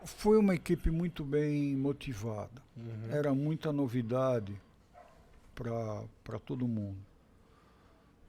Foi 0.05 0.37
uma 0.37 0.55
equipe 0.55 0.89
muito 0.89 1.23
bem 1.23 1.75
motivada. 1.75 2.61
Uhum. 2.75 3.11
Era 3.11 3.33
muita 3.33 3.73
novidade 3.73 4.55
para 5.55 6.39
todo 6.45 6.67
mundo. 6.67 6.97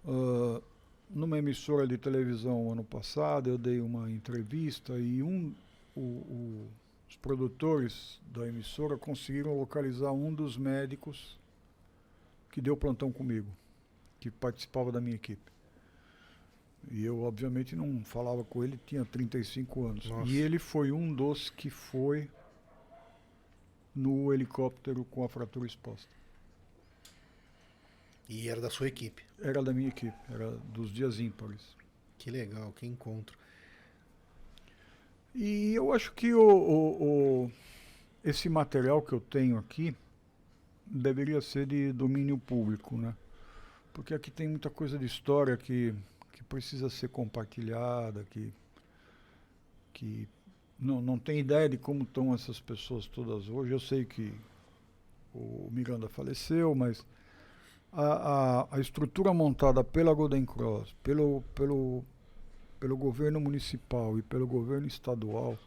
Uh, 0.05 0.63
numa 1.11 1.39
emissora 1.39 1.87
de 1.87 1.99
televisão 1.99 2.73
ano 2.73 2.85
passado, 2.85 3.51
eu 3.51 3.59
dei 3.59 3.81
uma 3.81 4.11
entrevista 4.11 4.99
e 4.99 5.23
um, 5.23 5.55
o, 5.95 6.01
o, 6.01 6.69
os 7.09 7.17
produtores 7.17 8.21
da 8.33 8.47
emissora 8.47 8.97
conseguiram 8.97 9.57
localizar 9.59 10.13
um 10.13 10.33
dos 10.33 10.57
médicos 10.57 11.39
que 12.51 12.61
deu 12.61 12.77
plantão 12.77 13.13
comigo, 13.13 13.51
que 14.19 14.31
participava 14.31 14.91
da 14.91 15.01
minha 15.01 15.17
equipe. 15.17 15.51
E 16.91 17.05
eu, 17.05 17.23
obviamente, 17.23 17.77
não 17.77 18.03
falava 18.05 18.43
com 18.45 18.65
ele, 18.65 18.79
tinha 18.87 19.05
35 19.05 19.87
anos. 19.87 20.09
Nossa. 20.09 20.31
E 20.31 20.37
ele 20.39 20.59
foi 20.59 20.91
um 20.91 21.13
dos 21.15 21.51
que 21.51 21.69
foi 21.71 22.31
no 23.95 24.33
helicóptero 24.33 25.05
com 25.05 25.25
a 25.25 25.29
fratura 25.29 25.67
exposta. 25.67 26.11
E 28.29 28.49
era 28.49 28.61
da 28.61 28.71
sua 28.71 28.89
equipe. 28.89 29.23
Era 29.41 29.63
da 29.63 29.73
minha 29.73 29.89
equipe, 29.89 30.17
era 30.31 30.51
dos 30.73 30.91
dias 30.91 31.19
ímpares. 31.21 31.77
Que 32.19 32.31
legal, 32.31 32.73
que 32.73 32.87
encontro. 32.87 33.37
E 35.35 35.75
eu 35.75 35.93
acho 35.93 36.13
que 36.13 36.33
o, 36.35 36.41
o- 36.49 37.45
o- 37.45 37.53
esse 38.25 38.49
material 38.49 39.01
que 39.03 39.13
eu 39.13 39.21
tenho 39.21 39.57
aqui 39.57 39.95
deveria 40.87 41.41
ser 41.41 41.67
de 41.67 41.93
domínio 41.93 42.39
público, 42.39 42.97
né? 42.97 43.15
Porque 43.93 44.15
aqui 44.15 44.31
tem 44.31 44.49
muita 44.49 44.69
coisa 44.71 44.99
de 44.99 45.07
história 45.07 45.57
que, 45.57 45.93
que 45.93 46.18
precisa 46.49 46.89
ser 46.89 47.09
compartilhada, 47.09 48.25
que, 48.31 48.53
que 49.93 50.29
não, 50.79 51.01
não 51.01 51.19
tem 51.19 51.39
ideia 51.41 51.69
de 51.69 51.77
como 51.77 52.03
estão 52.03 52.35
essas 52.35 52.61
pessoas 52.61 53.07
todas 53.07 53.49
hoje. 53.49 53.73
Eu 53.73 53.81
sei 53.81 54.05
que 54.05 54.35
o 55.35 55.69
Miranda 55.71 56.09
faleceu, 56.09 56.75
mas 56.75 57.05
a, 57.93 58.03
a, 58.03 58.77
a 58.77 58.81
estrutura 58.81 59.33
montada 59.33 59.83
pela 59.83 60.13
Golden 60.15 60.45
Cross, 60.45 60.95
pelo, 61.03 61.43
pelo, 61.55 62.05
pelo 62.79 62.97
governo 62.97 63.41
municipal 63.41 64.19
e 64.19 64.23
pelo 64.23 64.47
governo 64.47 64.87
estadual 64.87 65.59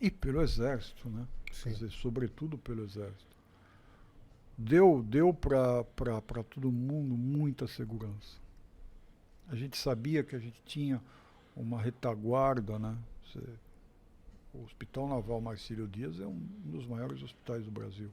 e 0.00 0.10
pelo 0.10 0.42
exército, 0.42 1.08
né? 1.08 1.26
Quer 1.44 1.70
dizer, 1.70 1.90
sobretudo 1.90 2.58
pelo 2.58 2.84
exército. 2.84 3.36
Deu, 4.56 5.02
deu 5.02 5.32
para 5.32 5.84
todo 6.50 6.70
mundo 6.70 7.16
muita 7.16 7.66
segurança. 7.66 8.47
A 9.48 9.54
gente 9.56 9.76
sabia 9.78 10.22
que 10.22 10.36
a 10.36 10.38
gente 10.38 10.60
tinha 10.64 11.00
uma 11.56 11.80
retaguarda, 11.80 12.78
né? 12.78 12.96
Você- 13.24 13.42
o 14.54 14.62
Hospital 14.64 15.08
Naval 15.08 15.40
Marcílio 15.40 15.86
Dias 15.88 16.20
é 16.20 16.26
um 16.26 16.38
dos 16.64 16.86
maiores 16.86 17.22
hospitais 17.22 17.64
do 17.64 17.70
Brasil. 17.70 18.10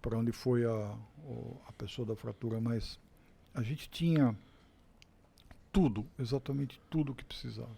Para 0.00 0.16
onde 0.18 0.32
foi 0.32 0.64
a, 0.64 0.96
o- 1.24 1.56
a 1.66 1.72
pessoa 1.72 2.06
da 2.06 2.14
fratura, 2.16 2.60
mas 2.60 2.98
a 3.54 3.62
gente 3.62 3.88
tinha 3.90 4.36
tudo, 5.72 6.06
exatamente 6.18 6.80
tudo 6.90 7.14
que 7.14 7.24
precisava. 7.24 7.76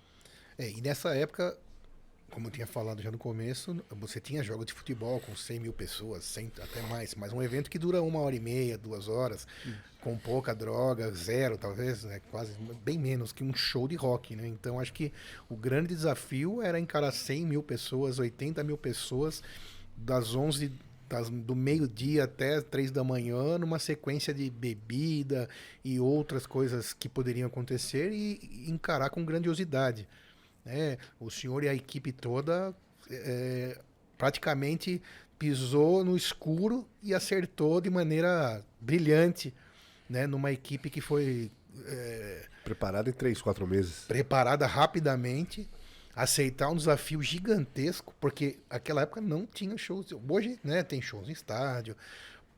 É, 0.56 0.70
e 0.70 0.80
nessa 0.80 1.14
época, 1.14 1.56
como 2.30 2.46
eu 2.48 2.50
tinha 2.50 2.66
falado 2.66 3.00
já 3.02 3.10
no 3.10 3.18
começo, 3.18 3.76
você 3.90 4.20
tinha 4.20 4.42
jogos 4.42 4.66
de 4.66 4.72
futebol 4.72 5.18
com 5.20 5.34
100 5.34 5.60
mil 5.60 5.72
pessoas, 5.72 6.24
100, 6.24 6.52
até 6.62 6.82
mais, 6.82 7.14
mas 7.14 7.32
um 7.32 7.42
evento 7.42 7.68
que 7.70 7.78
dura 7.78 8.00
uma 8.02 8.20
hora 8.20 8.36
e 8.36 8.40
meia, 8.40 8.76
duas 8.78 9.08
horas, 9.08 9.46
com 10.00 10.16
pouca 10.16 10.54
droga, 10.54 11.10
zero 11.12 11.56
talvez, 11.58 12.04
né, 12.04 12.20
quase 12.30 12.52
bem 12.84 12.98
menos 12.98 13.32
que 13.32 13.42
um 13.42 13.52
show 13.54 13.88
de 13.88 13.96
rock, 13.96 14.36
né? 14.36 14.46
Então 14.46 14.78
acho 14.78 14.92
que 14.92 15.12
o 15.48 15.56
grande 15.56 15.88
desafio 15.88 16.62
era 16.62 16.78
encarar 16.78 17.12
100 17.12 17.44
mil 17.46 17.62
pessoas, 17.62 18.18
80 18.18 18.62
mil 18.62 18.78
pessoas, 18.78 19.42
das 19.96 20.34
11 20.34 20.70
das- 21.08 21.30
do 21.30 21.56
meio-dia 21.56 22.24
até 22.24 22.60
três 22.60 22.90
da 22.90 23.02
manhã, 23.02 23.56
numa 23.56 23.78
sequência 23.78 24.32
de 24.34 24.50
bebida 24.50 25.48
e 25.82 25.98
outras 25.98 26.46
coisas 26.46 26.92
que 26.92 27.08
poderiam 27.08 27.46
acontecer 27.46 28.12
e 28.12 28.38
e 28.42 28.70
encarar 28.70 29.08
com 29.08 29.24
grandiosidade 29.24 30.06
né? 30.68 30.98
O 31.18 31.30
senhor 31.30 31.64
e 31.64 31.68
a 31.68 31.74
equipe 31.74 32.12
toda 32.12 32.74
é, 33.10 33.80
praticamente 34.18 35.00
pisou 35.38 36.04
no 36.04 36.14
escuro 36.14 36.86
e 37.02 37.14
acertou 37.14 37.80
de 37.80 37.88
maneira 37.88 38.62
brilhante, 38.78 39.54
né? 40.08 40.26
Numa 40.26 40.52
equipe 40.52 40.90
que 40.90 41.00
foi 41.00 41.50
é, 41.86 42.46
Preparado 42.64 43.08
em 43.08 43.12
três, 43.14 43.40
quatro 43.40 43.66
meses. 43.66 44.04
preparada 44.06 44.66
rapidamente, 44.66 45.66
aceitar 46.14 46.68
um 46.68 46.76
desafio 46.76 47.22
gigantesco, 47.22 48.14
porque 48.20 48.58
aquela 48.68 49.02
época 49.02 49.22
não 49.22 49.46
tinha 49.46 49.76
shows. 49.78 50.12
Hoje, 50.28 50.60
né? 50.62 50.82
Tem 50.82 51.00
shows 51.00 51.30
em 51.30 51.32
estádio, 51.32 51.96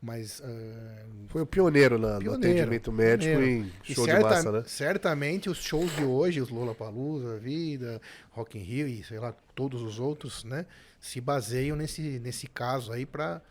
mas 0.03 0.41
ah, 0.45 1.05
Foi 1.29 1.43
o 1.43 1.47
pioneiro 1.47 1.99
na, 1.99 2.15
no 2.15 2.21
Pioneiro, 2.21 2.53
atendimento 2.59 2.91
médico 2.93 3.33
pioneiro. 3.39 3.67
em 3.67 3.73
E 3.89 3.95
show 3.95 4.07
de 4.07 4.13
certa- 4.13 4.29
massa, 4.29 4.53
né? 4.53 4.65
Certamente 4.67 5.51
os 5.51 5.59
shows 5.59 5.95
de 5.97 6.05
hoje, 6.05 6.41
os 6.41 6.49
Lollapalooza, 6.51 7.37
Vida, 7.39 8.01
Rock 8.31 8.59
in 8.59 8.63
Rio 8.63 8.89
e 8.89 9.03
sei 9.05 9.19
lá, 9.19 9.35
todos 9.55 9.83
os 9.83 9.99
outros, 10.01 10.43
né, 10.45 10.65
se 10.99 11.21
baseiam 11.21 11.77
nesse, 11.77 12.19
nesse 12.19 12.47
caso 12.47 12.93
aí 12.93 13.05
para 13.05 13.43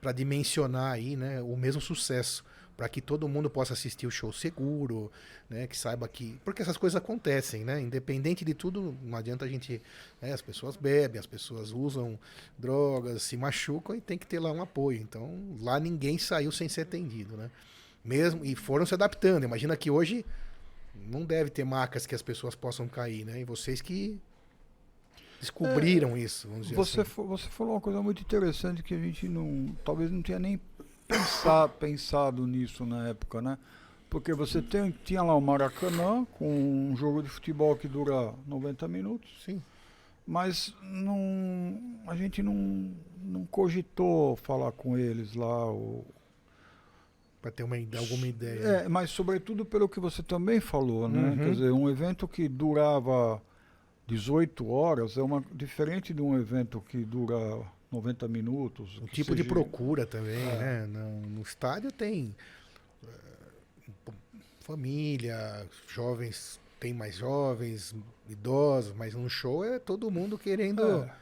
para 0.00 0.12
dimensionar 0.12 0.92
aí, 0.92 1.16
né, 1.16 1.42
o 1.42 1.56
mesmo 1.56 1.80
sucesso, 1.80 2.44
para 2.78 2.88
que 2.88 3.00
todo 3.00 3.28
mundo 3.28 3.50
possa 3.50 3.72
assistir 3.72 4.06
o 4.06 4.10
show 4.10 4.32
seguro, 4.32 5.10
né, 5.50 5.66
que 5.66 5.76
saiba 5.76 6.06
que, 6.06 6.38
porque 6.44 6.62
essas 6.62 6.76
coisas 6.76 6.96
acontecem, 6.96 7.64
né, 7.64 7.80
independente 7.80 8.44
de 8.44 8.54
tudo, 8.54 8.96
não 9.02 9.18
adianta 9.18 9.44
a 9.44 9.48
gente, 9.48 9.82
né, 10.22 10.32
as 10.32 10.40
pessoas 10.40 10.76
bebem, 10.76 11.18
as 11.18 11.26
pessoas 11.26 11.72
usam 11.72 12.16
drogas, 12.56 13.24
se 13.24 13.36
machucam 13.36 13.96
e 13.96 14.00
tem 14.00 14.16
que 14.16 14.28
ter 14.28 14.38
lá 14.38 14.52
um 14.52 14.62
apoio. 14.62 15.00
Então, 15.00 15.40
lá 15.60 15.80
ninguém 15.80 16.18
saiu 16.18 16.52
sem 16.52 16.68
ser 16.68 16.82
atendido, 16.82 17.36
né? 17.36 17.50
Mesmo 18.04 18.44
e 18.44 18.54
foram 18.54 18.86
se 18.86 18.94
adaptando. 18.94 19.42
Imagina 19.42 19.76
que 19.76 19.90
hoje 19.90 20.24
não 20.94 21.24
deve 21.24 21.50
ter 21.50 21.64
macas 21.64 22.06
que 22.06 22.14
as 22.14 22.22
pessoas 22.22 22.54
possam 22.54 22.86
cair, 22.86 23.24
né? 23.24 23.40
E 23.40 23.44
vocês 23.44 23.82
que 23.82 24.20
descobriram 25.40 26.16
isso, 26.16 26.46
vamos 26.46 26.68
dizer 26.68 26.76
Você, 26.76 27.00
assim. 27.00 27.26
você 27.26 27.48
falou 27.48 27.74
uma 27.74 27.80
coisa 27.80 28.00
muito 28.00 28.22
interessante 28.22 28.84
que 28.84 28.94
a 28.94 28.98
gente 28.98 29.28
não. 29.28 29.76
Talvez 29.84 30.12
não 30.12 30.22
tenha 30.22 30.38
nem 30.38 30.60
pensar, 31.08 31.68
pensado 31.70 32.46
nisso 32.46 32.84
na 32.84 33.08
época, 33.08 33.40
né? 33.40 33.58
Porque 34.10 34.32
você 34.32 34.62
tem, 34.62 34.90
tinha 35.04 35.22
lá 35.22 35.34
o 35.34 35.40
Maracanã 35.40 36.26
com 36.38 36.90
um 36.90 36.96
jogo 36.96 37.22
de 37.22 37.28
futebol 37.28 37.74
que 37.76 37.88
dura 37.88 38.32
90 38.46 38.86
minutos, 38.88 39.30
Sim. 39.44 39.62
mas 40.26 40.74
não, 40.82 41.78
a 42.06 42.14
gente 42.14 42.42
não, 42.42 42.90
não 43.22 43.44
cogitou 43.46 44.36
falar 44.36 44.72
com 44.72 44.96
eles 44.96 45.34
lá. 45.34 45.66
Ou, 45.66 46.06
Para 47.42 47.50
ter 47.50 47.64
uma, 47.64 47.76
alguma 47.76 48.26
ideia. 48.26 48.60
é, 48.60 48.88
mas 48.88 49.10
sobretudo 49.10 49.64
pelo 49.64 49.88
que 49.88 50.00
você 50.00 50.22
também 50.22 50.58
falou, 50.60 51.06
né? 51.08 51.30
Uhum. 51.30 51.36
Quer 51.36 51.50
dizer, 51.50 51.70
um 51.72 51.90
evento 51.90 52.26
que 52.26 52.48
durava 52.48 53.42
18 54.06 54.70
horas 54.70 55.18
é 55.18 55.22
uma 55.22 55.44
diferente 55.52 56.14
de 56.14 56.22
um 56.22 56.34
evento 56.34 56.80
que 56.80 57.04
dura 57.04 57.36
90 57.90 58.28
minutos. 58.28 58.98
O 58.98 59.06
tipo 59.06 59.34
de 59.34 59.42
seja- 59.42 59.48
procura 59.54 60.04
também, 60.06 60.40
É. 60.48 60.56
né? 60.58 60.86
No, 60.86 61.20
no 61.22 61.42
estádio 61.42 61.90
tem 61.90 62.34
p- 64.04 64.12
família, 64.60 65.66
jovens, 65.88 66.60
tem 66.78 66.92
mais 66.92 67.16
jovens, 67.16 67.94
idosos, 68.28 68.94
mas 68.94 69.14
no 69.14 69.28
show 69.30 69.64
é 69.64 69.78
todo 69.78 70.10
mundo 70.10 70.38
querendo 70.38 70.82
É. 70.82 71.14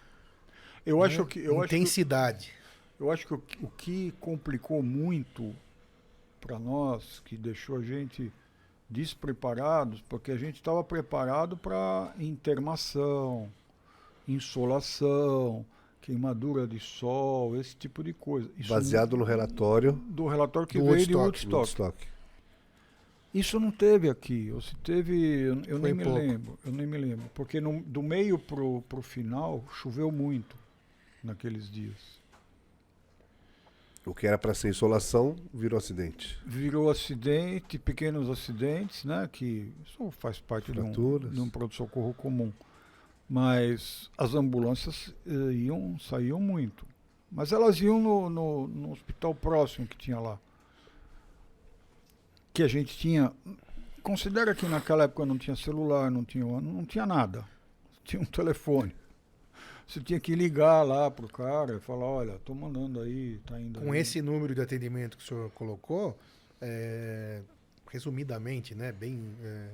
Eu 0.84 0.98
né, 1.00 1.06
acho 1.06 1.24
que 1.26 1.38
eu 1.40 1.60
acho 1.60 1.68
que, 1.68 1.76
intensidade. 1.76 2.52
eu 2.98 3.10
acho 3.10 3.26
que 3.26 3.34
o, 3.34 3.38
que- 3.38 3.64
o 3.64 3.68
que 3.70 4.14
complicou 4.20 4.82
muito 4.82 5.54
para 6.40 6.58
nós, 6.58 7.20
que 7.24 7.36
deixou 7.36 7.78
a 7.78 7.82
gente 7.82 8.32
despreparados, 8.88 10.00
porque 10.08 10.30
a 10.30 10.36
gente 10.36 10.56
estava 10.56 10.82
preparado 10.84 11.56
para 11.56 12.14
intermação, 12.20 13.50
insolação, 14.28 15.64
queimadura 16.06 16.68
de 16.68 16.78
sol, 16.78 17.56
esse 17.56 17.74
tipo 17.74 18.02
de 18.04 18.12
coisa. 18.12 18.48
Isso 18.56 18.68
Baseado 18.72 19.16
no 19.16 19.24
relatório 19.24 19.92
do 20.08 20.28
relatório 20.28 20.68
que 20.68 20.78
Do 20.78 20.84
veio 20.84 21.04
de 21.04 21.12
Woodstock. 21.16 21.48
do 21.50 21.56
Woodstock. 21.56 21.82
Woodstock. 21.82 22.08
Isso 23.34 23.58
não 23.58 23.72
teve 23.72 24.08
aqui. 24.08 24.52
Ou 24.52 24.60
se 24.60 24.76
teve, 24.76 25.16
eu, 25.20 25.60
eu 25.66 25.78
nem 25.80 25.92
me 25.92 26.04
pouco. 26.04 26.18
lembro. 26.18 26.58
Eu 26.64 26.70
nem 26.70 26.86
me 26.86 26.96
lembro. 26.96 27.28
Porque 27.34 27.60
no- 27.60 27.82
do 27.82 28.04
meio 28.04 28.38
pro, 28.38 28.82
pro 28.88 29.02
final 29.02 29.64
choveu 29.74 30.12
muito 30.12 30.56
naqueles 31.24 31.68
dias. 31.68 31.96
O 34.06 34.14
que 34.14 34.28
era 34.28 34.38
para 34.38 34.54
ser 34.54 34.68
insolação 34.68 35.34
virou 35.52 35.76
acidente. 35.76 36.38
Virou 36.46 36.88
acidente, 36.88 37.76
pequenos 37.80 38.30
acidentes, 38.30 39.04
né? 39.04 39.28
Que 39.30 39.72
isso 39.84 40.08
faz 40.12 40.38
parte 40.38 40.70
de 40.70 40.80
um, 40.80 40.92
de 41.18 41.40
um 41.40 41.50
pronto-socorro 41.50 42.14
comum. 42.14 42.52
Mas 43.28 44.10
as 44.16 44.34
ambulâncias 44.34 45.12
eh, 45.26 45.52
iam, 45.52 45.98
saíam 45.98 46.40
muito. 46.40 46.86
Mas 47.30 47.52
elas 47.52 47.80
iam 47.80 48.00
no, 48.00 48.30
no, 48.30 48.68
no 48.68 48.92
hospital 48.92 49.34
próximo 49.34 49.86
que 49.86 49.96
tinha 49.96 50.20
lá. 50.20 50.38
Que 52.54 52.62
a 52.62 52.68
gente 52.68 52.96
tinha. 52.96 53.32
Considera 54.02 54.54
que 54.54 54.66
naquela 54.66 55.04
época 55.04 55.26
não 55.26 55.36
tinha 55.36 55.56
celular, 55.56 56.10
não 56.10 56.24
tinha, 56.24 56.44
não 56.44 56.84
tinha 56.84 57.04
nada. 57.04 57.44
Tinha 58.04 58.22
um 58.22 58.24
telefone. 58.24 58.94
Você 59.86 60.00
tinha 60.00 60.18
que 60.18 60.34
ligar 60.34 60.82
lá 60.82 61.10
pro 61.10 61.28
cara 61.28 61.76
e 61.76 61.80
falar, 61.80 62.06
olha, 62.06 62.38
tô 62.44 62.54
mandando 62.54 63.00
aí, 63.00 63.40
tá 63.46 63.58
indo 63.60 63.80
Com 63.80 63.92
aí. 63.92 64.00
esse 64.00 64.20
número 64.20 64.54
de 64.54 64.60
atendimento 64.60 65.16
que 65.16 65.22
o 65.22 65.26
senhor 65.26 65.50
colocou, 65.50 66.18
é, 66.60 67.40
resumidamente, 67.88 68.74
né, 68.74 68.90
bem 68.90 69.36
é, 69.40 69.68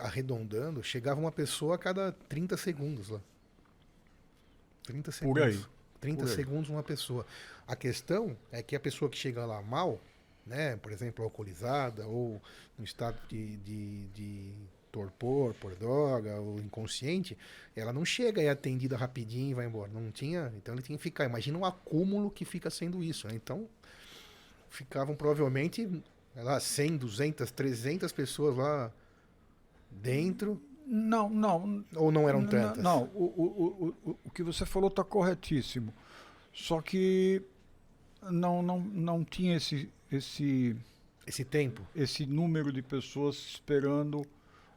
arredondando, 0.00 0.82
chegava 0.82 1.20
uma 1.20 1.32
pessoa 1.32 1.74
a 1.74 1.78
cada 1.78 2.12
30 2.28 2.56
segundos 2.56 3.08
lá. 3.08 3.20
30 4.84 5.12
segundos. 5.12 5.42
Por 5.42 5.48
aí. 5.48 5.64
30 6.00 6.22
Por 6.22 6.28
aí. 6.28 6.34
segundos 6.34 6.70
uma 6.70 6.82
pessoa. 6.82 7.26
A 7.66 7.74
questão 7.74 8.36
é 8.52 8.62
que 8.62 8.76
a 8.76 8.80
pessoa 8.80 9.10
que 9.10 9.16
chega 9.16 9.44
lá 9.46 9.62
mal, 9.62 10.00
né, 10.46 10.76
por 10.76 10.92
exemplo, 10.92 11.24
alcoolizada 11.24 12.06
ou 12.06 12.40
no 12.78 12.84
estado 12.84 13.18
de, 13.28 13.56
de, 13.58 14.06
de 14.08 14.52
torpor 14.92 15.54
por 15.54 15.74
droga 15.74 16.38
ou 16.40 16.58
inconsciente, 16.58 17.36
ela 17.74 17.92
não 17.92 18.04
chega 18.04 18.42
e 18.42 18.46
é 18.46 18.50
atendida 18.50 18.96
rapidinho 18.96 19.50
e 19.50 19.54
vai 19.54 19.66
embora. 19.66 19.90
Não 19.92 20.10
tinha, 20.10 20.52
então 20.56 20.74
ele 20.74 20.82
tinha 20.82 20.98
que 20.98 21.02
ficar. 21.02 21.24
Imagina 21.24 21.58
o 21.58 21.64
acúmulo 21.64 22.30
que 22.30 22.44
fica 22.44 22.70
sendo 22.70 23.02
isso. 23.02 23.26
Né? 23.26 23.34
Então 23.34 23.68
ficavam 24.68 25.14
provavelmente 25.16 26.02
lá, 26.36 26.60
100, 26.60 26.98
200, 26.98 27.50
300 27.50 28.12
pessoas 28.12 28.56
lá 28.56 28.92
dentro 30.02 30.60
Não, 30.86 31.28
não, 31.30 31.84
ou 31.96 32.12
não 32.12 32.28
eram 32.28 32.46
tantas? 32.46 32.82
Não, 32.82 33.04
o, 33.14 33.24
o, 33.24 33.94
o, 34.04 34.10
o, 34.10 34.16
o 34.24 34.30
que 34.30 34.42
você 34.42 34.66
falou 34.66 34.88
está 34.88 35.02
corretíssimo. 35.02 35.92
Só 36.52 36.80
que 36.82 37.42
não, 38.30 38.62
não, 38.62 38.78
não 38.80 39.24
tinha 39.24 39.56
esse, 39.56 39.88
esse, 40.10 40.76
Esse 41.26 41.44
tempo. 41.44 41.80
esse 41.96 42.26
número 42.26 42.72
de 42.72 42.82
pessoas 42.82 43.36
esperando 43.36 44.22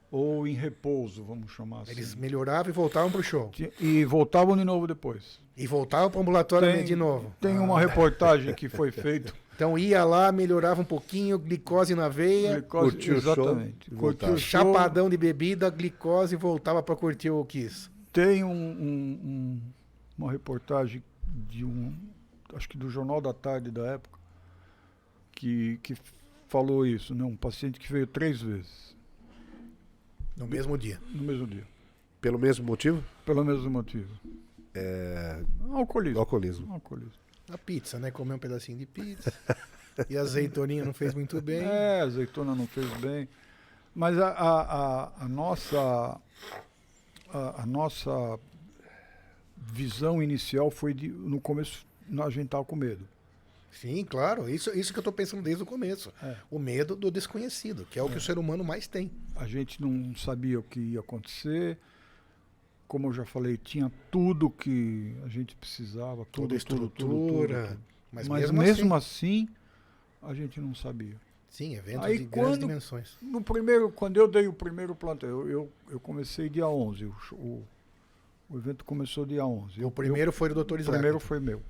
ou 0.09 0.47
em 0.47 0.53
repouso, 0.53 1.23
vamos 1.23 1.51
chamar 1.51 1.81
assim. 1.81 1.91
Eles 1.91 2.15
melhoravam 2.15 2.69
e 2.69 2.73
voltavam 2.73 3.11
pro 3.11 3.21
show. 3.21 3.49
Tinha- 3.49 3.71
E 3.79 4.05
voltavam 4.05 4.55
de 4.55 4.63
novo 4.63 4.87
depois. 4.87 5.41
E 5.57 5.67
voltavam 5.67 6.09
pro 6.09 6.21
ambulatório 6.21 6.71
Tem- 6.71 6.85
de 6.85 6.95
novo. 6.95 7.33
Tem 7.41 7.57
Ah. 7.57 7.61
uma 7.61 7.79
reportagem 7.79 8.53
que 8.53 8.69
foi 8.69 8.89
feita. 8.91 9.33
Então 9.57 9.75
ia 9.75 10.03
lá, 10.05 10.31
melhorava 10.31 10.81
um 10.81 10.85
pouquinho, 10.85 11.39
glicose 11.39 11.95
na 11.95 12.07
veia, 12.07 12.59
glicose- 12.59 12.91
curtiu 12.91 13.17
o 13.17 13.21
show 13.21 13.33
exatamente. 13.33 13.91
e 13.91 13.95
Curtiu 13.95 14.27
o 14.33 14.37
show. 14.37 14.61
chapadão 14.61 15.09
de 15.09 15.17
bebida, 15.17 15.67
glicose 15.71 16.35
e 16.35 16.37
voltava 16.37 16.83
para 16.83 16.95
curtir 16.95 17.31
o 17.31 17.43
Kiss. 17.43 17.89
Tem 18.13 18.43
um, 18.43 18.51
um- 18.51 19.19
um- 19.25 19.61
uma 20.15 20.31
reportagem 20.31 21.03
de 21.49 21.65
um, 21.65 21.91
acho 22.53 22.69
que 22.69 22.77
do 22.77 22.87
Jornal 22.87 23.19
da 23.19 23.33
Tarde 23.33 23.71
da 23.71 23.81
época, 23.87 24.19
que, 25.31 25.79
que 25.81 25.95
falou 26.47 26.85
isso, 26.85 27.15
né? 27.15 27.23
Um 27.23 27.35
paciente 27.35 27.79
que 27.79 27.91
veio 27.91 28.05
três 28.05 28.39
vezes 28.39 28.95
No 30.35 30.45
mesmo 30.45 30.77
dia. 30.77 30.99
no 31.11 31.23
mesmo 31.23 31.47
dia, 31.47 31.63
Pelo 32.21 32.37
mesmo 32.37 32.63
motivo? 32.63 33.03
pelo 33.25 33.43
mesmo 33.43 33.71
motivo. 33.71 34.13
É, 34.75 35.41
Alcoolismo. 35.73 36.19
alcoolismo. 36.19 36.71
Alcoolismo. 36.73 37.11
A 37.49 37.57
pizza, 37.57 37.99
né? 37.99 38.11
Comer 38.11 38.33
um 38.33 38.39
pedacinho 38.39 38.77
de 38.77 38.85
pizza. 38.85 39.33
e 40.09 40.17
a 40.17 40.21
azeitoninha 40.21 40.83
não 40.83 40.93
fez 40.93 41.13
muito 41.13 41.41
bem. 41.41 41.61
É, 41.63 42.01
a 42.01 42.03
azeitona 42.03 42.53
não 42.53 42.67
fez 42.67 42.91
bem. 42.97 43.27
Mas 43.95 44.17
a, 44.19 44.29
a, 44.29 45.23
a, 45.23 45.27
nossa 45.27 46.19
a, 47.29 47.63
a 47.63 47.65
nossa 47.65 48.39
visão 49.55 50.21
inicial 50.21 50.69
foi 50.69 50.93
de 50.93 51.07
no 51.07 51.41
começo 51.41 51.85
a 52.21 52.29
gente 52.29 52.45
estava 52.45 52.63
com 52.63 52.75
medo. 52.75 53.07
Sim, 53.71 54.03
claro. 54.05 54.49
Isso, 54.49 54.71
isso 54.77 54.93
que 54.93 54.99
eu 54.99 55.03
tô 55.03 55.11
pensando 55.11 55.43
desde 55.43 55.61
o 55.61 55.65
começo. 55.65 56.11
É. 56.23 56.35
O 56.49 56.57
medo 56.57 56.95
do 56.95 57.11
desconhecido, 57.11 57.85
que 57.89 57.99
é 57.99 58.03
o 58.03 58.09
que 58.09 58.17
o 58.17 58.21
ser 58.21 58.37
humano 58.37 58.63
mais 58.63 58.87
tem. 58.87 59.11
A 59.35 59.45
gente 59.45 59.81
não 59.81 60.15
sabia 60.15 60.59
o 60.59 60.63
que 60.63 60.79
ia 60.79 60.99
acontecer. 60.99 61.77
Como 62.87 63.07
eu 63.07 63.13
já 63.13 63.25
falei, 63.25 63.57
tinha 63.57 63.91
tudo 64.09 64.49
que 64.49 65.13
a 65.25 65.27
gente 65.27 65.55
precisava, 65.55 66.25
Toda 66.31 66.55
a 66.55 66.59
tudo, 66.59 66.65
tudo, 66.65 66.89
tudo, 66.89 67.13
estrutura. 67.15 67.67
tudo. 67.67 67.79
Mas, 68.11 68.27
Mas, 68.27 68.41
mesmo, 68.43 68.57
mesmo, 68.59 68.95
assim, 68.95 69.43
assim, 69.43 70.29
a 70.29 70.33
gente 70.33 70.59
não 70.61 70.73
sabia. 70.73 71.15
Sim, 71.49 71.75
eventos 71.75 72.05
Aí 72.05 72.19
de 72.19 72.25
grandes 72.25 72.51
quando- 72.51 72.59
dimensões. 72.61 73.17
No 73.21 73.41
primeiro, 73.41 73.91
quando 73.91 74.17
eu 74.17 74.27
dei 74.27 74.47
o 74.47 74.53
primeiro 74.53 74.95
plantão, 74.95 75.27
eu, 75.29 75.49
eu, 75.49 75.71
eu 75.89 75.99
comecei 75.99 76.47
dia 76.49 76.67
11. 76.67 77.05
O, 77.05 77.15
o, 77.33 77.63
o 78.51 78.57
evento 78.57 78.85
começou 78.85 79.25
dia 79.25 79.45
11. 79.45 79.81
Eu, 79.81 79.87
O 79.89 79.91
primeiro 79.91 80.31
foi 80.31 80.47
do 80.49 80.63
Dr. 80.63 80.73
o 80.73 80.79
Isaac. 80.79 80.91
primeiro 80.97 81.19
foi 81.19 81.39
meu. 81.39 81.61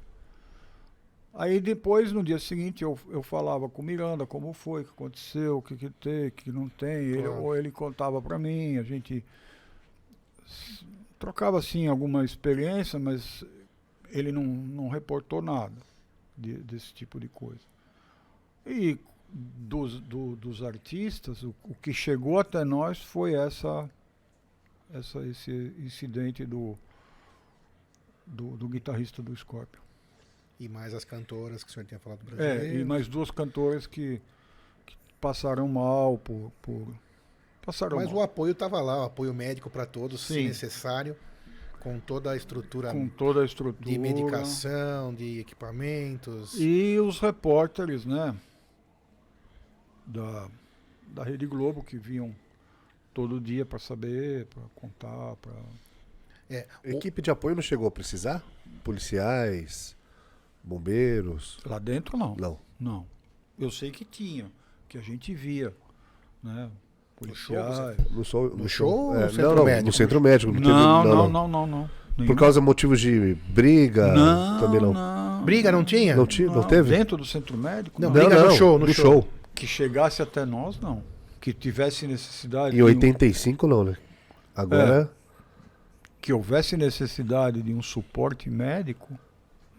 Aí 1.34 1.59
depois, 1.59 2.11
no 2.11 2.24
dia 2.24 2.39
seguinte, 2.39 2.84
eu, 2.84 2.97
eu 3.09 3.22
falava 3.24 3.70
com 3.70 3.82
o 3.82 3.86
Miranda 3.86 4.26
como 4.26 4.53
foi, 4.53 4.82
o 4.82 4.86
que 4.86 4.91
aconteceu, 4.91 5.57
o 5.57 5.61
que, 5.61 5.76
que 5.76 5.89
tem, 5.91 6.28
o 6.28 6.32
que 6.32 6.51
não 6.51 6.68
tem. 6.70 6.89
Ele, 7.05 7.24
Claro. 7.24 7.41
ou 7.43 7.55
ele 7.55 7.72
contava 7.72 8.22
para 8.22 8.38
mim, 8.39 8.78
a 8.78 8.84
gente 8.84 9.24
trocava 11.20 11.57
assim 11.59 11.88
alguma 11.88 12.24
experiência, 12.24 12.97
mas 12.99 13.43
ele 14.09 14.32
não, 14.32 14.43
não 14.43 14.88
reportou 14.89 15.41
nada 15.41 15.76
de- 16.38 16.57
desse 16.59 16.93
tipo 16.93 17.20
de 17.20 17.28
coisa. 17.28 17.61
E 18.65 18.97
dos, 19.30 19.99
do- 20.01 20.36
dos 20.36 20.63
artistas, 20.63 21.43
o, 21.43 21.53
o 21.63 21.76
que 21.76 21.93
chegou 21.93 22.39
até 22.39 22.63
nós 22.63 23.01
foi 23.01 23.34
essa, 23.34 23.89
essa 24.93 25.20
esse 25.28 25.74
incidente 25.80 26.45
do, 26.45 26.78
do, 28.26 28.55
do 28.57 28.68
guitarrista 28.68 29.22
do 29.22 29.36
Scorpion. 29.36 29.82
E 30.59 30.68
mais 30.68 30.93
as 30.93 31.03
cantoras 31.05 31.63
que 31.63 31.70
o 31.70 31.74
senhor 31.74 31.86
tinha 31.86 31.99
falado 31.99 32.20
do 32.20 32.26
Brasil. 32.36 32.45
É, 32.45 32.76
e 32.80 32.84
mais 32.84 33.07
duas 33.07 33.30
cantoras 33.30 33.86
que, 33.86 34.20
que 34.86 34.95
passaram 35.22 35.68
mal 35.68 36.18
por. 36.18 36.51
por 36.61 36.88
passaram 37.68 37.97
Mas 37.97 38.09
o 38.09 38.15
mal. 38.15 38.24
apoio 38.24 38.53
estava 38.53 38.80
lá, 38.82 39.01
o 39.01 39.03
apoio 39.03 39.34
médico 39.34 39.70
para 39.70 39.86
todos, 39.86 40.22
se 40.22 40.36
Sim. 40.36 40.47
necessário, 40.47 41.15
com 41.82 41.99
toda 41.99 42.32
a 42.32 42.36
estrutura 42.38 42.91
com 42.91 43.07
toda 43.09 43.41
a 43.41 43.45
estrutura. 43.45 43.91
de 43.91 43.97
medicação, 43.99 45.13
de 45.13 45.39
equipamentos. 45.39 46.55
E 46.59 46.97
os 46.99 47.20
repórteres, 47.20 48.05
né? 48.05 48.34
Da, 50.05 50.49
da 51.09 51.24
Rede 51.24 51.45
Globo 51.45 51.84
que 51.84 51.97
vinham 51.97 52.34
todo 53.13 53.39
dia 53.41 53.65
para 53.65 53.80
saber, 53.80 54.45
para 54.45 54.63
contar, 54.76 55.36
para. 55.38 55.53
É, 56.49 56.65
o- 56.86 56.89
equipe 56.91 57.22
de 57.22 57.30
apoio 57.30 57.55
não 57.55 57.61
chegou 57.61 57.88
a 57.88 57.91
precisar? 57.91 58.41
Policiais, 58.84 59.95
bombeiros? 60.63 61.59
Lá 61.65 61.78
dentro 61.80 62.18
não. 62.18 62.36
Não. 62.36 62.59
Não. 62.80 63.05
Eu 63.59 63.70
sei 63.72 63.91
que 63.91 64.05
tinha, 64.05 64.49
que 64.88 64.97
a 64.97 65.01
gente 65.01 65.34
via, 65.34 65.76
né? 66.41 66.72
No 67.20 67.34
show, 67.36 67.55
Policiais. 67.55 67.97
No, 68.11 68.24
show, 68.24 68.55
No 68.57 68.70
show 68.70 68.89
ou 68.89 69.13
no 69.15 69.22
é, 69.22 69.30
centro 69.30 69.55
não, 69.55 69.65
médico? 69.65 69.86
no 69.88 69.93
centro 69.93 70.22
médico. 70.22 70.51
Não, 70.51 70.59
teve- 70.61 70.74
Não, 70.74 71.03
não, 71.03 71.30
não, 71.30 71.47
não, 71.47 71.68
não. 71.68 71.89
Por 72.15 72.22
Nenhum. 72.24 72.36
causa 72.36 72.59
de 72.59 72.65
motivos 72.65 72.99
de 73.01 73.36
briga? 73.49 74.13
não, 74.13 74.59
também 74.59 74.80
não. 74.82 74.93
não. 74.93 75.43
Briga 75.43 75.72
não 75.72 75.84
tinha? 75.84 76.15
Não, 76.15 76.26
ti- 76.28 76.43
não 76.45 76.63
teve? 76.63 76.89
Dentro 76.95 77.15
do 77.18 77.26
centro 77.26 77.55
médico? 77.57 78.01
Não, 78.01 78.09
Não, 78.09 78.13
briga 78.13 78.43
no 78.43 78.51
show, 78.51 78.78
no 78.80 78.91
show. 78.93 79.28
Que 79.55 79.65
chegasse 79.68 80.22
até 80.22 80.45
nós, 80.45 80.80
não. 80.80 81.01
Que 81.41 81.53
tivesse 81.53 82.05
necessidade. 82.07 82.74
Em 82.76 82.78
de 82.78 82.84
um- 82.84 82.88
85 82.88 83.65
não, 83.68 83.84
né? 83.84 83.95
Agora, 84.55 85.09
que 86.22 86.34
houvesse 86.34 86.76
necessidade 86.76 87.61
de 87.61 87.74
um 87.74 87.82
suporte 87.82 88.49
médico, 88.49 89.07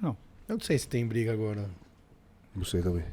não. 0.00 0.16
Eu 0.48 0.56
não 0.56 0.60
sei 0.64 0.78
se 0.78 0.88
tem 0.88 1.06
briga 1.06 1.32
agora. 1.32 1.68
Não 2.54 2.64
sei 2.64 2.80
também. 2.82 3.04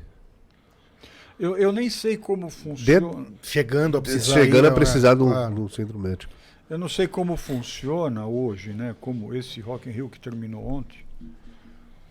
Eu, 1.39 1.57
eu 1.57 1.71
nem 1.71 1.89
sei 1.89 2.17
como 2.17 2.49
funciona. 2.49 3.25
Chegando 3.41 3.97
a 3.97 4.01
precisar. 4.01 4.33
Chegando 4.33 4.65
ir, 4.65 4.69
a 4.69 4.71
precisar 4.71 5.13
do, 5.15 5.25
claro. 5.25 5.55
do 5.55 5.69
centro 5.69 5.99
médico. 5.99 6.33
Eu 6.69 6.77
não 6.77 6.89
sei 6.89 7.07
como 7.07 7.35
funciona 7.37 8.25
hoje, 8.25 8.73
né? 8.73 8.95
Como 8.99 9.33
esse 9.35 9.59
Rock 9.59 9.89
in 9.89 9.91
Rio 9.91 10.09
que 10.09 10.19
terminou 10.19 10.65
ontem. 10.65 10.99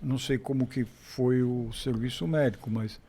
Não 0.00 0.18
sei 0.18 0.36
como 0.36 0.66
que 0.66 0.84
foi 0.84 1.42
o 1.42 1.72
serviço 1.72 2.28
médico, 2.28 2.70
mas 2.70 3.00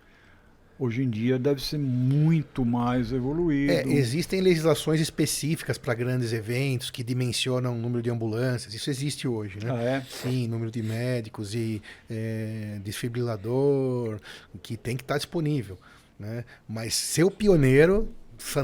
hoje 0.79 1.03
em 1.03 1.09
dia 1.09 1.37
deve 1.37 1.61
ser 1.61 1.77
muito 1.77 2.65
mais 2.65 3.11
evoluído. 3.11 3.71
É, 3.71 3.83
existem 3.83 4.41
legislações 4.41 4.99
específicas 5.01 5.77
para 5.77 5.93
grandes 5.93 6.33
eventos 6.33 6.89
que 6.89 7.03
dimensionam 7.03 7.73
o 7.73 7.77
número 7.77 8.01
de 8.01 8.09
ambulâncias. 8.09 8.73
Isso 8.73 8.89
existe 8.89 9.27
hoje, 9.27 9.59
né? 9.63 9.71
Ah, 9.71 9.81
é? 9.81 10.01
Sim, 10.09 10.47
número 10.47 10.71
de 10.71 10.81
médicos 10.81 11.53
e 11.53 11.81
é, 12.09 12.79
desfibrilador, 12.83 14.19
que 14.63 14.77
tem 14.77 14.95
que 14.95 15.03
estar 15.03 15.17
disponível. 15.17 15.77
Né? 16.19 16.45
Mas 16.67 16.93
ser 16.93 17.23
o 17.23 17.31
pioneiro, 17.31 18.09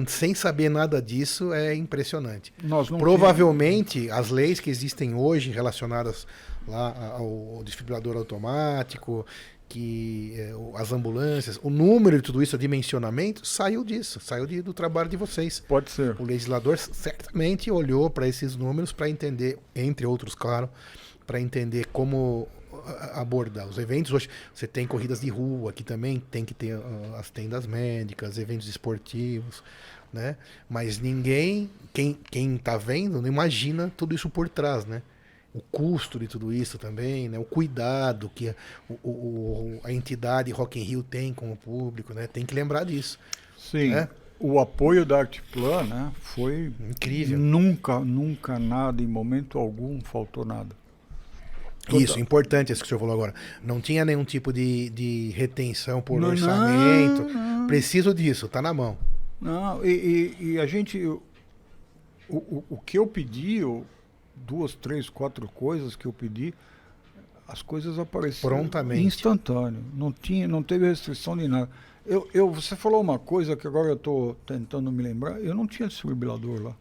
sem 0.07 0.33
saber 0.33 0.69
nada 0.69 1.01
disso, 1.01 1.53
é 1.53 1.73
impressionante. 1.75 2.53
Provavelmente 2.99 4.09
as 4.11 4.29
leis 4.29 4.59
que 4.59 4.69
existem 4.69 5.13
hoje 5.15 5.51
relacionadas 5.51 6.25
lá 6.67 7.15
ao, 7.17 7.55
ao 7.57 7.63
desfibrilador 7.63 8.15
automático, 8.17 9.25
que 9.67 10.33
é, 10.37 10.53
as 10.75 10.91
ambulâncias, 10.91 11.57
o 11.63 11.69
número 11.69 12.17
de 12.17 12.23
tudo 12.23 12.43
isso, 12.43 12.57
o 12.57 12.59
dimensionamento, 12.59 13.45
saiu 13.47 13.83
disso, 13.85 14.19
saiu 14.19 14.45
de- 14.45 14.61
do 14.61 14.73
trabalho 14.73 15.07
de 15.09 15.15
vocês. 15.15 15.61
Pode 15.65 15.89
ser. 15.91 16.15
O 16.19 16.25
legislador 16.25 16.77
certamente 16.77 17.71
olhou 17.71 18.09
para 18.09 18.27
esses 18.27 18.55
números 18.57 18.91
para 18.91 19.09
entender, 19.09 19.57
entre 19.73 20.05
outros, 20.05 20.35
claro, 20.35 20.69
para 21.25 21.39
entender 21.39 21.85
como 21.93 22.47
abordar 23.13 23.67
os 23.67 23.77
eventos. 23.77 24.11
Hoje 24.11 24.29
você 24.53 24.67
tem 24.67 24.85
corridas 24.87 25.21
de 25.21 25.29
rua, 25.29 25.71
que 25.73 25.83
também 25.83 26.19
tem 26.31 26.43
que 26.45 26.53
ter 26.53 26.73
ah, 26.75 27.17
as 27.19 27.29
tendas 27.29 27.65
médicas, 27.67 28.37
eventos 28.37 28.67
esportivos, 28.67 29.63
né? 30.13 30.35
Mas 30.69 30.99
ninguém, 30.99 31.69
quem 31.93 32.17
quem 32.29 32.55
está 32.55 32.77
vendo, 32.77 33.21
não 33.21 33.27
imagina 33.27 33.91
tudo 33.95 34.13
isso 34.15 34.29
por 34.29 34.47
trás, 34.49 34.85
né? 34.85 35.01
O 35.53 35.59
custo 35.59 36.17
de 36.17 36.27
tudo 36.27 36.53
isso 36.53 36.77
também, 36.77 37.27
né? 37.27 37.37
O 37.37 37.43
cuidado 37.43 38.31
que 38.33 38.49
a, 38.49 38.55
o- 39.03 39.09
o- 39.09 39.81
a 39.83 39.91
entidade 39.91 40.49
Rock 40.51 40.79
in 40.79 40.83
Rio 40.83 41.03
tem 41.03 41.33
com 41.33 41.51
o 41.51 41.55
público, 41.57 42.13
né? 42.13 42.25
Tem 42.27 42.45
que 42.45 42.55
lembrar 42.55 42.85
disso. 42.85 43.19
Sim. 43.57 43.93
É? 43.93 44.07
O 44.39 44.59
apoio 44.59 45.05
da 45.05 45.19
Artplan, 45.19 45.83
né? 45.83 46.11
Foi 46.21 46.71
Incrível. 46.89 47.37
Nunca, 47.37 47.99
nunca 47.99 48.57
nada, 48.57 49.01
em 49.03 49.07
momento 49.07 49.59
algum, 49.59 50.01
faltou 50.01 50.43
nada. 50.43 50.75
Toda- 51.87 52.03
Isso, 52.03 52.19
importante 52.19 52.71
isso 52.71 52.81
que 52.81 52.85
o 52.85 52.89
senhor 52.89 52.99
falou 52.99 53.13
agora. 53.15 53.33
Não 53.63 53.81
tinha 53.81 54.05
nenhum 54.05 54.23
tipo 54.23 54.53
de, 54.53 54.89
de 54.91 55.29
retenção 55.31 56.01
por 56.01 56.19
Não, 56.21 56.29
orçamento. 56.29 57.23
não, 57.23 57.59
não. 57.61 57.67
Preciso 57.67 58.13
disso, 58.13 58.47
tá 58.47 58.61
na 58.61 58.73
mão. 58.73 58.97
Não, 59.39 59.83
e, 59.83 60.35
e- 60.39 60.51
e 60.53 60.59
a 60.59 60.65
gente. 60.67 61.03
O, 61.03 61.21
o, 62.29 62.63
o 62.69 62.77
que 62.77 62.97
eu 62.97 63.07
pedi, 63.07 63.57
eu- 63.57 63.85
duas, 64.35 64.73
três, 64.75 65.09
quatro 65.09 65.47
coisas 65.47 65.95
que 65.95 66.05
eu 66.05 66.13
pedi, 66.13 66.53
as 67.47 67.61
coisas 67.61 67.97
apareceram 67.99 68.57
Prontamente. 68.59 69.03
instantâneo. 69.03 69.83
Não, 69.93 70.11
tinha, 70.11 70.47
não 70.47 70.63
teve 70.63 70.87
restrição 70.87 71.35
de 71.35 71.47
nada. 71.47 71.69
Eu, 72.05 72.27
eu, 72.33 72.49
você 72.51 72.75
falou 72.75 73.01
uma 73.01 73.19
coisa 73.19 73.55
que 73.55 73.67
agora 73.67 73.89
eu 73.89 73.95
estou 73.95 74.35
tentando 74.45 74.91
me 74.91 75.03
lembrar. 75.03 75.39
Eu 75.41 75.53
não 75.53 75.67
tinha 75.67 75.87
desfibrilador 75.87 76.61
lá. 76.61 76.75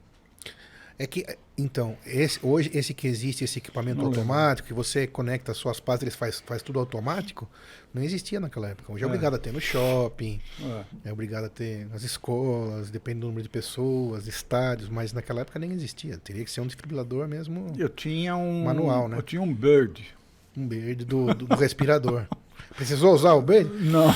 É 1.02 1.06
que, 1.06 1.24
então, 1.56 1.96
esse, 2.04 2.38
hoje 2.42 2.70
esse 2.74 2.92
que 2.92 3.08
existe, 3.08 3.42
esse 3.42 3.58
equipamento 3.58 3.96
Não 3.96 4.04
lembro. 4.08 4.20
automático, 4.20 4.68
que 4.68 4.74
você 4.74 5.06
conecta 5.06 5.50
as 5.50 5.56
suas 5.56 5.80
pastas, 5.80 6.02
ele 6.06 6.10
faz, 6.14 6.42
faz 6.44 6.60
tudo 6.60 6.78
automático, 6.78 7.48
não 7.94 8.02
existia 8.02 8.38
naquela 8.38 8.68
época. 8.68 8.92
Hoje 8.92 9.02
é, 9.02 9.06
É. 9.06 9.08
obrigado 9.08 9.32
a 9.32 9.38
ter 9.38 9.50
no 9.50 9.62
shopping, 9.62 10.38
É. 10.60 11.08
é 11.08 11.12
obrigado 11.12 11.44
a 11.44 11.48
ter 11.48 11.86
nas 11.88 12.02
escolas, 12.02 12.90
depende 12.90 13.20
do 13.20 13.28
número 13.28 13.42
de 13.44 13.48
pessoas, 13.48 14.26
estádios, 14.26 14.90
mas 14.90 15.14
naquela 15.14 15.40
época 15.40 15.58
nem 15.58 15.72
existia. 15.72 16.18
Teria 16.18 16.44
que 16.44 16.50
ser 16.50 16.60
um 16.60 16.66
desfibrilador 16.66 17.26
mesmo, 17.26 17.72
Eu 17.78 17.88
tinha 17.88 18.36
um. 18.36 18.64
Manual, 18.64 19.08
né? 19.08 19.16
Eu 19.16 19.22
tinha 19.22 19.40
um 19.40 19.54
Bird. 19.54 20.06
um 20.54 20.68
Bird 20.68 21.06
do, 21.06 21.32
do, 21.32 21.46
do 21.46 21.54
respirador. 21.56 22.26
Precisou 22.76 23.14
usar 23.14 23.32
o 23.32 23.40
Bird? 23.40 23.70
Não. 23.86 24.14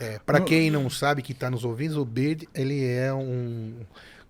É, 0.00 0.18
para 0.18 0.40
quem 0.40 0.70
não 0.70 0.88
sabe 0.88 1.20
que 1.20 1.32
está 1.32 1.50
nos 1.50 1.64
ouvindo, 1.66 2.00
o 2.00 2.04
BIRD 2.04 2.48
ele 2.54 2.82
é 2.82 3.12
um 3.12 3.74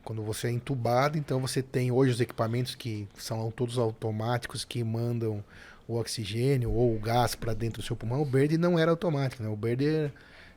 quando 0.05 0.23
você 0.23 0.49
é 0.49 0.51
entubado, 0.51 1.17
então 1.17 1.41
você 1.41 1.63
tem 1.63 1.91
hoje 1.93 2.13
os 2.13 2.21
equipamentos 2.21 2.75
que 2.75 3.07
são 3.17 3.51
todos 3.51 3.79
automáticos 3.79 4.65
que 4.65 4.83
mandam 4.83 5.43
o 5.87 5.97
oxigênio 5.97 6.71
ou 6.73 6.95
o 6.97 6.99
gás 6.99 7.35
para 7.35 7.55
dentro 7.55 7.83
do 7.83 7.87
seu 7.87 7.95
pulmão. 7.97 8.23
O 8.23 8.25
BIRD 8.27 8.57
não 8.59 8.79
era 8.79 8.91
automático, 8.91 9.43
né? 9.43 9.49
O 9.49 9.57
BIRD 9.57 9.87
é 9.87 10.11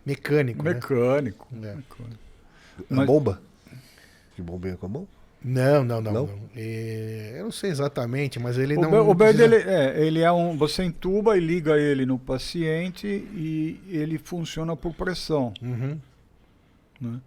mecânico, 0.05 0.63
né? 0.63 0.73
Mecânico. 0.73 1.47
É. 1.51 1.55
mecânico. 1.55 1.97
A 2.89 2.95
Mas- 2.95 3.07
bomba? 3.07 3.41
Que 4.35 4.41
bombeia 4.41 4.75
com 4.77 4.85
a 4.85 4.89
mão? 4.89 5.07
Não, 5.47 5.83
não, 5.83 6.01
não. 6.01 6.11
Não? 6.11 6.25
não. 6.27 6.39
É, 6.55 7.35
eu 7.37 7.43
não 7.43 7.51
sei 7.51 7.69
exatamente, 7.69 8.39
mas 8.39 8.57
ele 8.57 8.75
O, 8.75 8.81
não. 8.81 8.89
Be- 8.89 8.97
o 8.97 9.13
Bird, 9.13 9.37
precisa- 9.37 9.45
ele, 9.45 9.69
é, 9.69 10.05
ele 10.07 10.19
é 10.21 10.31
um. 10.31 10.57
Você 10.57 10.83
entuba 10.83 11.37
e 11.37 11.39
liga 11.39 11.77
ele 11.77 12.03
no 12.05 12.17
paciente 12.17 13.05
e 13.07 13.79
ele 13.87 14.17
funciona 14.17 14.75
por 14.75 14.93
pressão. 14.95 15.53
Uhum. 15.61 15.99
Né? 16.99 17.19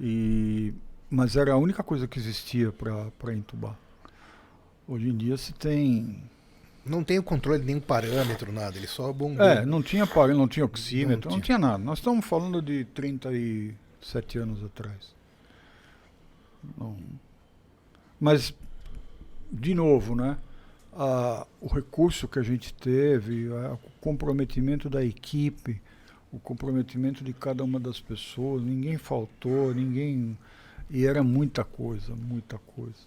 E, 0.00 0.74
mas 1.10 1.36
era 1.36 1.52
a 1.52 1.56
única 1.56 1.82
coisa 1.82 2.06
que 2.06 2.18
existia 2.18 2.72
para 2.72 3.32
entubar. 3.34 3.76
Hoje 4.86 5.08
em 5.08 5.16
dia 5.16 5.36
se 5.36 5.52
tem. 5.52 6.22
Não 6.84 7.04
tem 7.04 7.18
o 7.18 7.22
controle, 7.22 7.62
nem 7.64 7.76
o 7.76 7.80
parâmetro, 7.80 8.50
nada. 8.50 8.76
Ele 8.76 8.86
só 8.86 9.12
bombeia. 9.12 9.60
É, 9.60 9.66
não 9.66 9.82
tinha 9.82 10.04
aparelho, 10.04 10.38
não 10.38 10.48
tinha 10.48 10.64
oxímetro, 10.64 11.28
Não 11.28 11.36
não, 11.36 11.42
tinha. 11.42 11.56
tinha 11.56 11.58
nada. 11.58 11.78
Nós 11.78 11.98
estamos 11.98 12.24
falando 12.24 12.62
de 12.62 12.84
37 12.86 14.38
anos 14.38 14.64
atrás. 14.64 15.14
Não. 16.78 16.96
Mas, 18.18 18.54
de 19.52 19.74
novo, 19.74 20.14
né? 20.14 20.38
a- 21.00 21.46
o 21.60 21.68
recurso 21.68 22.26
que 22.26 22.38
a 22.38 22.42
gente 22.42 22.72
teve, 22.74 23.48
o 23.50 23.78
comprometimento 24.00 24.88
da 24.90 25.04
equipe, 25.04 25.80
o 26.32 26.38
comprometimento 26.40 27.22
de 27.22 27.32
cada 27.32 27.62
uma 27.62 27.78
das 27.78 28.00
pessoas, 28.00 28.62
ninguém 28.62 28.96
faltou, 28.98 29.72
ninguém. 29.74 30.36
E 30.90 31.06
era 31.06 31.22
muita 31.22 31.64
coisa, 31.64 32.14
muita 32.14 32.58
coisa. 32.58 33.06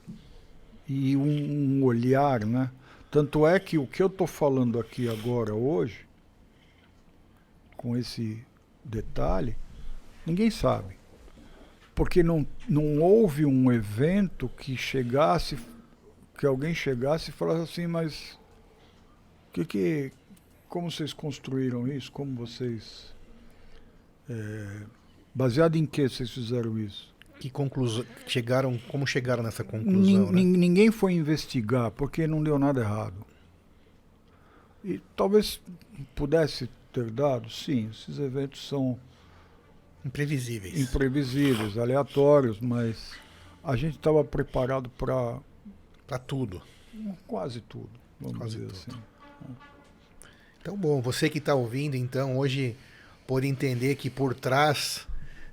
E 0.88 1.16
um, 1.18 1.80
um 1.80 1.84
olhar, 1.84 2.46
né? 2.46 2.70
Tanto 3.10 3.46
é 3.46 3.60
que 3.60 3.78
o 3.78 3.88
que 3.88 4.02
eu 4.02 4.08
estou 4.08 4.28
falando 4.28 4.80
aqui 4.80 5.10
agora, 5.10 5.54
hoje, 5.54 6.06
com 7.76 7.98
esse 7.98 8.44
detalhe, 8.84 9.56
ninguém 10.26 10.50
sabe. 10.50 10.96
Porque 11.94 12.24
não, 12.24 12.48
não 12.70 13.02
houve 13.02 13.46
um 13.46 13.72
evento 13.72 14.48
que 14.48 14.78
chegasse, 14.78 15.58
que 16.38 16.46
alguém 16.46 16.74
chegasse 16.74 17.32
e 17.32 17.34
falasse 17.34 17.64
assim, 17.64 17.88
mas 17.88 18.40
que 19.52 19.66
que, 19.66 20.12
como 20.70 20.90
vocês 20.90 21.12
construíram 21.12 21.88
isso? 21.88 22.12
Como 22.12 22.36
vocês. 22.36 23.14
é, 24.30 24.84
baseado 25.36 25.76
em 25.76 25.86
que 25.86 26.08
vocês 26.08 26.30
fizeram 26.32 26.80
isso? 26.80 27.11
Que 27.42 27.50
conclusão. 27.50 28.06
Chegaram. 28.28 28.78
Como 28.90 29.06
chegaram 29.08 29.42
nessa 29.42 29.64
Nin- 29.64 29.70
conclusão? 29.70 30.26
né? 30.28 30.32
nin- 30.44 30.58
Ninguém 30.58 30.92
foi 30.92 31.14
investigar 31.14 31.90
porque 31.92 32.28
não 32.28 32.44
deu 32.44 32.60
nada 32.60 32.82
errado. 32.82 33.26
E 34.84 35.00
talvez 35.16 35.60
pudesse 36.16 36.70
ter 36.94 37.10
dado, 37.10 37.50
sim, 37.50 37.90
esses 37.92 38.20
eventos 38.20 38.68
são 38.68 39.00
Imprevisíveis. 40.06 40.80
imprevisíveis, 40.80 41.78
aleatórios, 41.78 42.60
mas 42.60 43.12
a 43.64 43.76
gente 43.76 43.96
estava 43.98 44.24
preparado 44.24 44.90
para 44.92 45.40
Pra 46.08 46.18
tudo. 46.20 46.62
quase 47.28 47.62
tudo, 47.62 47.90
vamos 48.20 48.38
Quase 48.38 48.56
dizer 48.58 48.68
tudo. 48.68 48.78
assim. 48.78 49.56
Então, 50.62 50.78
bom, 50.78 51.02
você 51.02 51.28
que 51.30 51.38
está 51.40 51.56
ouvindo, 51.56 51.96
então, 51.96 52.38
hoje 52.38 52.76
pode 53.26 53.48
entender 53.48 53.96
que 53.96 54.10
por 54.12 54.34
trás 54.36 55.08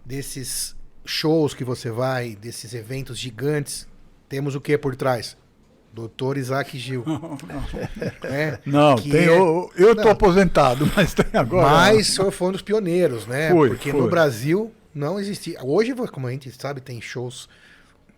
desses 0.05 0.75
shows 1.09 1.55
que 1.55 1.65
você 1.65 1.91
vai, 1.91 2.37
desses 2.37 2.75
eventos 2.75 3.19
gigantes, 3.19 3.87
temos 4.29 4.55
o 4.55 4.61
que 4.61 4.77
por 4.77 4.95
trás? 4.95 5.37
Doutor 5.93 6.37
Isaac 6.37 6.79
Gil. 6.79 7.03
É, 8.25 8.59
Não, 8.67 8.97
que 8.97 9.11
tem, 9.11 9.25
é- 9.25 9.29
eu 9.29 9.71
eu 9.77 9.97
tô 9.97 10.03
Não. 10.05 10.11
aposentado, 10.11 10.91
mas 10.95 11.15
tem 11.15 11.27
agora. 11.33 11.67
Mas 11.69 12.11
o 12.11 12.13
senhor 12.13 12.31
foi 12.31 12.49
um 12.49 12.53
dos 12.53 12.63
pioneiros, 12.63 13.27
né? 13.27 13.51
Fui, 13.51 13.69
Porque 13.71 13.91
fui. 13.91 14.01
no 14.01 14.09
Brasil 14.09 14.73
não 14.95 15.19
existia. 15.19 15.59
Hoje, 15.65 15.95
como 16.13 16.27
a 16.27 16.31
gente 16.31 16.51
sabe, 16.53 16.81
tem 16.81 17.01
shows 17.01 17.49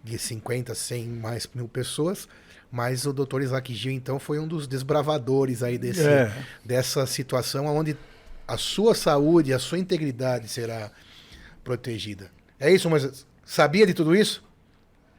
de 0.02 0.18
50, 0.18 0.74
100, 0.74 1.08
mais 1.08 1.48
mil 1.54 1.68
pessoas. 1.68 2.28
Mas 2.72 3.04
o 3.04 3.12
doutor 3.12 3.42
Isaac 3.42 3.74
Gil, 3.74 3.92
então, 3.92 4.18
foi 4.20 4.38
um 4.38 4.46
dos 4.46 4.66
desbravadores 4.68 5.62
aí 5.62 5.76
desse, 5.76 6.06
É. 6.06 6.32
dessa 6.64 7.04
situação 7.06 7.66
onde 7.66 7.96
a 8.46 8.56
sua 8.56 8.94
saúde, 8.94 9.52
a 9.52 9.58
sua 9.58 9.78
integridade 9.78 10.46
será 10.48 10.90
protegida. 11.64 12.30
É 12.60 12.70
isso, 12.70 12.88
mas 12.90 13.26
sabia 13.44 13.86
de 13.86 13.94
tudo 13.94 14.14
isso? 14.14 14.44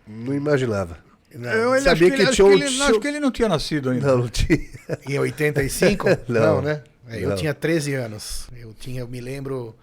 Não 0.07 0.33
imaginava. 0.33 0.97
Não, 1.33 1.49
Eu 1.49 1.75
ele, 1.75 1.83
Sabia 1.85 2.07
acho 2.07 2.15
que 2.15 2.21
ele, 2.21 2.23
acho 2.29 2.35
tinha 2.35 2.47
que 2.49 2.53
ele- 2.63 2.69
tio- 2.69 2.83
acho 2.83 2.99
que 2.99 3.07
ele 3.07 3.19
não 3.19 3.31
tinha 3.31 3.47
nascido 3.49 3.89
ainda. 3.89 4.07
Não, 4.07 4.17
não 4.19 4.29
tinha. 4.29 4.59
Em 5.07 5.17
85? 5.17 6.07
Não. 6.27 6.61
né? 6.61 6.83
É, 7.07 7.23
eu 7.23 7.29
Não. 7.29 7.35
tinha 7.37 7.53
13 7.53 7.93
anos. 7.93 8.47
Eu 8.55 8.73
tinha, 8.73 8.99
eu 9.01 9.07
me 9.07 9.21
lembro 9.21 9.73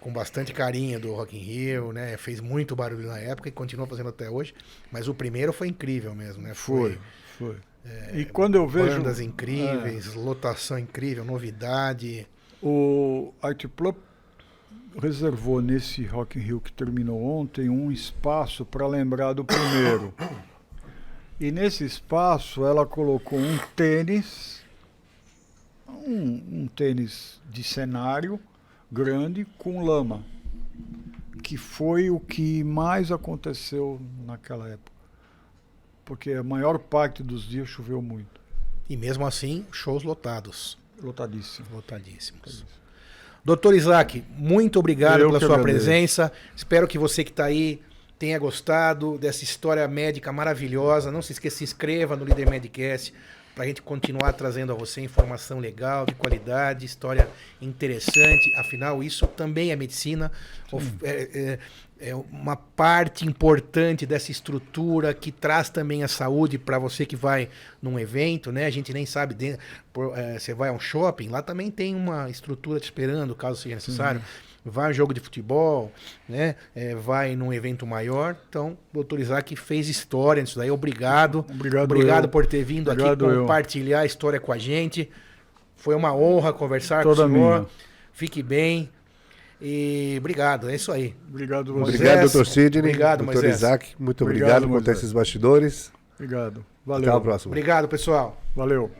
com 0.00 0.10
bastante 0.12 0.52
carinho 0.52 0.98
do 0.98 1.12
Rock 1.12 1.36
in 1.36 1.40
Rio, 1.40 1.92
né? 1.92 2.16
Fez 2.16 2.40
muito 2.40 2.74
barulho 2.74 3.06
na 3.08 3.18
época 3.18 3.48
e 3.50 3.52
continua 3.52 3.86
fazendo 3.86 4.08
até 4.08 4.30
hoje. 4.30 4.54
Mas 4.90 5.08
o 5.08 5.14
primeiro 5.14 5.52
foi 5.52 5.68
incrível 5.68 6.14
mesmo, 6.14 6.42
né? 6.42 6.54
Foi, 6.54 6.98
foi. 7.38 7.56
e 8.14 8.24
quando 8.24 8.54
eu 8.54 8.66
vejo. 8.66 8.96
Bandas 8.96 9.20
incríveis, 9.20 10.14
lotação 10.14 10.78
incrível, 10.78 11.22
novidade. 11.24 12.26
O 12.62 13.32
Art 13.42 13.64
Club 13.76 13.94
reservou 14.96 15.60
nesse 15.60 16.04
Rock 16.04 16.38
in 16.38 16.42
Rio 16.42 16.60
que 16.60 16.72
terminou 16.72 17.22
ontem 17.22 17.68
um 17.68 17.90
espaço 17.90 18.64
para 18.64 18.86
lembrar 18.86 19.32
do 19.32 19.44
primeiro. 19.44 20.14
E 21.40 21.50
nesse 21.52 21.84
espaço 21.84 22.64
ela 22.64 22.84
colocou 22.86 23.38
um 23.38 23.58
tênis, 23.76 24.62
um, 25.88 26.62
um 26.62 26.66
tênis 26.66 27.40
de 27.48 27.62
cenário 27.62 28.40
grande 28.90 29.44
com 29.58 29.84
lama, 29.84 30.24
que 31.42 31.56
foi 31.56 32.10
o 32.10 32.18
que 32.18 32.64
mais 32.64 33.12
aconteceu 33.12 34.00
naquela 34.26 34.68
época. 34.68 34.92
Porque 36.04 36.32
a 36.32 36.42
maior 36.42 36.78
parte 36.78 37.22
dos 37.22 37.46
dias 37.46 37.68
choveu 37.68 38.00
muito, 38.00 38.40
E 38.88 38.96
mesmo 38.96 39.26
assim, 39.26 39.66
shows 39.70 40.02
lotados. 40.02 40.78
lotadíssimo. 41.02 41.66
Lotadíssimos. 41.70 42.64
Doutor 43.48 43.74
Isaac, 43.74 44.22
muito 44.36 44.78
obrigado 44.78 45.20
Eu 45.20 45.28
pela 45.28 45.40
sua 45.40 45.54
agradeço. 45.56 45.86
presença. 45.86 46.30
Espero 46.54 46.86
que 46.86 46.98
você 46.98 47.24
que 47.24 47.30
está 47.30 47.46
aí 47.46 47.80
tenha 48.18 48.38
gostado 48.38 49.16
dessa 49.16 49.42
história 49.42 49.88
médica 49.88 50.30
maravilhosa. 50.30 51.10
Não 51.10 51.22
se 51.22 51.32
esqueça, 51.32 51.56
se 51.56 51.64
inscreva 51.64 52.14
no 52.14 52.26
Líder 52.26 52.46
Medcast 52.46 53.14
para 53.54 53.64
a 53.64 53.66
gente 53.66 53.80
continuar 53.80 54.34
trazendo 54.34 54.70
a 54.70 54.74
você 54.74 55.00
informação 55.00 55.60
legal, 55.60 56.04
de 56.04 56.14
qualidade, 56.14 56.84
história 56.84 57.26
interessante. 57.58 58.54
Afinal, 58.60 59.02
isso 59.02 59.26
também 59.26 59.72
é 59.72 59.76
medicina. 59.76 60.30
É, 61.02 61.08
é- 61.08 61.58
é 62.00 62.14
uma 62.14 62.56
parte 62.56 63.26
importante 63.26 64.06
dessa 64.06 64.30
estrutura 64.30 65.12
que 65.12 65.32
traz 65.32 65.68
também 65.68 66.02
a 66.02 66.08
saúde 66.08 66.58
para 66.58 66.78
você 66.78 67.04
que 67.04 67.16
vai 67.16 67.48
num 67.82 67.98
evento, 67.98 68.52
né? 68.52 68.66
A 68.66 68.70
gente 68.70 68.92
nem 68.92 69.04
sabe, 69.06 69.34
de- 69.34 69.58
por- 69.92 70.16
é, 70.16 70.38
você 70.38 70.54
vai 70.54 70.68
a 70.68 70.72
um 70.72 70.78
shopping, 70.80 71.28
lá 71.28 71.42
também 71.42 71.70
tem 71.70 71.94
uma 71.94 72.30
estrutura 72.30 72.78
te 72.80 72.84
esperando, 72.84 73.34
caso 73.34 73.60
seja 73.60 73.74
necessário. 73.74 74.20
Vai 74.64 74.88
a 74.88 74.90
um 74.90 74.92
jogo 74.92 75.14
de 75.14 75.20
futebol, 75.20 75.90
né? 76.28 76.56
É, 76.74 76.94
vai 76.94 77.34
num 77.34 77.52
evento 77.52 77.86
maior. 77.86 78.36
Então, 78.48 78.76
doutor 78.92 79.18
Isaac 79.18 79.56
fez 79.56 79.88
história 79.88 80.42
nisso 80.42 80.58
daí. 80.58 80.70
Obrigado. 80.70 81.46
Obrigado 81.50 81.84
Obrigado 81.92 82.24
eu. 82.24 82.28
por 82.28 82.44
ter 82.44 82.64
vindo 82.64 82.90
Obrigado 82.90 83.24
aqui 83.24 83.34
eu. 83.36 83.40
compartilhar 83.42 84.00
a 84.00 84.06
história 84.06 84.38
com 84.38 84.52
a 84.52 84.58
gente. 84.58 85.08
Foi 85.76 85.94
uma 85.94 86.14
honra 86.14 86.52
conversar 86.52 87.02
Toda 87.02 87.22
com 87.22 87.28
o 87.30 87.32
senhor. 87.32 87.54
minha. 87.60 87.66
Fique 88.12 88.42
bem. 88.42 88.90
E 89.60 90.16
obrigado, 90.18 90.68
é 90.70 90.74
isso 90.76 90.92
aí. 90.92 91.14
Obrigado. 91.28 91.72
Moisés, 91.74 91.96
Obrigado, 92.00 92.20
doutor 92.22 92.46
Sidney. 92.46 92.78
obrigado, 92.80 93.18
doutor 93.24 93.34
Moisés. 93.34 93.56
Isaac, 93.56 93.88
muito 93.98 94.22
Obrigado, 94.24 94.46
obrigado 94.48 94.62
por 94.62 94.68
Moisés. 94.70 94.98
esses 94.98 95.12
bastidores. 95.12 95.92
Obrigado. 96.14 96.58
Até 96.60 96.66
Valeu. 96.86 97.16
a 97.16 97.20
próxima. 97.20 97.50
Obrigado, 97.50 97.88
pessoal. 97.88 98.40
Valeu. 98.54 98.90